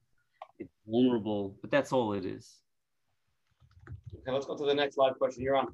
[0.60, 2.58] it's vulnerable, but that's all it is.
[4.14, 5.44] Okay, let's go to the next live question.
[5.44, 5.74] You're on.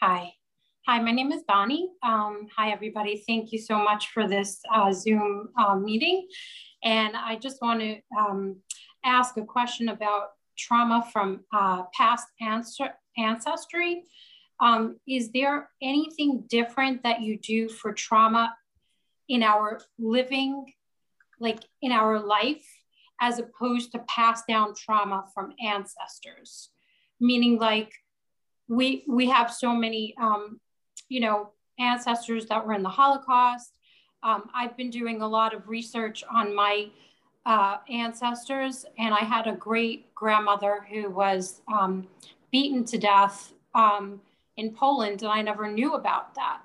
[0.00, 0.34] Hi.
[0.86, 1.88] Hi, my name is Bonnie.
[2.02, 3.24] Um, hi, everybody.
[3.26, 6.28] Thank you so much for this uh, Zoom uh, meeting.
[6.82, 8.56] And I just want to um,
[9.02, 12.26] ask a question about trauma from uh, past
[13.16, 14.04] ancestry.
[14.60, 18.54] Um, is there anything different that you do for trauma
[19.28, 20.66] in our living,
[21.40, 22.66] like in our life
[23.20, 26.70] as opposed to passed down trauma from ancestors.
[27.20, 27.92] Meaning, like,
[28.68, 30.60] we we have so many, um,
[31.08, 33.78] you know, ancestors that were in the Holocaust.
[34.22, 36.88] Um, I've been doing a lot of research on my
[37.46, 42.06] uh, ancestors, and I had a great grandmother who was um,
[42.50, 44.20] beaten to death um,
[44.56, 46.60] in Poland, and I never knew about that.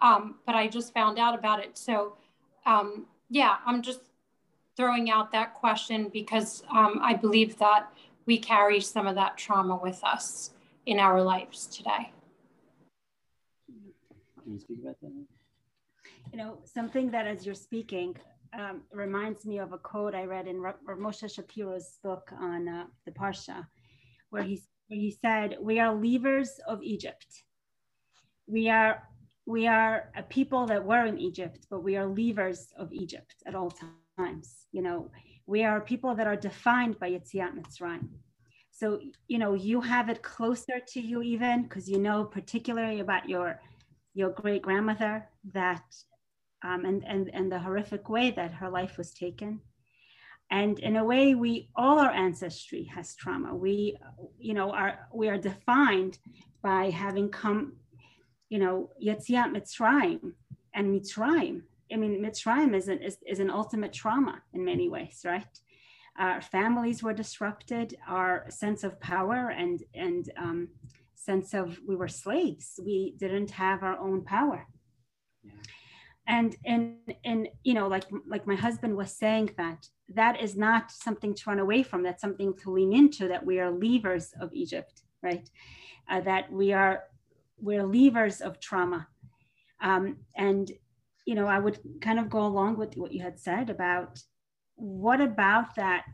[0.00, 1.76] Um, but I just found out about it.
[1.76, 2.16] So,
[2.64, 4.00] um, yeah, I'm just
[4.76, 7.90] throwing out that question because um, I believe that
[8.26, 10.50] we carry some of that trauma with us
[10.84, 12.12] in our lives today.
[14.46, 15.12] Can you speak about that?
[16.30, 18.14] You know, something that as you're speaking
[18.56, 23.10] um, reminds me of a quote I read in Moshe Shapiro's book on uh, the
[23.10, 23.66] Parsha,
[24.30, 27.26] where he, where he said, We are leavers of Egypt.
[28.46, 29.02] We are
[29.46, 33.56] we are a people that were in Egypt, but we are leavers of Egypt at
[33.56, 33.72] all
[34.16, 34.66] times.
[34.70, 35.10] You know,
[35.46, 38.08] we are people that are defined by Yetziat Mitzrayim.
[38.70, 43.28] So, you know, you have it closer to you even because you know particularly about
[43.28, 43.60] your
[44.16, 45.84] your great grandmother that
[46.64, 49.60] um, and, and, and the horrific way that her life was taken.
[50.50, 53.54] And in a way, we all our ancestry has trauma.
[53.54, 53.98] We,
[54.38, 56.18] you know, are we are defined
[56.62, 57.74] by having come,
[58.48, 60.32] you know, Yetziat Mitzrayim
[60.72, 61.62] and Mitzrayim.
[61.92, 65.60] I mean, Mitzrayim is an, is, is an ultimate trauma in many ways, right?
[66.18, 70.68] Our families were disrupted, our sense of power and, and um,
[71.26, 72.80] sense of we were slaves.
[72.88, 74.66] We didn't have our own power.
[75.42, 75.52] Yeah.
[76.28, 79.80] And and and you know like like my husband was saying that
[80.20, 82.02] that is not something to run away from.
[82.02, 85.48] That's something to lean into that we are levers of egypt right?
[86.08, 87.04] Uh, that we are
[87.58, 89.08] we're levers of trauma.
[89.80, 90.70] Um, and
[91.26, 94.12] you know i would kind of go along with what you had said about
[94.76, 96.04] what about that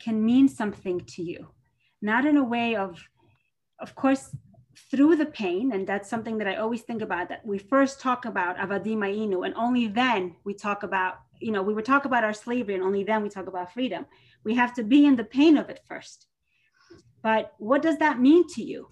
[0.00, 1.48] can mean something to you?
[2.00, 2.90] Not in a way of
[3.78, 4.24] of course
[4.92, 8.26] through the pain, and that's something that I always think about, that we first talk
[8.26, 12.24] about Avadim Hayinu, and only then we talk about, you know, we would talk about
[12.24, 14.04] our slavery, and only then we talk about freedom.
[14.44, 16.26] We have to be in the pain of it first.
[17.22, 18.88] But what does that mean to you?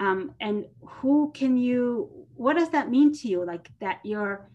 [0.00, 0.64] Um, and
[0.96, 3.44] who can you, what does that mean to you?
[3.44, 4.50] Like that you're,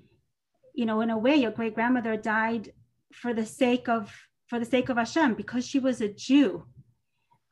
[0.73, 2.73] you know, in a way, your great grandmother died
[3.13, 4.11] for the sake of,
[4.47, 6.65] for the sake of Hashem, because she was a Jew.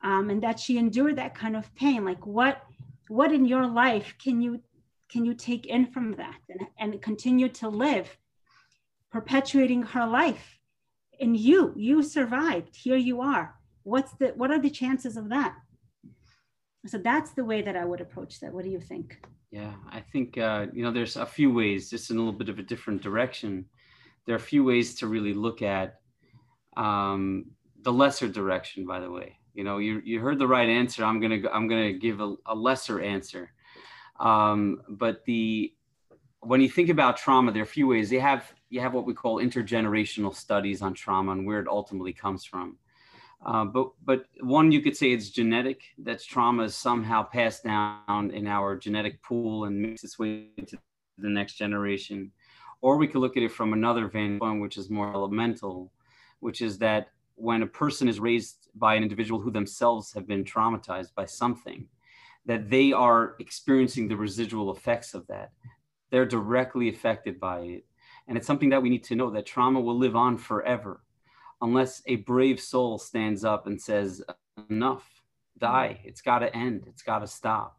[0.02, 2.04] Um, and that she endured that kind of pain.
[2.04, 2.62] Like what,
[3.08, 4.60] what in your life can you
[5.08, 8.16] can you take in from that and, and continue to live
[9.12, 10.58] perpetuating her life?
[11.20, 12.76] And you you survived.
[12.76, 13.54] Here you are.
[13.84, 15.54] What's the what are the chances of that?
[16.86, 18.52] So that's the way that i would approach that.
[18.52, 19.18] What do you think?
[19.50, 22.48] Yeah i think uh, you know there's a few ways just in a little bit
[22.48, 23.66] of a different direction.
[24.24, 26.00] There are a few ways to really look at
[26.76, 27.46] um,
[27.82, 31.04] the lesser direction by the way you know you, you heard the right answer.
[31.04, 33.50] I'm gonna i'm gonna give a, a lesser answer.
[34.20, 35.72] Um, but the
[36.40, 38.10] when you think about trauma there are a few ways.
[38.10, 42.12] They have you have what we call intergenerational studies on trauma and where it ultimately
[42.12, 42.76] comes from.
[43.44, 48.30] Uh, but but one you could say it's genetic that trauma is somehow passed down
[48.32, 50.76] in our genetic pool and makes its way to
[51.16, 52.30] the next generation.
[52.82, 55.92] Or we could look at it from another vantage point which is more elemental
[56.40, 60.44] which is that when a person is raised by an individual who themselves have been
[60.44, 61.86] traumatized by something,
[62.46, 65.52] that they are experiencing the residual effects of that.
[66.10, 67.86] They're directly affected by it.
[68.28, 71.02] And it's something that we need to know that trauma will live on forever
[71.62, 74.22] unless a brave soul stands up and says,
[74.68, 75.22] enough,
[75.58, 77.78] die, it's got to end, it's got to stop.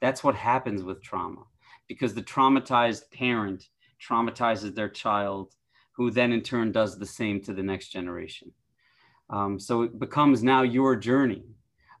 [0.00, 1.44] That's what happens with trauma
[1.88, 3.68] because the traumatized parent
[4.00, 5.54] traumatizes their child,
[5.92, 8.52] who then in turn does the same to the next generation.
[9.28, 11.44] Um, so it becomes now your journey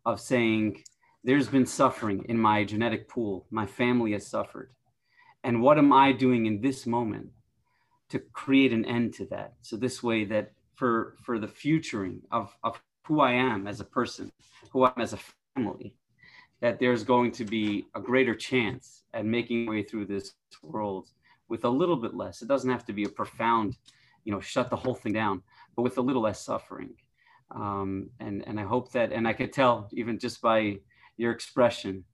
[0.04, 0.82] of saying,
[1.24, 3.46] there's been suffering in my genetic pool.
[3.50, 4.70] My family has suffered.
[5.42, 7.30] And what am I doing in this moment
[8.10, 9.54] to create an end to that?
[9.60, 13.84] So this way that for, for the futuring of, of who I am as a
[13.84, 14.30] person,
[14.70, 15.18] who I am as a
[15.56, 15.94] family,
[16.60, 20.32] that there's going to be a greater chance at making way through this
[20.62, 21.10] world
[21.48, 22.40] with a little bit less.
[22.42, 23.76] It doesn't have to be a profound,
[24.24, 25.42] you know, shut the whole thing down,
[25.74, 26.94] but with a little less suffering
[27.54, 30.78] um, and and I hope that and I could tell even just by
[31.16, 32.04] your expression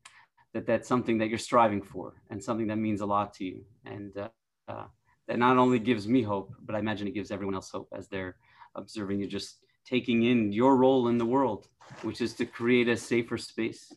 [0.54, 3.64] that that's something that you're striving for and something that means a lot to you
[3.86, 4.28] and uh,
[4.68, 4.84] uh,
[5.26, 8.08] that not only gives me hope but I imagine it gives everyone else hope as
[8.08, 8.36] they're
[8.74, 11.68] observing you just taking in your role in the world
[12.02, 13.92] which is to create a safer space.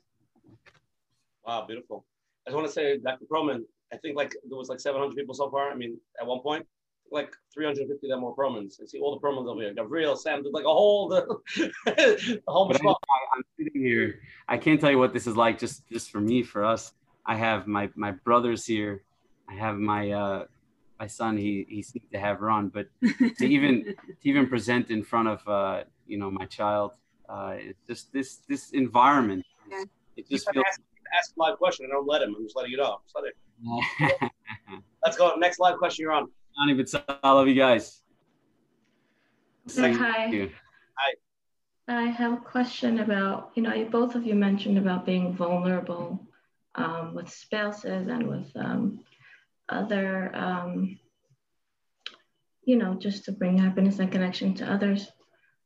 [1.46, 2.06] Wow, beautiful.
[2.46, 3.26] I just want to say, Dr.
[3.32, 3.62] Perlman,
[3.94, 5.72] I think like there was like 700 people so far.
[5.72, 6.66] I mean, at one point,
[7.12, 8.82] like 350 them more Perlmans.
[8.82, 9.74] I see all the Perlmans over here.
[9.74, 11.42] Gabriel, Sam, there's like a whole the,
[11.86, 15.60] the whole I, am sitting here, I can't tell you what this is like.
[15.60, 16.94] Just just for me, for us,
[17.26, 19.04] I have my my brothers here.
[19.50, 20.46] I have my uh,
[21.00, 21.38] my son.
[21.38, 22.88] He he seems to have run, but
[23.38, 26.94] to even to even present in front of uh, you know my child,
[27.30, 29.46] uh, it's just this this environment.
[29.70, 29.84] Yeah.
[30.18, 30.66] It just He's feels.
[30.70, 30.82] ask,
[31.18, 31.86] ask a live question.
[31.90, 32.36] I don't let him.
[32.38, 33.02] I'm just letting it off.
[33.04, 34.32] Just let it.
[35.04, 35.36] Let's go.
[35.36, 36.04] Next live question.
[36.04, 36.30] You're on.
[36.58, 38.02] Johnny, but I love you guys.
[39.76, 39.94] Hi.
[39.94, 40.52] Thank you.
[41.88, 46.26] I have a question about, you know, you, both of you mentioned about being vulnerable
[46.74, 49.02] um, with spouses and with um,
[49.70, 50.98] other, um,
[52.64, 55.12] you know, just to bring happiness and connection to others.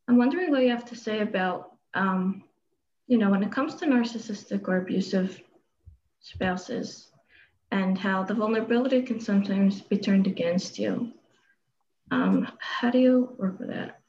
[0.10, 2.44] I'm wondering what you have to say about, um,
[3.08, 5.42] you know, when it comes to narcissistic or abusive
[6.20, 7.12] spouses
[7.72, 11.12] and how the vulnerability can sometimes be turned against you.
[12.12, 14.00] Um, how do you work with that?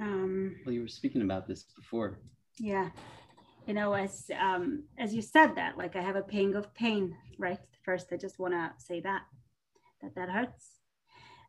[0.00, 2.18] Um, Well, you were speaking about this before.
[2.58, 2.90] yeah.
[3.66, 7.14] You know, as um, as you said that, like I have a pang of pain,
[7.38, 7.58] right?
[7.84, 9.22] First, I just want to say that
[10.02, 10.80] that that hurts.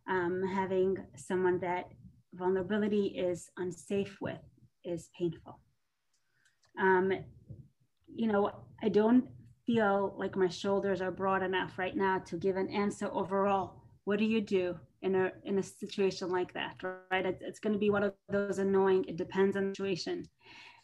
[0.08, 1.86] Um, having someone that
[2.34, 4.42] vulnerability is unsafe with
[4.84, 5.60] is painful.
[6.80, 7.12] Um,
[8.16, 8.52] you know,
[8.82, 9.26] I don't
[9.66, 13.76] feel like my shoulders are broad enough right now to give an answer overall.
[14.06, 16.76] What do you do in a in a situation like that?
[17.12, 17.26] Right?
[17.26, 19.06] It's, it's going to be one of those annoying.
[19.08, 20.28] It depends on the situation.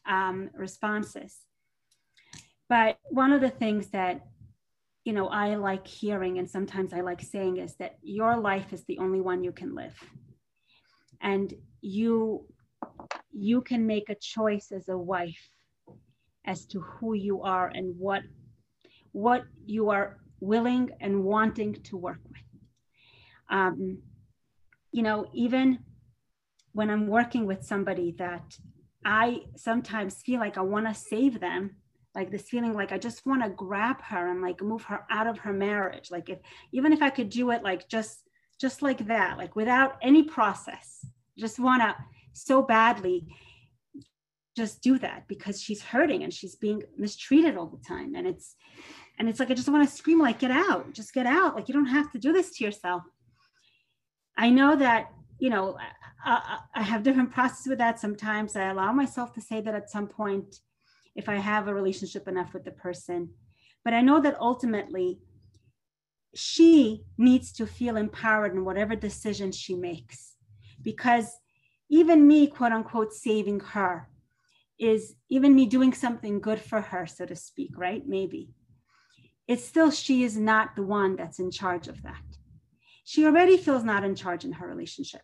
[0.05, 1.35] Um, responses.
[2.69, 4.25] But one of the things that
[5.03, 8.85] you know I like hearing and sometimes I like saying is that your life is
[8.85, 9.97] the only one you can live,
[11.21, 12.45] and you
[13.31, 15.49] you can make a choice as a wife
[16.47, 18.23] as to who you are and what
[19.11, 22.41] what you are willing and wanting to work with.
[23.49, 23.99] Um,
[24.91, 25.79] you know, even
[26.73, 28.57] when I'm working with somebody that
[29.03, 31.77] I sometimes feel like I want to save them,
[32.13, 35.27] like this feeling like I just want to grab her and like move her out
[35.27, 36.11] of her marriage.
[36.11, 36.39] Like if
[36.71, 38.23] even if I could do it like just
[38.59, 41.05] just like that, like without any process,
[41.37, 41.95] just want to
[42.33, 43.27] so badly
[44.57, 48.15] just do that because she's hurting and she's being mistreated all the time.
[48.15, 48.55] And it's
[49.19, 51.55] and it's like i just want to scream like get out just get out.
[51.55, 53.03] Like you don't have to do this to yourself.
[54.37, 55.77] I know that you know
[56.25, 58.55] i, I have different processes with that sometimes.
[58.55, 60.59] I allow myself to say that at some point
[61.15, 63.29] if i have a relationship enough with the person.
[63.85, 65.19] But i know that ultimately
[66.35, 70.35] she needs to feel empowered in whatever decision she makes
[70.81, 71.27] because
[71.89, 74.07] even me quote unquote saving her
[74.79, 78.03] is even me doing something good for her, so to speak, right?
[78.07, 78.49] Maybe.
[79.47, 82.21] It's still she is not the one that's in charge of that.
[83.03, 85.21] She already feels not in charge in her relationship.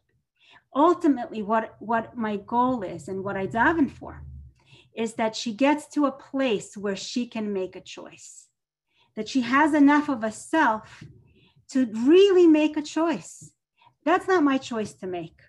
[0.75, 4.23] Ultimately, what, what my goal is and what I daven for
[4.95, 8.47] is that she gets to a place where she can make a choice,
[9.15, 11.03] that she has enough of a self
[11.71, 13.51] to really make a choice.
[14.05, 15.39] That's not my choice to make,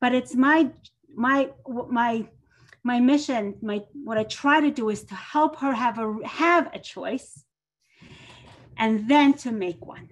[0.00, 0.70] but it's my
[1.14, 1.50] my
[1.88, 2.26] my
[2.82, 6.70] my mission my what i try to do is to help her have a have
[6.72, 7.44] a choice
[8.78, 10.08] and then to make one.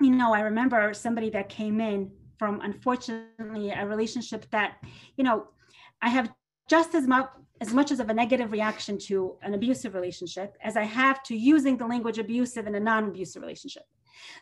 [0.00, 4.76] You know i remember somebody that came in from unfortunately a relationship that
[5.16, 5.48] you know
[6.02, 6.32] i have
[6.68, 7.28] just as much
[7.60, 11.36] as much as of a negative reaction to an abusive relationship as i have to
[11.36, 13.84] using the language abusive in a non-abusive relationship.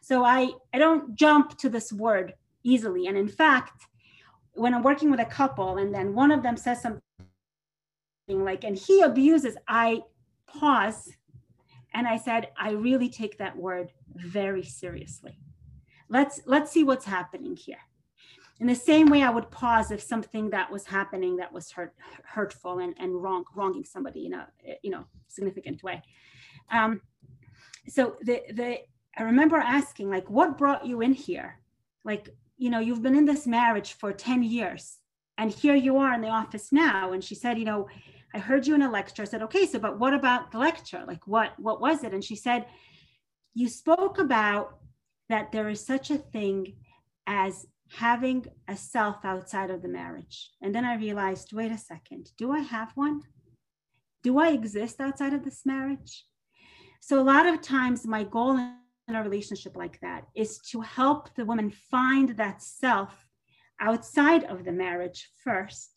[0.02, 2.34] So i i don't jump to this word
[2.64, 3.06] easily.
[3.06, 3.86] And in fact
[4.54, 7.02] when i'm working with a couple and then one of them says something
[8.40, 10.00] like and he abuses i
[10.46, 11.10] pause
[11.94, 15.38] and i said i really take that word very seriously.
[16.08, 17.78] Let's let's see what's happening here.
[18.60, 21.94] In the same way i would pause if something that was happening that was hurt,
[22.24, 24.48] hurtful and, and wrong wronging somebody in a
[24.82, 26.02] you know significant way.
[26.70, 27.00] Um,
[27.88, 28.78] so the the
[29.18, 31.58] i remember asking like what brought you in here?
[32.04, 34.98] Like you know you've been in this marriage for 10 years
[35.38, 37.12] and here you are in the office now.
[37.12, 37.88] And she said you know
[38.34, 39.22] i heard you in a lecture.
[39.22, 41.04] I said okay so but what about the lecture?
[41.06, 42.12] Like what what was it?
[42.12, 42.66] And she said
[43.54, 44.78] you spoke about
[45.28, 46.76] that there is such a thing
[47.26, 50.50] as having a self outside of the marriage.
[50.62, 53.22] And then i realized wait a second do i have one?
[54.22, 56.24] Do i exist outside of this marriage?
[57.00, 58.56] So a lot of times my goal
[59.08, 63.26] in a relationship like that is to help the woman find that self
[63.80, 65.91] outside of the marriage first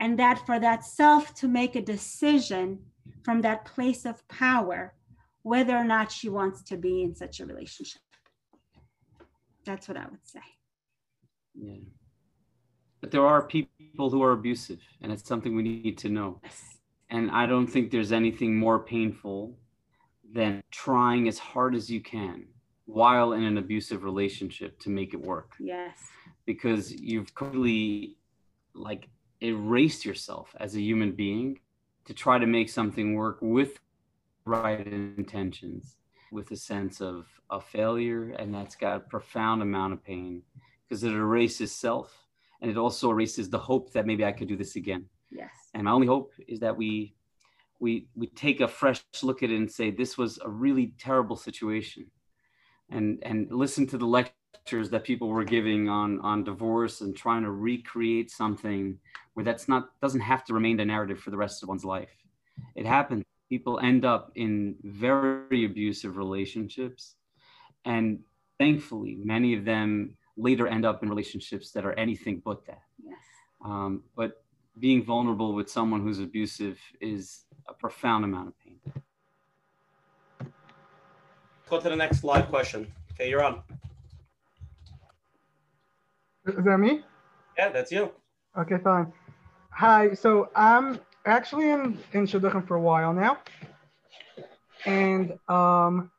[0.00, 2.78] and that for that self to make a decision
[3.22, 4.94] from that place of power
[5.42, 8.02] whether or not she wants to be in such a relationship
[9.64, 10.40] that's what i would say
[11.54, 11.76] Yeah.
[13.00, 16.40] but there are people who are abusive, and it's something we need to know.
[17.10, 19.56] And I don't think there's anything more painful
[20.38, 22.46] than trying as hard as you can
[22.86, 25.50] while in an abusive relationship to make it work.
[25.58, 25.98] Yes.
[26.46, 28.16] Because you've completely
[28.74, 29.08] like
[29.40, 31.60] erased yourself as a human being
[32.04, 33.78] to try to make something work with
[34.44, 35.96] right intentions
[36.32, 40.42] with a sense of a failure and that's got a profound amount of pain
[40.86, 42.26] because it erases self
[42.60, 45.04] and it also erases the hope that maybe I could do this again.
[45.30, 45.50] Yes.
[45.74, 47.14] And my only hope is that we
[47.80, 51.36] we we take a fresh look at it and say this was a really terrible
[51.36, 52.06] situation
[52.90, 54.06] and and listen to the
[54.54, 58.98] lectures that people were giving on on divorce and trying to recreate something
[59.34, 62.10] where that's not doesn't have to remain the narrative for the rest of one's life
[62.74, 67.14] it happens people end up in very abusive relationships
[67.84, 68.18] and
[68.58, 73.16] thankfully many of them later end up in relationships that are anything but that Yes.
[73.64, 74.44] um, but
[74.78, 78.78] being vulnerable with someone who's abusive is a profound amount of pain
[81.70, 82.90] Go to the next live question.
[83.12, 83.60] Okay, you're on.
[86.48, 87.02] Is that me?
[87.58, 88.10] Yeah, that's you.
[88.56, 89.12] Okay, fine.
[89.70, 90.14] Hi.
[90.14, 93.38] So I'm actually in in Shidduchim for a while now,
[94.86, 96.10] and um,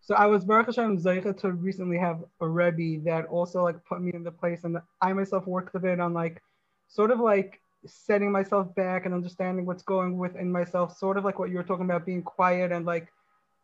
[0.00, 4.00] so I was Baruch Hashem Zeicha to recently have a Rebbe that also like put
[4.00, 6.40] me in the place, and I myself worked a bit on like
[6.86, 11.40] sort of like setting myself back and understanding what's going within myself, sort of like
[11.40, 13.08] what you were talking about, being quiet and like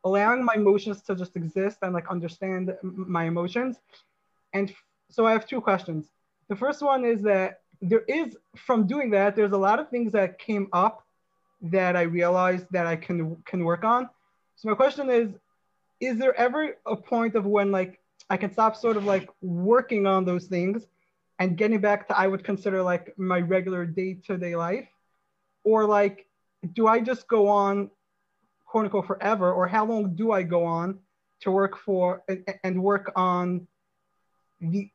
[0.05, 3.77] allowing my emotions to just exist and like understand my emotions.
[4.53, 4.75] And
[5.11, 6.07] so I have two questions.
[6.49, 10.13] The first one is that there is from doing that, there's a lot of things
[10.13, 11.05] that came up
[11.63, 14.09] that I realized that I can can work on.
[14.57, 15.31] So my question is,
[16.01, 20.07] is there ever a point of when like I can stop sort of like working
[20.07, 20.87] on those things
[21.39, 24.89] and getting back to I would consider like my regular day-to-day life?
[25.65, 26.27] Or like
[26.73, 27.91] do I just go on
[28.67, 30.99] quote unquote forever or how long do I go on
[31.41, 33.67] to work for and, and work on
[34.61, 34.91] the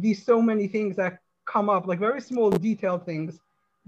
[0.00, 3.38] these so many things that come up like very small detailed things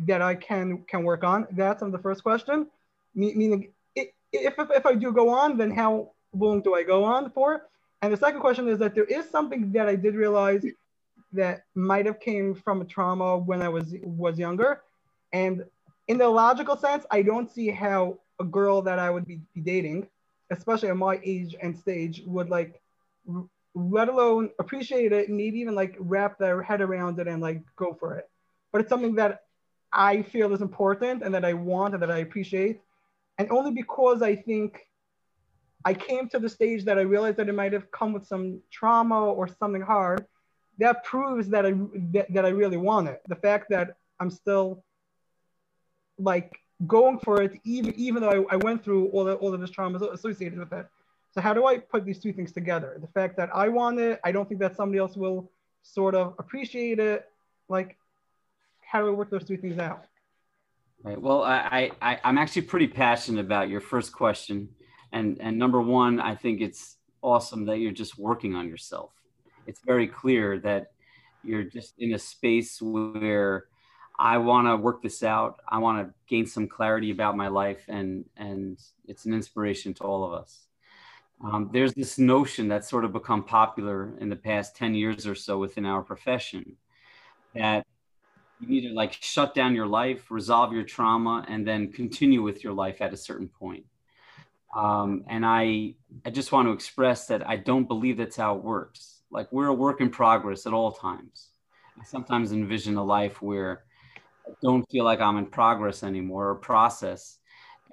[0.06, 1.46] that I can can work on.
[1.52, 2.66] That's on the first question.
[3.14, 7.04] Me- meaning if, if if I do go on then how long do I go
[7.04, 7.66] on for?
[8.02, 10.64] And the second question is that there is something that I did realize
[11.32, 14.82] that might have came from a trauma when I was was younger.
[15.32, 15.64] And
[16.06, 20.06] in the logical sense I don't see how a girl that I would be dating,
[20.50, 22.80] especially at my age and stage, would like,
[23.78, 27.94] let alone appreciate it, maybe even like wrap their head around it and like go
[27.94, 28.28] for it.
[28.72, 29.42] But it's something that
[29.92, 32.80] I feel is important and that I want and that I appreciate.
[33.38, 34.86] And only because I think
[35.84, 38.60] I came to the stage that I realized that it might have come with some
[38.70, 40.26] trauma or something hard,
[40.78, 41.72] that proves that I
[42.12, 43.22] that, that I really want it.
[43.28, 44.84] The fact that I'm still
[46.18, 49.60] like going for it, even even though I, I went through all the all of
[49.60, 50.86] this trauma associated with it.
[51.38, 52.98] So how do I put these two things together?
[53.00, 55.52] The fact that I want it, I don't think that somebody else will
[55.84, 57.26] sort of appreciate it.
[57.68, 57.96] Like,
[58.80, 60.06] how do I work those two things out?
[61.04, 61.22] Right.
[61.22, 64.70] Well, I, I, I'm actually pretty passionate about your first question.
[65.12, 69.12] And, and number one, I think it's awesome that you're just working on yourself.
[69.68, 70.88] It's very clear that
[71.44, 73.66] you're just in a space where
[74.18, 75.60] I want to work this out.
[75.68, 80.02] I want to gain some clarity about my life, and, and it's an inspiration to
[80.02, 80.64] all of us.
[81.44, 85.34] Um, there's this notion that's sort of become popular in the past 10 years or
[85.34, 86.76] so within our profession
[87.54, 87.86] that
[88.60, 92.64] you need to like shut down your life, resolve your trauma, and then continue with
[92.64, 93.84] your life at a certain point.
[94.76, 95.94] Um, and I,
[96.26, 99.22] I just want to express that I don't believe that's how it works.
[99.30, 101.50] Like we're a work in progress at all times.
[102.00, 103.84] I sometimes envision a life where
[104.46, 107.37] I don't feel like I'm in progress anymore or process.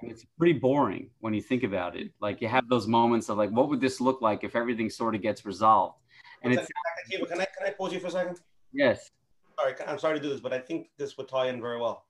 [0.00, 2.10] And it's pretty boring when you think about it.
[2.20, 5.14] Like you have those moments of like, what would this look like if everything sort
[5.14, 5.98] of gets resolved?
[6.42, 6.68] And it's
[7.10, 8.40] Akiva, can I can I pause you for a second?
[8.72, 9.10] yes,
[9.58, 12.04] Sorry, I'm sorry to do this, but I think this would tie in very well.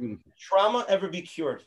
[0.00, 0.18] Mm.
[0.38, 1.64] Trauma ever be cured?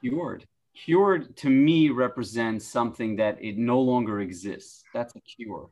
[0.00, 0.46] cured.
[0.84, 4.84] Cured to me represents something that it no longer exists.
[4.94, 5.70] That's a cure.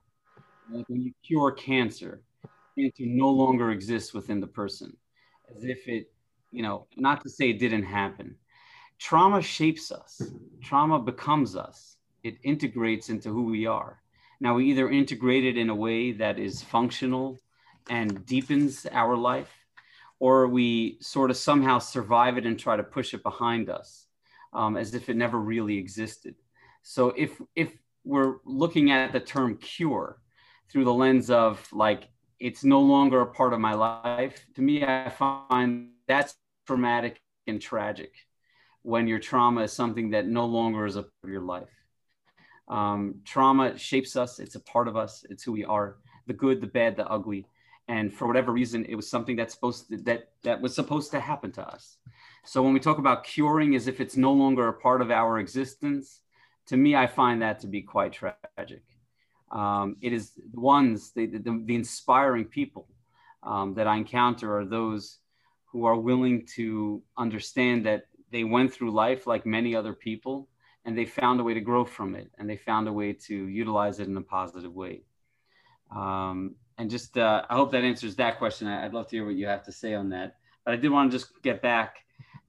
[0.69, 2.23] Like when you cure cancer,
[2.77, 4.97] cancer no longer exists within the person,
[5.55, 6.11] as if it,
[6.51, 8.37] you know, not to say it didn't happen.
[8.99, 10.23] Trauma shapes us.
[10.63, 11.97] Trauma becomes us.
[12.23, 14.03] It integrates into who we are.
[14.41, 17.39] Now we either integrate it in a way that is functional
[17.89, 19.53] and deepens our life,
[20.19, 24.07] or we sort of somehow survive it and try to push it behind us
[24.53, 26.35] um, as if it never really existed.
[26.83, 27.73] So if if
[28.05, 30.21] we're looking at the term cure,
[30.69, 32.09] through the lens of like
[32.39, 34.47] it's no longer a part of my life.
[34.55, 36.35] To me, I find that's
[36.67, 38.13] traumatic and tragic
[38.83, 41.69] when your trauma is something that no longer is a part of your life.
[42.69, 45.97] Um, trauma shapes us, it's a part of us, it's who we are
[46.27, 47.47] the good, the bad, the ugly.
[47.89, 51.21] And for whatever reason, it was something that's supposed to, that that was supposed to
[51.21, 51.99] happen to us.
[52.45, 55.39] So when we talk about curing as if it's no longer a part of our
[55.39, 56.21] existence,
[56.67, 58.83] to me, I find that to be quite tragic.
[59.53, 62.89] Um, it is the ones, the, the, the inspiring people
[63.45, 65.19] um, that I encounter are those
[65.67, 70.49] who are willing to understand that they went through life like many other people
[70.85, 73.49] and they found a way to grow from it and they found a way to
[73.49, 75.03] utilize it in a positive way.
[75.95, 78.69] Um, and just, uh, I hope that answers that question.
[78.69, 80.37] I'd love to hear what you have to say on that.
[80.65, 81.97] But I did want to just get back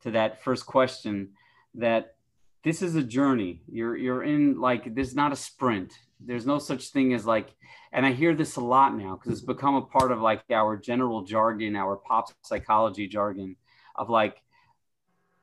[0.03, 1.29] to that first question
[1.75, 2.15] that
[2.63, 3.61] this is a journey.
[3.67, 7.53] You're, you're in like, this is not a sprint there's no such thing as like
[7.91, 10.75] and i hear this a lot now because it's become a part of like our
[10.75, 13.55] general jargon our pop psychology jargon
[13.95, 14.41] of like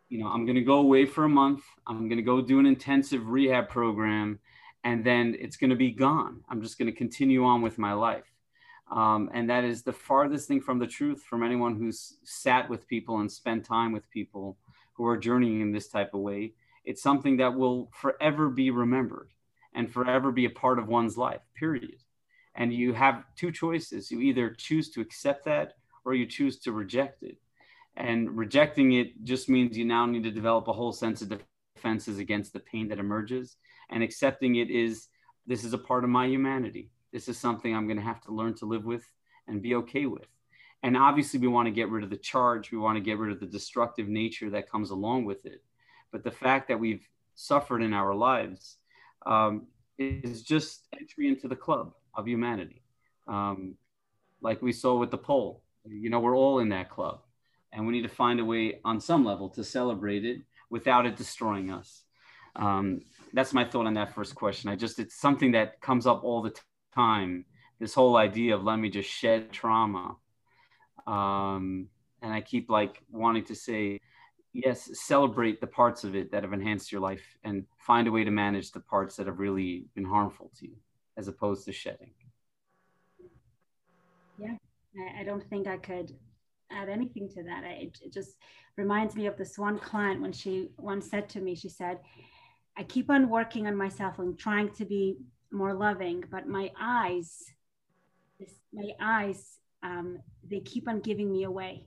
[0.08, 2.58] you know i'm going to go away for a month i'm going to go do
[2.58, 4.38] an intensive rehab program
[4.84, 6.42] and then it's going to be gone.
[6.48, 8.30] I'm just going to continue on with my life.
[8.92, 12.86] Um, and that is the farthest thing from the truth from anyone who's sat with
[12.86, 14.58] people and spent time with people
[14.92, 16.52] who are journeying in this type of way.
[16.84, 19.30] It's something that will forever be remembered
[19.74, 21.96] and forever be a part of one's life, period.
[22.54, 24.10] And you have two choices.
[24.10, 25.74] You either choose to accept that
[26.04, 27.38] or you choose to reject it.
[27.96, 31.40] And rejecting it just means you now need to develop a whole sense of
[31.76, 33.56] defenses against the pain that emerges.
[33.90, 35.08] And accepting it is
[35.46, 36.90] this is a part of my humanity.
[37.12, 39.04] This is something I'm going to have to learn to live with
[39.46, 40.26] and be okay with.
[40.82, 42.70] And obviously, we want to get rid of the charge.
[42.70, 45.62] We want to get rid of the destructive nature that comes along with it.
[46.12, 48.76] But the fact that we've suffered in our lives
[49.26, 49.66] um,
[49.98, 52.82] is just entry into the club of humanity.
[53.26, 53.76] Um,
[54.40, 57.20] like we saw with the poll, you know, we're all in that club,
[57.72, 60.38] and we need to find a way on some level to celebrate it
[60.70, 62.02] without it destroying us.
[62.56, 63.02] Um,
[63.32, 64.70] that's my thought on that first question.
[64.70, 66.54] I just, it's something that comes up all the
[66.94, 67.44] time.
[67.80, 70.16] This whole idea of let me just shed trauma.
[71.06, 71.88] Um,
[72.22, 74.00] and I keep like wanting to say,
[74.54, 78.24] yes, celebrate the parts of it that have enhanced your life and find a way
[78.24, 80.76] to manage the parts that have really been harmful to you
[81.16, 82.12] as opposed to shedding.
[84.38, 84.54] Yeah,
[85.18, 86.12] I don't think I could
[86.70, 87.64] add anything to that.
[87.64, 88.36] It, just
[88.76, 91.98] reminds me of this one client when she once said to me, she said,
[92.76, 95.16] I keep on working on myself and trying to be
[95.52, 97.44] more loving, but my eyes,
[98.72, 100.18] my eyes, um,
[100.48, 101.86] they keep on giving me away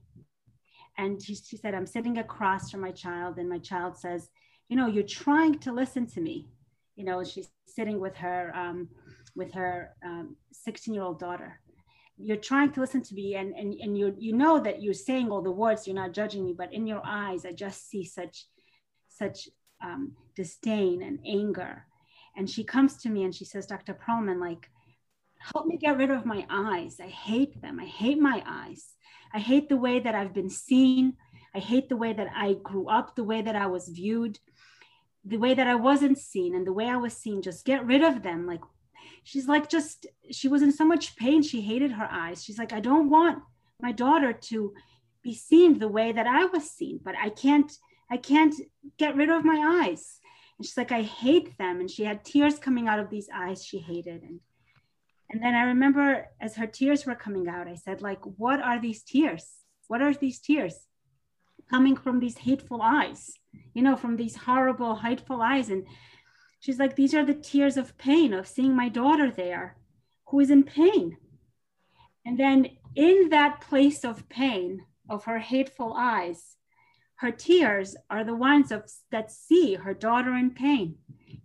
[0.97, 4.29] and she, said, I'm sitting across from my child, and my child says,
[4.67, 6.47] You know, you're trying to listen to me.
[6.95, 8.89] You know, she's sitting with her um,
[9.35, 9.95] with her
[10.51, 11.59] 16 um, year old daughter.
[12.17, 15.29] You're trying to listen to me, and, and, and you, you know that you're saying
[15.29, 18.45] all the words, you're not judging me, but in your eyes, I just see such,
[19.07, 19.47] such
[19.83, 21.85] um, disdain and anger.
[22.35, 23.93] And she comes to me and she says, Dr.
[23.93, 24.71] Perlman, like,
[25.39, 26.99] help me get rid of my eyes.
[26.99, 27.79] I hate them.
[27.79, 28.85] I hate my eyes.
[29.33, 31.13] I hate the way that I've been seen.
[31.53, 34.39] I hate the way that I grew up, the way that I was viewed,
[35.25, 37.41] the way that I wasn't seen, and the way I was seen.
[37.41, 38.45] Just get rid of them.
[38.45, 38.61] Like,
[39.23, 41.41] she's like, just, she was in so much pain.
[41.41, 42.43] She hated her eyes.
[42.43, 43.43] She's like, I don't want
[43.81, 44.73] my daughter to
[45.23, 47.71] be seen the way that I was seen, but I can't,
[48.09, 48.55] I can't
[48.97, 50.19] get rid of my eyes.
[50.57, 51.79] And she's like, I hate them.
[51.79, 54.23] And she had tears coming out of these eyes she hated.
[54.23, 54.39] And
[55.29, 58.79] and then I remember as her tears were coming out, I said, like, what are
[58.79, 59.45] these tears?
[59.87, 60.75] What are these tears
[61.69, 63.33] coming from these hateful eyes?
[63.73, 65.69] You know, from these horrible, hateful eyes.
[65.69, 65.85] And
[66.59, 69.77] she's like, these are the tears of pain of seeing my daughter there
[70.27, 71.17] who is in pain.
[72.25, 76.55] And then in that place of pain of her hateful eyes,
[77.15, 80.95] her tears are the ones of, that see her daughter in pain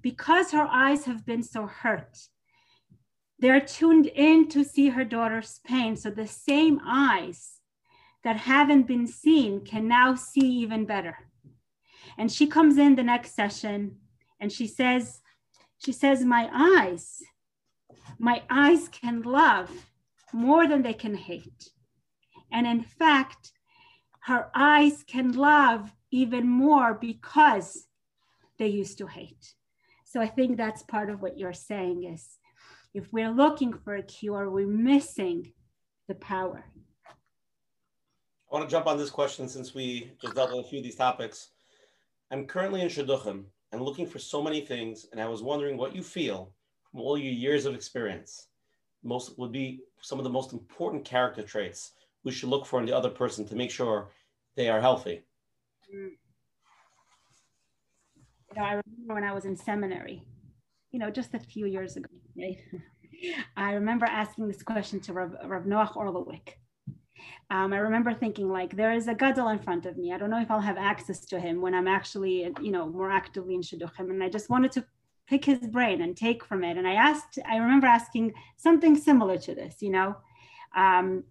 [0.02, 2.28] because her eyes have been so hurt
[3.42, 5.96] they're tuned in to see her daughter's pain.
[5.96, 7.58] So the same eyes
[8.22, 11.16] that haven't been seen can now see even better.
[12.16, 13.96] And she comes in the next session
[14.38, 15.22] and she says,
[15.78, 17.20] she says, my eyes,
[18.16, 19.88] my eyes can love
[20.32, 21.70] more than they can hate.
[22.52, 23.50] And in fact,
[24.20, 27.88] her eyes can love even more because
[28.60, 29.54] they used to hate.
[30.04, 32.38] So I think that's part of what you're saying is
[32.94, 35.52] if we're looking for a cure, we're missing
[36.08, 36.64] the power.
[37.08, 40.84] I want to jump on this question since we just dealt with a few of
[40.84, 41.50] these topics.
[42.30, 45.96] I'm currently in Shidduchim and looking for so many things, and I was wondering what
[45.96, 46.52] you feel
[46.90, 48.48] from all your years of experience.
[49.02, 51.92] most would be some of the most important character traits
[52.24, 54.10] we should look for in the other person to make sure
[54.54, 55.22] they are healthy?
[55.94, 56.10] Mm.
[58.54, 60.22] You know, I remember when I was in seminary,
[60.92, 62.58] you know, just a few years ago, right?
[63.56, 66.54] I remember asking this question to Rav, Rav Noach Orlowek.
[67.50, 70.12] Um, I remember thinking like, there is a gadol in front of me.
[70.12, 73.10] I don't know if I'll have access to him when I'm actually, you know, more
[73.10, 74.10] actively in shidduchim.
[74.10, 74.84] And I just wanted to
[75.26, 76.76] pick his brain and take from it.
[76.76, 80.16] And I asked, I remember asking something similar to this, you know,
[80.76, 81.24] um,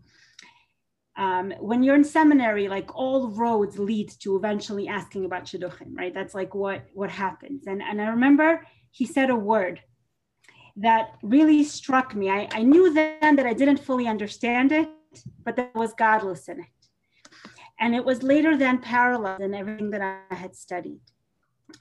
[1.18, 6.14] um, when you're in seminary, like all roads lead to eventually asking about shidduchim, right?
[6.14, 7.68] That's like what what happens.
[7.68, 9.82] And and I remember he said a word
[10.76, 12.30] that really struck me.
[12.30, 14.90] I, I knew then that I didn't fully understand it,
[15.44, 16.66] but there was gadlus in it.
[17.80, 20.02] And it was later then parallel in everything that
[20.32, 21.00] I had studied.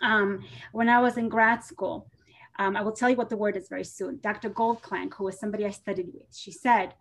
[0.01, 2.11] Um, when I was in grad school,
[2.59, 4.19] um, I will tell you what the word is very soon.
[4.23, 4.51] Dr.
[4.51, 6.95] Goldklank, who was somebody I studied with, she said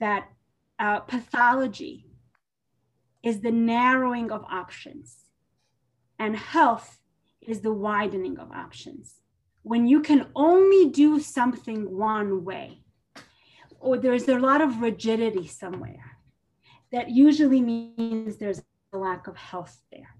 [0.00, 0.28] that
[0.78, 2.06] uh, pathology
[3.22, 5.24] is the narrowing of options,
[6.18, 7.00] and health
[7.40, 9.20] is the widening of options.
[9.64, 12.78] When you can only do something one way,
[13.80, 16.18] or there's a lot of rigidity somewhere,
[16.92, 18.62] that usually means there's
[18.92, 20.14] a lack of health there.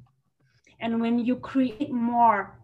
[0.80, 2.58] And when you create more,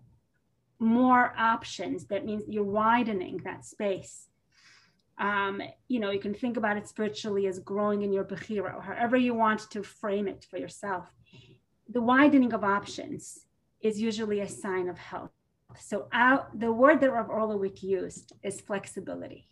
[0.79, 4.29] more options, that means you're widening that space.
[5.19, 9.19] Um, you know, you can think about it spiritually as growing in your bechira, however
[9.19, 11.15] you want to frame it for yourself.
[11.91, 13.47] The widening of options
[13.83, 15.31] is usually a sign of health.
[15.79, 16.09] So
[16.55, 19.49] the word that Rav Orlowek used is flexibility.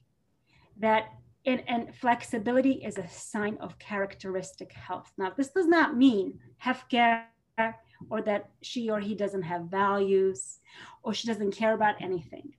[0.78, 1.06] That
[1.44, 5.12] in, and flexibility is a sign of characteristic health.
[5.16, 7.24] Now, this does not mean hefker
[8.10, 10.60] or that she or he doesn't have values
[11.02, 12.52] or she doesn't care about anything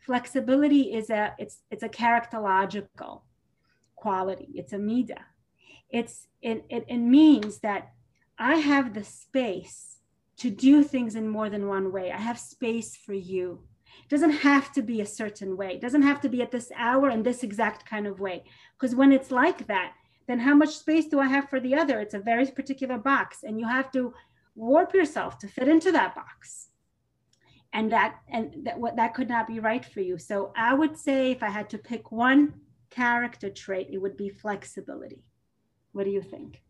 [0.00, 3.22] flexibility is a it's it's a characterological
[3.94, 5.20] quality it's a mida
[5.90, 7.92] it's it, it, it means that
[8.38, 9.99] i have the space
[10.40, 12.10] to do things in more than one way.
[12.10, 13.60] I have space for you.
[14.04, 15.74] It doesn't have to be a certain way.
[15.74, 18.44] It doesn't have to be at this hour in this exact kind of way.
[18.78, 19.92] Because when it's like that
[20.30, 21.98] then how much space do i have for the other?
[21.98, 24.14] It's a very particular box and you have to
[24.54, 26.68] warp yourself to fit into that box.
[27.72, 30.18] And that and that what that could not be right for you.
[30.18, 32.54] So i would say if i had to pick one
[32.90, 35.24] character trait it would be flexibility.
[35.92, 36.62] What do you think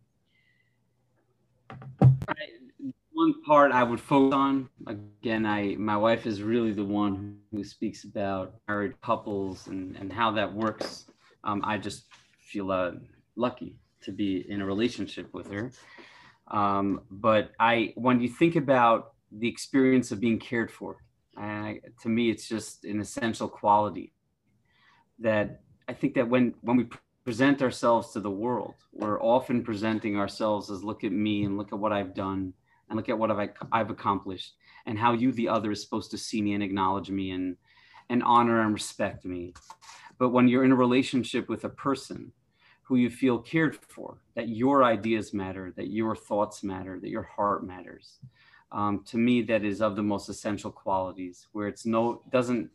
[3.21, 7.63] one part i would focus on again i my wife is really the one who
[7.63, 11.07] speaks about married couples and and how that works
[11.45, 12.05] um, i just
[12.51, 12.93] feel uh,
[13.37, 15.71] lucky to be in a relationship with her
[16.51, 20.97] um, but i when you think about the experience of being cared for.
[21.37, 24.13] And to me, it's just an essential quality
[25.19, 26.89] that I think that when when we
[27.25, 31.73] present ourselves to the world, we're often presenting ourselves as look at me and look
[31.73, 32.53] at what I've done
[32.91, 36.19] and look at what I've, I've accomplished and how you, the other, is supposed to
[36.19, 37.57] see me and acknowledge me and
[38.11, 39.55] and honor and respect me.
[40.19, 42.33] But when you're in a relationship with a person
[42.83, 47.23] who you feel cared for, that your ideas matter, that your thoughts matter, that your
[47.23, 48.19] heart matters,
[48.73, 52.71] um, to me that is of the most essential qualities where it's no doesn't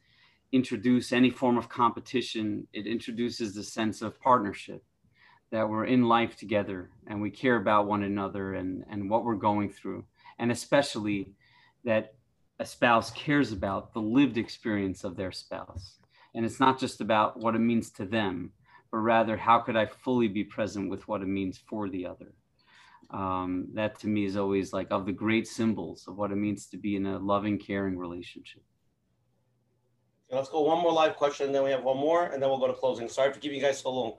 [0.51, 4.83] introduce any form of competition it introduces the sense of partnership
[5.55, 9.35] that we're in life together and we care about one another and and what we're
[9.35, 10.03] going through
[10.37, 11.31] and especially
[11.85, 12.13] that
[12.59, 15.95] a spouse cares about the lived experience of their spouse
[16.33, 18.51] and it's not just about what it means to them
[18.91, 22.33] but rather how could i fully be present with what it means for the other
[23.11, 26.65] um, that to me is always like of the great symbols of what it means
[26.67, 28.63] to be in a loving, caring relationship.
[30.31, 32.59] Let's go one more live question, and then we have one more, and then we'll
[32.59, 33.07] go to closing.
[33.07, 34.17] Sorry for keeping you guys so long,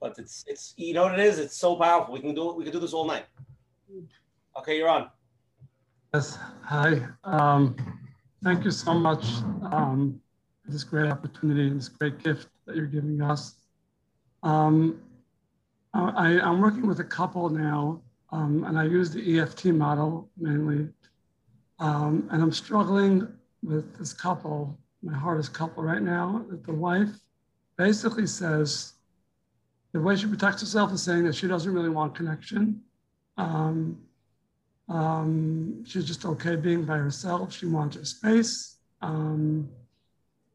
[0.00, 1.38] but it's it's you know what it is.
[1.38, 2.14] It's so powerful.
[2.14, 2.52] We can do.
[2.52, 3.24] We can do this all night.
[4.58, 5.10] Okay, you're on.
[6.14, 6.38] Yes.
[6.62, 7.06] Hi.
[7.24, 7.76] Um,
[8.42, 9.24] thank you so much
[9.70, 10.20] um,
[10.64, 13.56] for this great opportunity and this great gift that you're giving us.
[14.42, 15.00] Um,
[15.94, 18.00] I, I'm working with a couple now
[18.30, 20.88] um, and I use the EFT model mainly.
[21.78, 23.28] Um, and I'm struggling
[23.62, 27.10] with this couple, my hardest couple right now, that the wife
[27.76, 28.94] basically says
[29.96, 32.82] the way she protects herself is saying that she doesn't really want connection.
[33.38, 33.98] Um,
[34.90, 37.50] um, she's just okay being by herself.
[37.50, 38.76] She wants her space.
[39.00, 39.70] Um,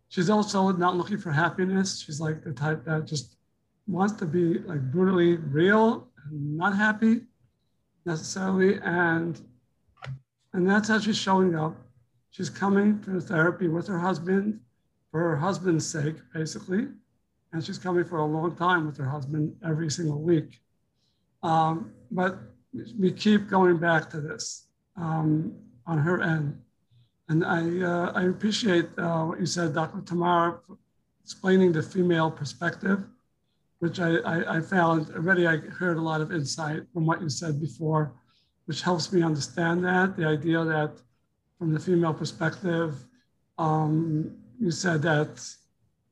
[0.09, 2.03] she's also not looking for happiness.
[2.05, 3.38] She's like the type that just
[3.88, 7.22] wants to be like brutally real and not happy
[8.05, 8.80] necessarily.
[8.84, 9.41] And,
[10.53, 11.76] and that's how she's showing up.
[12.30, 14.59] She's coming to therapy with her husband
[15.09, 16.89] for her husband's sake, basically.
[17.53, 20.60] And she's coming for a long time with her husband every single week.
[21.44, 22.40] Um, but
[22.98, 25.53] we keep going back to this um,
[25.86, 26.57] on her end.
[27.30, 30.02] And I, uh, I appreciate uh, what you said, Dr.
[30.02, 30.60] Tamara,
[31.23, 33.03] explaining the female perspective,
[33.80, 37.30] which I, I, I, found already, I heard a lot of insight from what you
[37.30, 38.14] said before,
[38.65, 40.94] which helps me understand that, the idea that
[41.57, 43.06] from the female perspective,
[43.57, 45.41] um, you said that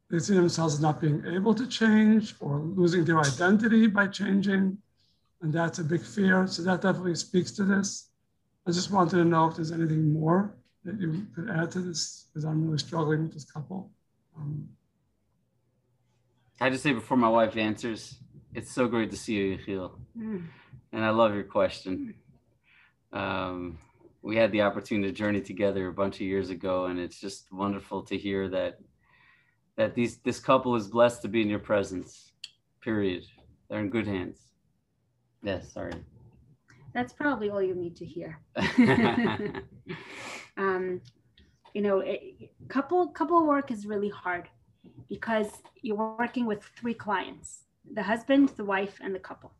[0.09, 4.77] they see themselves as not being able to change or losing their identity by changing.
[5.41, 6.47] And that's a big fear.
[6.47, 8.09] So that definitely speaks to this.
[8.67, 12.27] I just wanted to know if there's anything more that you could add to this,
[12.27, 13.91] because I'm really struggling with this couple.
[14.37, 14.69] Um,
[16.59, 18.15] I just say before my wife answers,
[18.53, 19.91] it's so great to see you, Yechiel.
[20.17, 20.45] Mm.
[20.91, 22.15] And I love your question.
[23.13, 23.77] Um,
[24.21, 27.51] we had the opportunity to journey together a bunch of years ago, and it's just
[27.51, 28.79] wonderful to hear that
[29.79, 32.33] that these this couple is blessed to be in your presence.
[32.81, 33.23] Period.
[33.69, 34.37] They're in good hands.
[35.41, 35.93] Yes, sorry.
[36.93, 38.39] That's probably all you need to hear.
[40.57, 40.99] um,
[41.73, 44.49] you know, it, couple couple work is really hard
[45.07, 45.47] because
[45.81, 49.53] you're working with three clients: the husband, the wife, and the couple.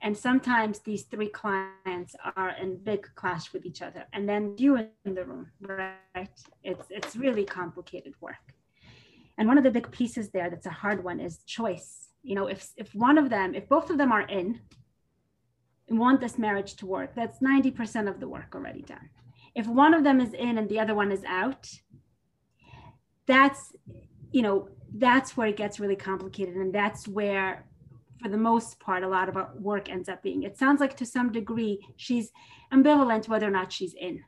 [0.00, 4.76] And sometimes these three clients are in big clash with each other, and then you
[4.76, 6.28] in the room, right?
[6.62, 8.54] It's it's really complicated work.
[9.38, 12.08] And one of the big pieces there that's a hard one is choice.
[12.24, 14.60] You know, if if one of them, if both of them are in
[15.88, 19.08] and want this marriage to work, that's 90% of the work already done.
[19.54, 21.70] If one of them is in and the other one is out,
[23.26, 23.72] that's,
[24.32, 26.56] you know, that's where it gets really complicated.
[26.56, 27.64] And that's where,
[28.20, 30.42] for the most part, a lot of our work ends up being.
[30.42, 32.32] It sounds like to some degree she's
[32.72, 34.24] ambivalent whether or not she's in.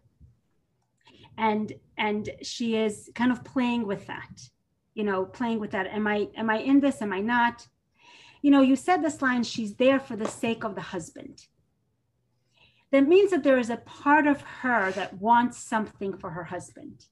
[1.36, 4.50] And and she is kind of playing with that
[5.00, 5.86] you know, playing with that.
[5.86, 7.00] Am I am I in this?
[7.00, 7.66] Am I not?
[8.42, 11.46] You know, you said this line, she's there for the sake of the husband.
[12.92, 17.06] That means that there is a part of her that wants something for her husband.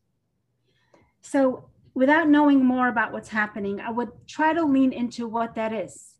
[1.23, 5.73] So, without knowing more about what's happening, I would try to lean into what that
[5.73, 6.17] is.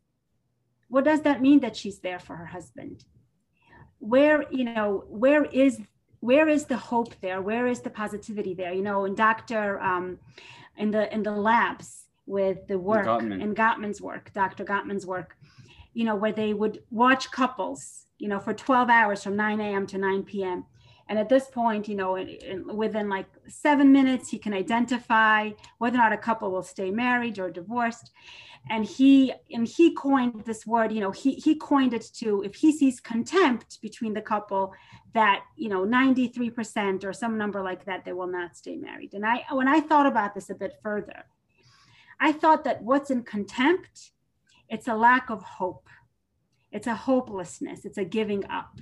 [0.89, 3.05] What does that mean that she's there for her husband?
[3.99, 5.79] Where, you know, where is
[6.21, 7.43] where is the hope there?
[7.43, 8.73] Where is the positivity there?
[8.73, 9.81] You know, and Dr.
[9.81, 10.19] Um,
[10.79, 13.43] in the in the labs with the work Gottman.
[13.43, 14.65] in Gottman's work, Dr.
[14.65, 15.37] Gottman's work,
[15.95, 19.87] you know, where they would watch couples, you know, for 12 hours from 9 a.m.
[19.87, 20.65] to 9 p.m.
[21.09, 25.51] And at this point, you know, in, in, within like seven minutes, he can identify
[25.79, 28.11] whether or not a couple will stay married or divorced.
[28.71, 32.55] And he and he coined this word, you know, he he coined it to if
[32.55, 34.75] he sees contempt between the couple,
[35.15, 39.15] that you know 93% or some number like that they will not stay married.
[39.15, 41.25] And i when i thought about this a bit further
[42.21, 44.13] i thought that what's in contempt
[44.69, 45.89] it's a lack of hope.
[46.71, 47.85] It's a hopelessness.
[47.85, 48.79] It's a giving up.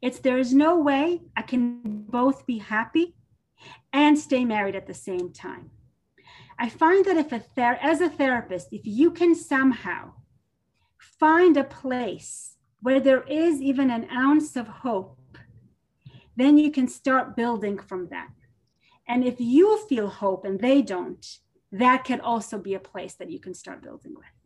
[0.00, 3.14] It's there is no way i can both be happy
[3.92, 5.70] and stay married at the same time
[6.60, 10.12] i find that if a ther- as a therapist if you can somehow
[10.98, 15.20] find a place where there is even an ounce of hope
[16.40, 18.30] then you can start building from that.
[19.06, 21.24] And if you feel hope and they don't,
[21.72, 24.36] that can also be a place that you can start building with.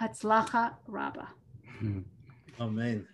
[0.00, 1.28] Hatzlacha Rabba.
[2.60, 3.06] Amen.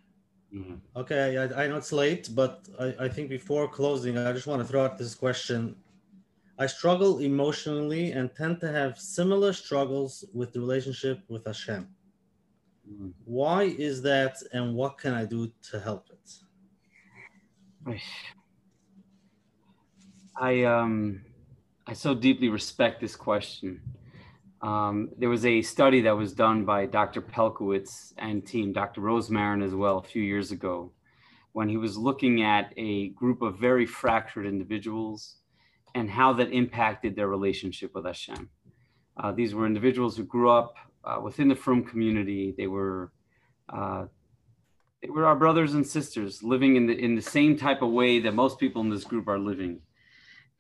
[0.55, 0.74] Mm-hmm.
[0.97, 4.60] Okay, I, I, know it's late, but I, I think before closing, I just want
[4.62, 5.74] to throw out this question.
[6.59, 11.87] I struggle emotionally and tend to have similar struggles with the relationship with Hashem.
[12.91, 13.09] Mm-hmm.
[13.24, 18.01] Why is that, and what can I do to help it?
[20.41, 21.23] I um
[21.87, 23.81] I so deeply respect this question.
[24.62, 27.20] Um, there was a study that was done by Dr.
[27.20, 29.01] Pelcovitz and team, Dr.
[29.03, 30.91] Rosmarin as well, a few years ago,
[31.53, 35.37] when he was looking at a group of very fractured individuals
[35.97, 38.51] and how that impacted their relationship with Hashem.
[39.16, 42.55] Uh, these were individuals who grew up uh, within the Frum community.
[42.56, 43.12] They were
[43.73, 44.05] uh,
[45.01, 48.20] they were our brothers and sisters living in the in the same type of way
[48.20, 49.81] that most people in this group are living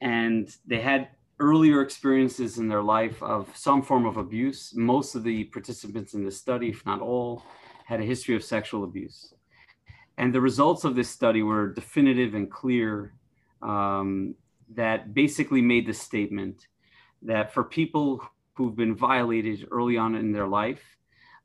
[0.00, 1.08] and they had
[1.38, 6.24] earlier experiences in their life of some form of abuse most of the participants in
[6.24, 7.42] the study if not all
[7.86, 9.32] had a history of sexual abuse
[10.18, 13.14] and the results of this study were definitive and clear
[13.62, 14.34] um,
[14.74, 16.66] that basically made the statement
[17.22, 18.22] that for people
[18.54, 20.96] who've been violated early on in their life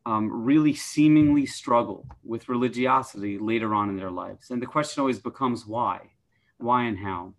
[0.05, 4.49] um, really seemingly struggle with religiosity later on in their lives.
[4.49, 6.11] And the question always becomes why?
[6.57, 7.33] Why and how?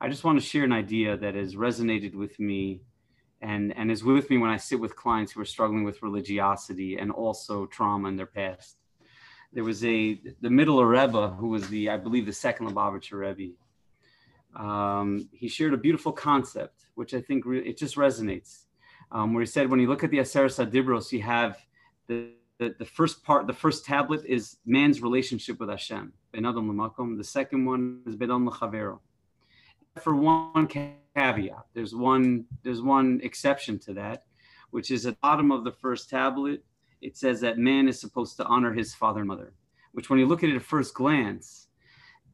[0.00, 2.80] I just want to share an idea that has resonated with me
[3.40, 6.98] and, and is with me when I sit with clients who are struggling with religiosity
[6.98, 8.76] and also trauma in their past.
[9.52, 13.54] There was a, the middle Rebbe, who was the, I believe, the second Lubavitcher Rebbe.
[14.58, 18.64] Um, he shared a beautiful concept, which I think re- it just resonates,
[19.12, 21.56] um, where he said, when you look at the Aseret Hadibros, you have
[22.08, 26.12] the, the, the first part, the first tablet is man's relationship with Hashem.
[26.32, 27.16] Ben Adam.
[27.16, 28.98] The second one is Ben Adam Lechavero.
[30.00, 34.24] For one caveat, there's one there's one exception to that,
[34.70, 36.64] which is at the bottom of the first tablet.
[37.00, 39.52] It says that man is supposed to honor his father and mother,
[39.92, 41.68] which when you look at it at first glance,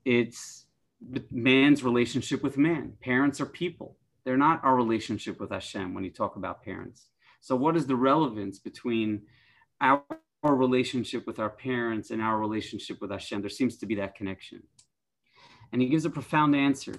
[0.04, 0.63] it's
[1.30, 2.92] man's relationship with man.
[3.00, 3.96] Parents are people.
[4.24, 7.08] They're not our relationship with Hashem when you talk about parents.
[7.40, 9.22] So, what is the relevance between
[9.80, 10.02] our
[10.42, 13.42] relationship with our parents and our relationship with Hashem?
[13.42, 14.62] There seems to be that connection.
[15.72, 16.94] And he gives a profound answer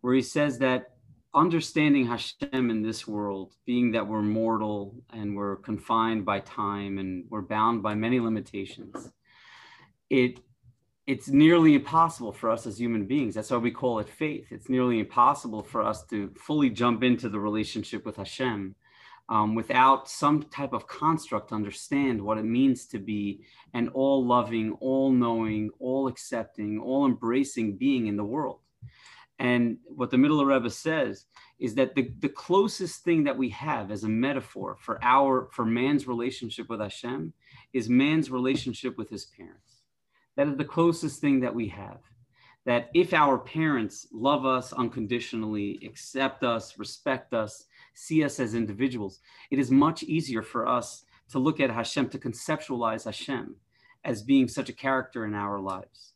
[0.00, 0.94] where he says that
[1.34, 7.24] understanding Hashem in this world, being that we're mortal and we're confined by time and
[7.28, 9.10] we're bound by many limitations,
[10.08, 10.38] it
[11.06, 13.34] it's nearly impossible for us as human beings.
[13.34, 14.46] That's why we call it faith.
[14.50, 18.74] It's nearly impossible for us to fully jump into the relationship with Hashem
[19.28, 23.44] um, without some type of construct to understand what it means to be
[23.74, 28.60] an all loving, all knowing, all accepting, all embracing being in the world.
[29.38, 31.26] And what the Middle Rebbe says
[31.58, 35.64] is that the, the closest thing that we have as a metaphor for our for
[35.64, 37.32] man's relationship with Hashem
[37.72, 39.73] is man's relationship with his parents.
[40.36, 41.98] That is the closest thing that we have.
[42.66, 49.20] That if our parents love us unconditionally, accept us, respect us, see us as individuals,
[49.50, 53.56] it is much easier for us to look at Hashem, to conceptualize Hashem
[54.04, 56.14] as being such a character in our lives.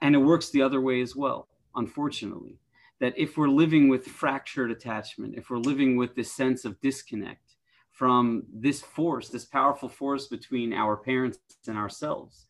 [0.00, 2.58] And it works the other way as well, unfortunately.
[3.00, 7.56] That if we're living with fractured attachment, if we're living with this sense of disconnect
[7.90, 12.46] from this force, this powerful force between our parents and ourselves,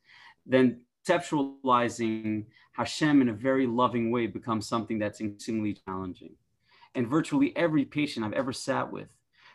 [0.46, 6.34] then conceptualizing Hashem in a very loving way becomes something that's increasingly challenging.
[6.94, 9.08] And virtually every patient I've ever sat with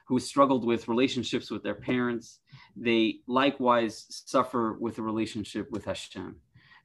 [0.07, 2.39] who struggled with relationships with their parents,
[2.75, 6.37] they likewise suffer with a relationship with Hashem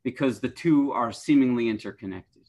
[0.03, 2.43] because the two are seemingly interconnected.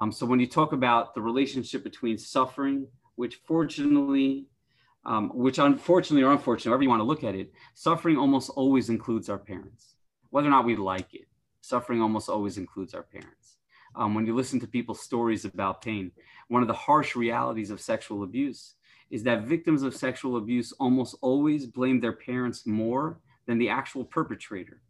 [0.00, 2.86] Um, so when you talk about the relationship between suffering,
[3.16, 4.46] which fortunately,
[5.04, 8.88] um, which unfortunately or unfortunately, however you want to look at it, suffering almost always
[8.88, 9.97] includes our parents
[10.30, 11.26] whether or not we like it.
[11.60, 13.56] Suffering almost always includes our parents.
[13.94, 16.12] Um, when you listen to people's stories about pain,
[16.48, 18.74] one of the harsh realities of sexual abuse
[19.10, 24.04] is that victims of sexual abuse almost always blame their parents more than the actual
[24.04, 24.82] perpetrator.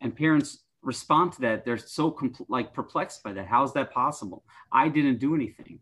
[0.00, 1.64] And parents respond to that.
[1.64, 3.46] They're so compl- like perplexed by that.
[3.46, 4.44] How is that possible?
[4.72, 5.78] I didn't do anything.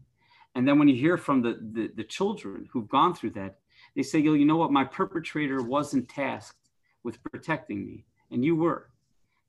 [0.54, 3.58] And then when you hear from the, the, the children who've gone through that,
[3.94, 4.72] they say, Yo, you know what?
[4.72, 6.68] My perpetrator wasn't tasked
[7.04, 8.90] with protecting me and you were.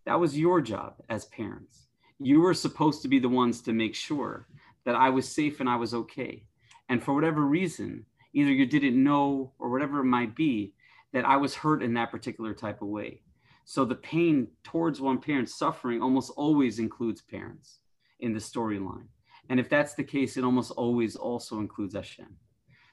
[0.05, 1.87] That was your job as parents.
[2.19, 4.47] You were supposed to be the ones to make sure
[4.85, 6.43] that I was safe and I was okay.
[6.89, 10.73] And for whatever reason, either you didn't know or whatever it might be,
[11.13, 13.21] that I was hurt in that particular type of way.
[13.65, 17.79] So the pain towards one parent suffering almost always includes parents
[18.19, 19.07] in the storyline.
[19.49, 22.35] And if that's the case, it almost always also includes Hashem.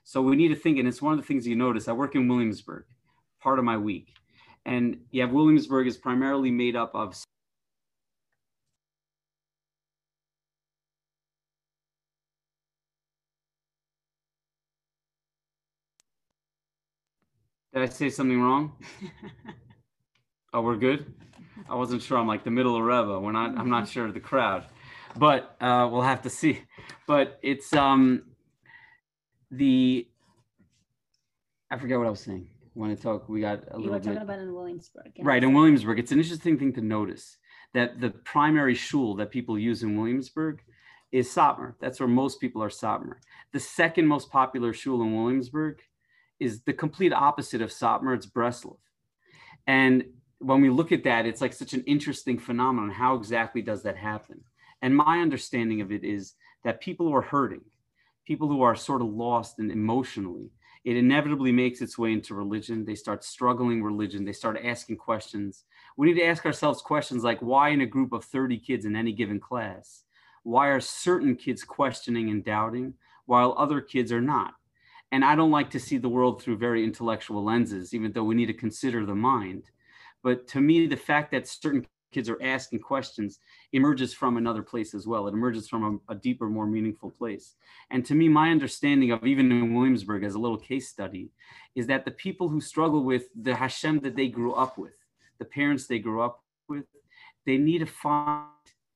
[0.04, 1.86] So we need to think, and it's one of the things you notice.
[1.86, 2.84] I work in Williamsburg,
[3.40, 4.14] part of my week.
[4.68, 7.16] And yeah, Williamsburg is primarily made up of
[17.72, 18.72] Did I say something wrong?
[20.52, 21.14] oh, we're good.
[21.70, 22.18] I wasn't sure.
[22.18, 23.20] I'm like the middle of Reva.
[23.20, 23.56] We're not.
[23.56, 24.66] I'm not sure of the crowd,
[25.16, 26.60] but uh, we'll have to see.
[27.06, 28.24] But it's um
[29.50, 30.06] the.
[31.70, 32.48] I forget what I was saying
[32.78, 33.80] want to talk, we got a little.
[33.80, 34.04] You little were bit.
[34.06, 35.12] talking about in Williamsburg.
[35.16, 35.24] yeah.
[35.24, 37.36] Right, in Williamsburg, it's an interesting thing to notice
[37.74, 40.60] that the primary shul that people use in Williamsburg
[41.12, 41.74] is Satmar.
[41.80, 43.16] That's where most people are Satmar.
[43.52, 45.80] The second most popular shul in Williamsburg
[46.38, 48.14] is the complete opposite of Satmar.
[48.14, 48.78] It's Breslov.
[49.66, 50.04] And
[50.38, 52.90] when we look at that, it's like such an interesting phenomenon.
[52.90, 54.40] How exactly does that happen?
[54.82, 56.34] And my understanding of it is
[56.64, 57.62] that people who are hurting,
[58.24, 60.50] people who are sort of lost and emotionally,
[60.88, 62.82] it inevitably makes its way into religion.
[62.82, 64.24] They start struggling religion.
[64.24, 65.64] They start asking questions.
[65.98, 68.96] We need to ask ourselves questions like why, in a group of 30 kids in
[68.96, 70.04] any given class,
[70.44, 72.94] why are certain kids questioning and doubting
[73.26, 74.54] while other kids are not?
[75.12, 78.34] And I don't like to see the world through very intellectual lenses, even though we
[78.34, 79.64] need to consider the mind.
[80.22, 83.38] But to me, the fact that certain kids are asking questions
[83.72, 85.26] emerges from another place as well.
[85.26, 87.54] It emerges from a, a, deeper, more meaningful place.
[87.90, 91.30] And to me, my understanding of even in Williamsburg as a little case study
[91.74, 94.94] is that the people who struggle with the Hashem that they grew up with,
[95.38, 96.86] the parents they grew up with,
[97.46, 98.46] they need to find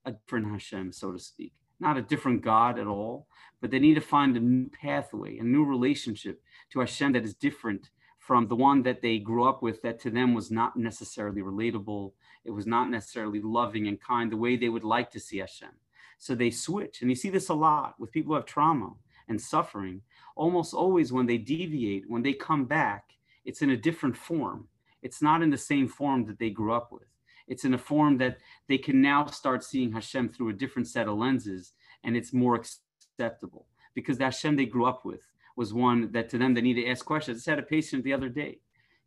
[0.04, 1.52] a different Hashem, so to speak.
[1.80, 3.26] Not a different God at all,
[3.60, 6.40] but they need to find a new pathway, a new relationship
[6.72, 7.90] to Hashem that is different
[8.22, 12.12] from the one that they grew up with that to them was not necessarily relatable.
[12.44, 15.70] It was not necessarily loving and kind the way they would like to see Hashem.
[16.18, 17.00] So they switch.
[17.00, 18.94] And you see this a lot with people who have trauma
[19.28, 20.02] and suffering.
[20.36, 23.12] Almost always when they deviate, when they come back,
[23.44, 24.68] it's in a different form.
[25.02, 27.08] It's not in the same form that they grew up with.
[27.48, 28.38] It's in a form that
[28.68, 31.72] they can now start seeing Hashem through a different set of lenses
[32.04, 35.20] and it's more acceptable because the Hashem they grew up with
[35.56, 37.34] was one that to them they need to ask questions.
[37.34, 38.58] I just had a patient the other day.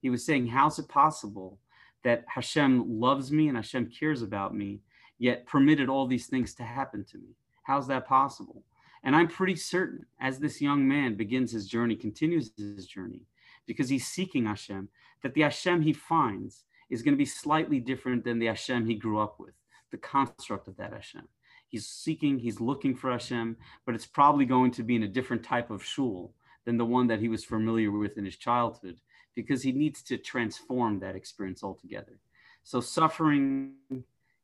[0.01, 1.57] He was saying, How's it possible
[2.05, 4.79] that Hashem loves me and Hashem cares about me,
[5.17, 7.35] yet permitted all these things to happen to me?
[7.63, 8.63] How's that possible?
[9.03, 13.23] And I'm pretty certain as this young man begins his journey, continues his journey,
[13.65, 14.87] because he's seeking Hashem,
[15.23, 18.93] that the Hashem he finds is going to be slightly different than the Hashem he
[18.93, 19.55] grew up with,
[19.89, 21.27] the construct of that Hashem.
[21.69, 25.43] He's seeking, he's looking for Hashem, but it's probably going to be in a different
[25.43, 28.99] type of shul than the one that he was familiar with in his childhood
[29.35, 32.19] because he needs to transform that experience altogether.
[32.63, 33.73] So, suffering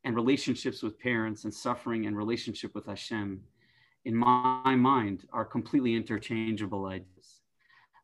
[0.04, 3.40] and relationships with parents and suffering and relationship with Hashem,
[4.04, 7.40] in my mind, are completely interchangeable ideas.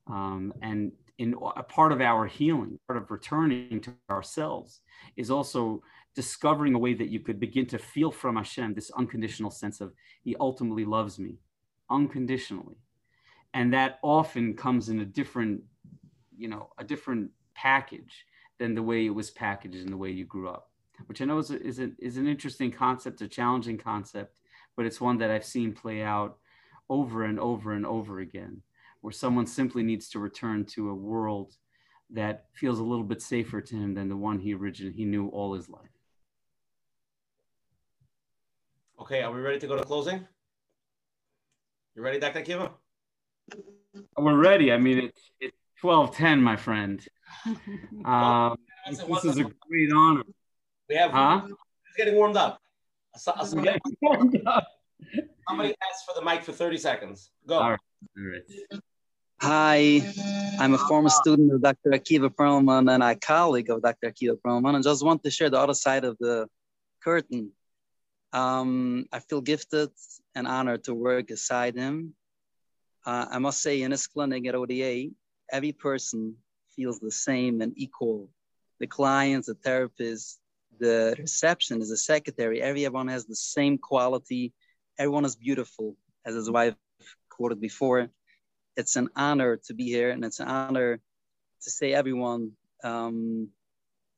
[0.06, 4.80] Um, and in a part of our healing, part of returning to ourselves,
[5.16, 5.82] is also
[6.14, 9.92] discovering a way that you could begin to feel from Hashem this unconditional sense of
[10.22, 11.38] He ultimately loves me
[11.90, 12.76] unconditionally.
[13.54, 15.62] And that often comes in a different,
[16.38, 18.24] you know, a different package
[18.58, 20.70] than the way it was packaged in the way you grew up,
[21.06, 24.40] which I know is, a, is, a, is an interesting concept, a challenging concept,
[24.76, 26.38] but it's one that I've seen play out
[26.88, 28.62] over and over and over again,
[29.00, 31.54] where someone simply needs to return to a world
[32.10, 35.28] that feels a little bit safer to him than the one he originally he knew
[35.28, 35.90] all his life.
[39.00, 40.26] Okay, are we ready to go to closing?
[41.94, 42.42] You ready, Dr.
[42.42, 42.70] Akiva?
[44.16, 44.72] We're ready.
[44.72, 47.04] I mean, it's it's twelve ten, my friend.
[48.04, 48.56] Um,
[48.88, 50.22] this is a great honor.
[50.88, 51.10] We have.
[51.10, 51.42] Huh?
[51.44, 52.58] It's getting warmed up.
[53.16, 54.66] Somebody, warmed up.
[55.46, 57.30] Somebody asked for the mic for thirty seconds.
[57.46, 57.58] Go.
[57.58, 57.78] All right.
[58.16, 58.80] All right.
[59.40, 60.02] Hi,
[60.58, 61.90] I'm a former student of Dr.
[61.90, 64.10] Akiva Perlman and a colleague of Dr.
[64.10, 66.48] Akiva Perlman, and just want to share the other side of the
[67.04, 67.52] curtain.
[68.32, 69.90] Um, I feel gifted
[70.34, 72.14] and honored to work beside him.
[73.06, 75.10] Uh, I must say, in his clinic at ODA,
[75.50, 76.36] every person
[76.74, 78.28] feels the same and equal.
[78.80, 80.36] The clients, the therapists,
[80.78, 84.52] the receptionist, the secretary, everyone has the same quality.
[84.98, 86.74] Everyone is beautiful, as his wife
[87.28, 88.08] quoted before.
[88.76, 91.00] It's an honor to be here, and it's an honor
[91.62, 92.52] to say everyone
[92.84, 93.48] um,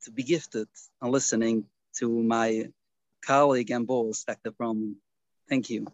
[0.03, 0.67] to be gifted
[1.01, 1.65] and listening
[1.99, 2.69] to my
[3.25, 4.51] colleague and boss, Dr.
[4.51, 4.95] Perlman.
[5.49, 5.87] Thank you.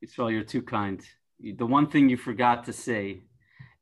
[0.00, 1.00] Israel, you're too kind.
[1.40, 3.22] The one thing you forgot to say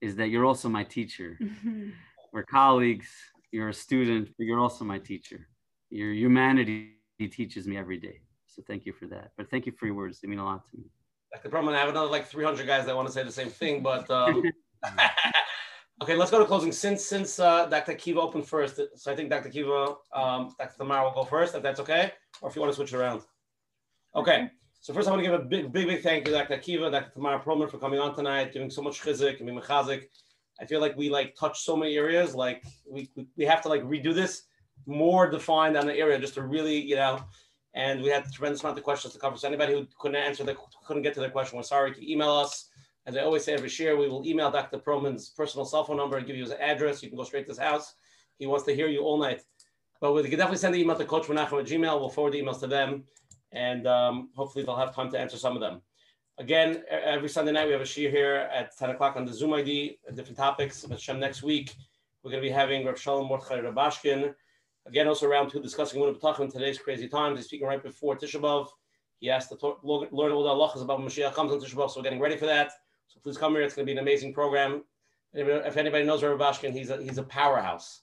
[0.00, 1.38] is that you're also my teacher.
[1.40, 1.90] Mm-hmm.
[2.32, 3.08] We're colleagues,
[3.52, 5.48] you're a student, but you're also my teacher.
[5.90, 8.20] Your humanity teaches me every day.
[8.46, 9.32] So thank you for that.
[9.36, 10.20] But thank you for your words.
[10.20, 10.84] They mean a lot to me.
[11.32, 13.48] Like the problem, I have another like 300 guys that want to say the same
[13.48, 14.42] thing, but um,
[16.02, 16.72] Okay, let's go to closing.
[16.72, 17.92] Since since uh, Dr.
[17.92, 19.50] Akiva opened first, so I think Dr.
[19.50, 20.78] Akiva, um, Dr.
[20.78, 23.20] Tamar will go first, if that's okay, or if you want to switch it around.
[24.16, 24.50] Okay.
[24.80, 26.56] So first, I want to give a big, big, big thank you, to Dr.
[26.56, 27.10] Akiva, Dr.
[27.12, 30.04] Tamar Perlman, for coming on tonight, giving so much chizik and mechazik.
[30.58, 32.34] I feel like we like touch so many areas.
[32.34, 34.44] Like we, we have to like redo this
[34.86, 37.22] more defined on the area just to really, you know.
[37.74, 39.36] And we had a tremendous amount of questions to cover.
[39.36, 41.90] So anybody who couldn't answer the couldn't get to their question, we're sorry.
[41.90, 42.70] You can email us
[43.06, 44.78] as I always say every year, we will email Dr.
[44.78, 47.02] Perlman's personal cell phone number and give you his address.
[47.02, 47.94] You can go straight to his house.
[48.38, 49.42] He wants to hear you all night.
[50.00, 51.98] But we can definitely send the email to Coach Menachem at Gmail.
[51.98, 53.04] We'll forward the emails to them.
[53.52, 55.82] And um, hopefully they'll have time to answer some of them.
[56.38, 59.52] Again, every Sunday night we have a shiur here at 10 o'clock on the Zoom
[59.52, 60.86] ID, different topics.
[60.88, 61.74] Hashem next week,
[62.22, 64.34] we're going to be having Rav Shalom Mordechai Rubashkin.
[64.86, 67.38] Again, also round two discussing Emunah Bitachon in today's crazy times.
[67.38, 68.68] He's speaking right before Tisha B'Av.
[69.18, 72.04] He asked to learn all the halachas about Mashiach comes on Tisha B'Av, so we're
[72.04, 72.72] getting ready for that.
[73.08, 73.62] So please come here.
[73.62, 74.84] It's going to be an amazing program.
[75.32, 78.02] If anybody knows Rabbi Bashkin, he's a, he's a powerhouse.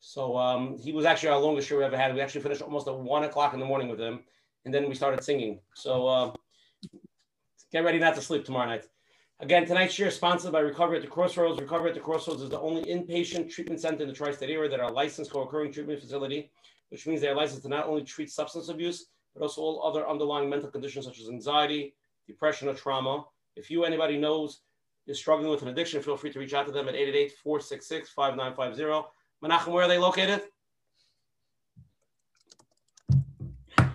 [0.00, 2.14] So um, he was actually our longest show we ever had.
[2.14, 4.20] We actually finished almost at one o'clock in the morning with him,
[4.66, 5.60] and then we started singing.
[5.74, 6.32] So uh,
[7.72, 8.84] get ready not to sleep tomorrow night.
[9.40, 11.60] Again, tonight's year is sponsored by Recovery at the Crossroads.
[11.60, 14.80] Recovery at the Crossroads is the only inpatient treatment center in the tri-state area that
[14.80, 16.50] are licensed co-occurring treatment facility
[16.90, 20.08] which means they are licensed to not only treat substance abuse, but also all other
[20.08, 21.94] underlying mental conditions such as anxiety,
[22.26, 23.24] depression, or trauma.
[23.56, 24.60] If you anybody knows
[25.06, 29.04] is struggling with an addiction, feel free to reach out to them at 888-466-5950.
[29.42, 30.42] Menachem, where are they located?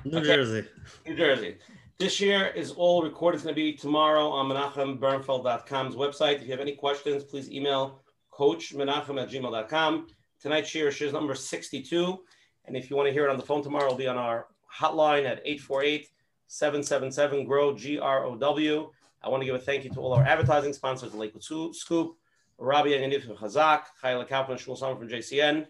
[0.03, 0.27] New okay.
[0.27, 0.67] Jersey.
[1.05, 1.57] New Jersey.
[1.99, 3.35] This year is all recorded.
[3.35, 6.37] It's going to be tomorrow on MenachemBernfeld.com's website.
[6.37, 8.01] If you have any questions, please email
[8.31, 10.07] Coach Menachem at gmail.com.
[10.41, 12.19] Tonight's shiur is number 62.
[12.65, 14.47] And if you want to hear it on the phone tomorrow, it'll be on our
[14.75, 16.09] hotline at 848
[16.47, 18.89] 777 GROW, G R O W.
[19.23, 21.43] I want to give a thank you to all our advertising sponsors, the Lakewood
[21.75, 22.17] Scoop,
[22.57, 25.67] Rabbi and Yanif from Chazak, Chayla Kaplan, Shul Summer from JCN.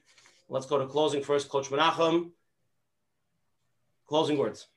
[0.47, 1.49] Let's go to closing first.
[1.49, 2.31] Coach Menachem.
[4.11, 4.67] Closing words.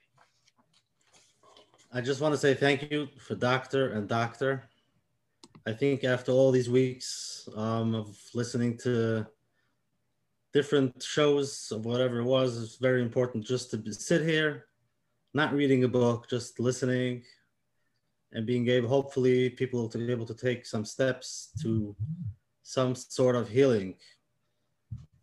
[1.92, 4.62] I just want to say thank you for doctor and doctor.
[5.66, 9.26] I think after all these weeks um, of listening to
[10.52, 14.66] different shows of whatever it was, it's very important just to sit here,
[15.34, 17.24] not reading a book, just listening
[18.34, 21.96] and being able, hopefully, people to be able to take some steps to
[22.62, 23.96] some sort of healing.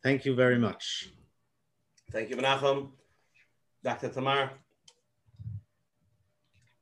[0.04, 1.14] Thank you very much.
[2.12, 2.90] Thank you, Menachem.
[3.84, 4.10] Dr.
[4.10, 4.52] Tamar.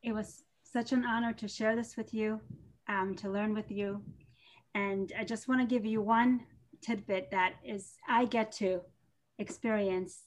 [0.03, 2.39] It was such an honor to share this with you,
[2.87, 4.03] um, to learn with you.
[4.75, 6.41] And I just want to give you one
[6.81, 8.81] tidbit that is I get to
[9.39, 10.23] experience.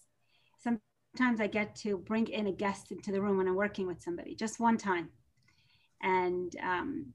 [0.59, 4.03] Sometimes I get to bring in a guest into the room when I'm working with
[4.03, 5.11] somebody, just one time.
[6.03, 7.13] And um,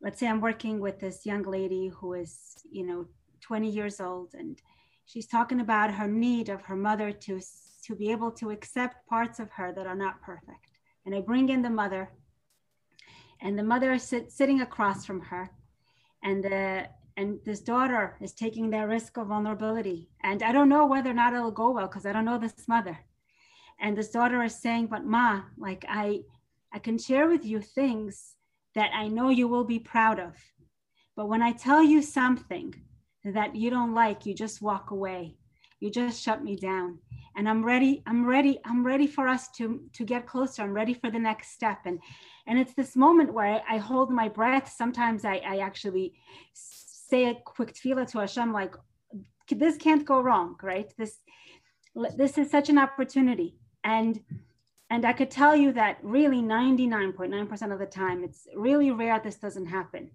[0.00, 2.38] let's say I'm working with this young lady who is,
[2.70, 3.06] you know,
[3.40, 4.60] 20 years old, and
[5.06, 7.40] she's talking about her need of her mother to
[7.88, 10.68] to be able to accept parts of her that are not perfect
[11.08, 12.10] and I bring in the mother,
[13.40, 15.50] and the mother is sit, sitting across from her,
[16.22, 16.86] and the
[17.16, 20.10] and this daughter is taking that risk of vulnerability.
[20.22, 22.68] And I don't know whether or not it'll go well because I don't know this
[22.68, 22.98] mother.
[23.80, 26.24] And this daughter is saying, "But ma, like I,
[26.74, 28.34] I can share with you things
[28.74, 30.36] that I know you will be proud of,
[31.16, 32.74] but when I tell you something
[33.24, 35.37] that you don't like, you just walk away.
[35.80, 36.98] You just shut me down."
[37.38, 40.62] and i'm ready i'm ready i'm ready for us to to get closer.
[40.62, 41.78] I'm ready for the next step.
[41.86, 42.00] And
[42.46, 44.70] and it's this moment where i, I hold my breath.
[44.76, 46.14] Sometimes i i actually
[46.52, 48.74] say a quick tefillah to hashem like
[49.50, 50.92] this can't go wrong right?
[50.98, 51.14] This
[52.16, 53.56] this is such an opportunity.
[53.84, 54.20] And
[54.90, 59.36] and i could tell you that really 99.9% of the time it's really rare this
[59.36, 60.10] doesn't happen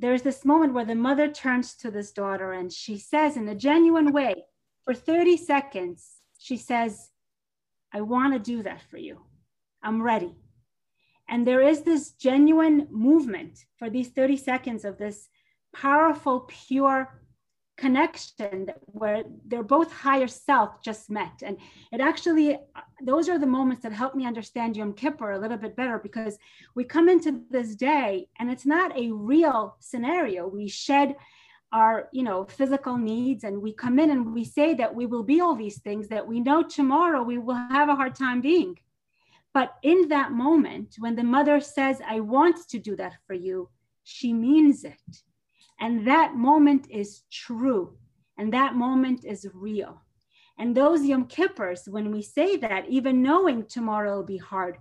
[0.00, 3.54] there's this moment where the mother turns to this daughter and she says in a
[3.54, 4.44] genuine way
[4.84, 7.10] for 30 seconds, she says,
[7.92, 9.20] I want to do that for you.
[9.82, 10.34] I'm ready.
[11.28, 15.28] And there is this genuine movement for these 30 seconds of this
[15.74, 17.19] powerful, pure
[17.80, 21.42] connection where they're both higher self just met.
[21.42, 21.56] And
[21.90, 22.58] it actually,
[23.02, 26.36] those are the moments that help me understand Yom Kippur a little bit better because
[26.74, 30.46] we come into this day and it's not a real scenario.
[30.46, 31.16] We shed
[31.72, 35.22] our you know physical needs and we come in and we say that we will
[35.22, 38.76] be all these things that we know tomorrow we will have a hard time being
[39.54, 43.68] but in that moment when the mother says i want to do that for you
[44.02, 45.22] she means it
[45.80, 47.96] and that moment is true.
[48.38, 50.02] And that moment is real.
[50.58, 54.78] And those yom kippurs when we say that even knowing tomorrow will be hard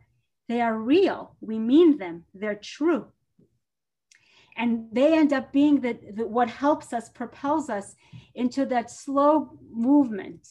[0.49, 1.35] they are real.
[1.41, 2.25] We mean them.
[2.33, 3.05] They're true.
[4.57, 7.95] And they end up being the, the, what helps us propels us
[8.33, 10.47] into that slow movement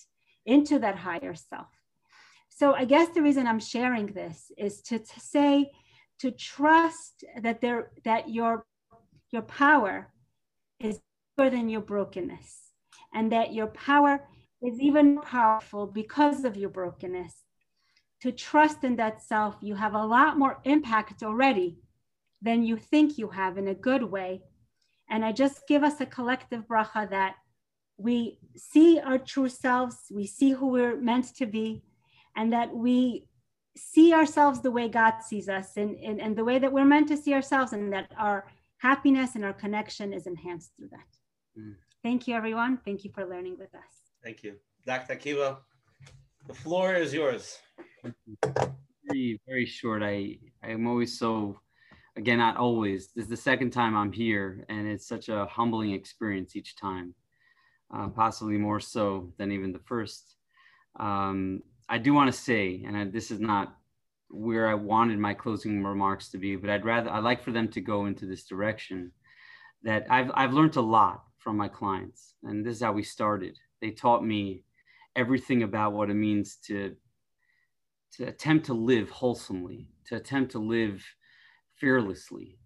[0.47, 1.69] into that higher self.
[2.49, 5.71] So i guess the reason i'm sharing this is to, to say
[6.21, 8.65] to trust that there that your
[9.31, 10.09] your power
[10.81, 11.01] is
[11.37, 12.73] bigger than your brokenness
[13.15, 14.27] and that your power
[14.63, 17.45] is even powerful because of your brokenness
[18.21, 21.79] to trust in that self you have a lot more impact already
[22.43, 24.43] than you think you have in a good way.
[25.11, 27.37] And I just give us a collective bracha that
[27.97, 31.83] we see our true selves, we see who we're meant to be,
[32.37, 33.27] and that we
[33.77, 37.09] see ourselves the way God sees us and, and, and the way that we're meant
[37.09, 38.47] to see ourselves, and that our
[38.79, 41.61] happiness and our connection is enhanced through that.
[41.61, 41.75] Mm.
[42.03, 42.79] Thank you, everyone.
[42.85, 44.13] Thank you for learning with us.
[44.23, 44.55] Thank you.
[44.87, 45.17] Dr.
[45.17, 45.59] Akiva,
[46.47, 47.59] the floor is yours.
[49.05, 50.03] Very, very short.
[50.03, 51.61] I, I'm always so
[52.19, 53.13] again, not always.
[53.15, 57.15] This is the second time I'm here, and it's such a humbling experience each time,
[57.95, 60.35] uh, possibly more so than even the first.
[60.99, 63.78] Um, I do want to say, and I, this is not
[64.31, 67.69] where I wanted my closing remarks to be, but I'd rather I'd like for them
[67.69, 69.13] to go into this direction.
[69.83, 73.59] That I've I've learned a lot from my clients, and this is how we started.
[73.81, 74.65] They taught me
[75.17, 76.97] everything about what it means to
[78.13, 81.05] to attempt to live wholesomely, to attempt to live
[81.77, 82.59] fearlessly,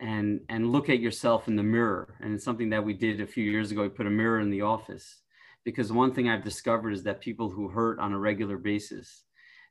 [0.00, 2.16] and and look at yourself in the mirror.
[2.20, 3.82] And it's something that we did a few years ago.
[3.82, 5.22] We put a mirror in the office
[5.64, 9.24] because one thing I've discovered is that people who hurt on a regular basis,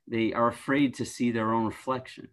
[0.08, 2.28] they are afraid to see their own reflection.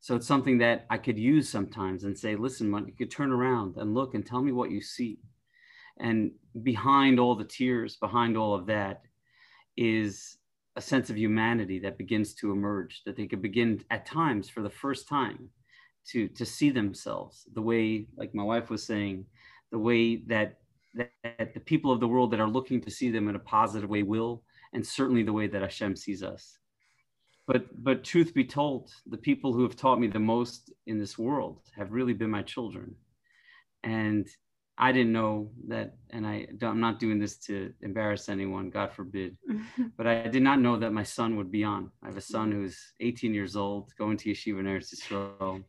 [0.00, 3.76] So it's something that I could use sometimes and say, listen, you could turn around
[3.76, 5.18] and look and tell me what you see.
[5.98, 6.32] And
[6.62, 9.02] behind all the tears, behind all of that,
[9.76, 10.36] is
[10.76, 14.62] a sense of humanity that begins to emerge, that they could begin at times for
[14.62, 15.48] the first time
[16.08, 19.24] to, to see themselves the way, like my wife was saying,
[19.70, 20.58] the way that,
[20.94, 23.40] that, that the people of the world that are looking to see them in a
[23.40, 26.58] positive way will, and certainly the way that Hashem sees us.
[27.46, 31.18] But, but truth be told, the people who have taught me the most in this
[31.18, 32.94] world have really been my children.
[33.82, 34.26] And
[34.76, 39.36] I didn't know that, and I, I'm not doing this to embarrass anyone, God forbid,
[39.96, 41.90] but I did not know that my son would be on.
[42.02, 45.62] I have a son who's 18 years old, going to yeshiva in Eretz Yisrael,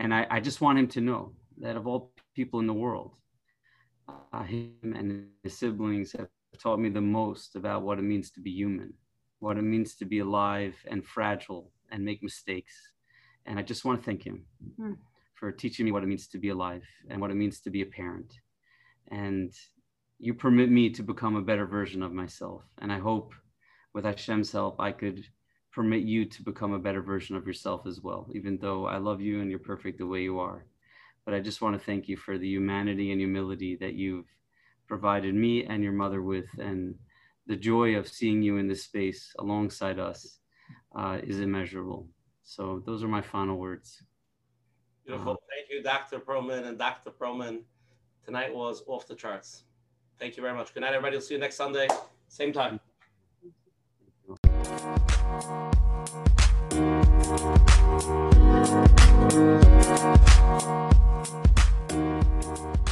[0.00, 3.14] and I, I just want him to know that of all people in the world,
[4.32, 6.28] uh, him and his siblings have
[6.58, 8.92] taught me the most about what it means to be human,
[9.44, 12.74] what it means to be alive and fragile and make mistakes.
[13.46, 14.44] And I just want to thank him.
[14.80, 14.96] Mm
[15.44, 17.82] for teaching me what it means to be alive and what it means to be
[17.82, 18.32] a parent.
[19.10, 19.52] And
[20.18, 22.62] you permit me to become a better version of myself.
[22.78, 23.34] And I hope
[23.92, 25.26] with Hashem's help, I could
[25.72, 29.20] permit you to become a better version of yourself as well, even though I love
[29.20, 30.64] you and you're perfect the way you are.
[31.24, 34.28] But I just want to thank you for the humanity and humility that you've
[34.86, 36.46] provided me and your mother with.
[36.58, 36.94] And
[37.46, 40.38] the joy of seeing you in this space alongside us
[40.96, 42.08] uh, is immeasurable.
[42.42, 44.02] So those are my final words.
[45.06, 45.32] Beautiful.
[45.32, 46.18] Uh, Thank you, Dr.
[46.18, 47.10] Perlman and Dr.
[47.10, 47.60] Perlman.
[48.24, 49.64] Tonight was off the charts.
[50.18, 50.72] Thank you very much.
[50.72, 51.16] Good night, everybody.
[51.16, 51.88] We'll see you next Sunday,
[52.28, 52.80] same time.
[53.42, 53.54] Thank
[62.72, 62.83] you.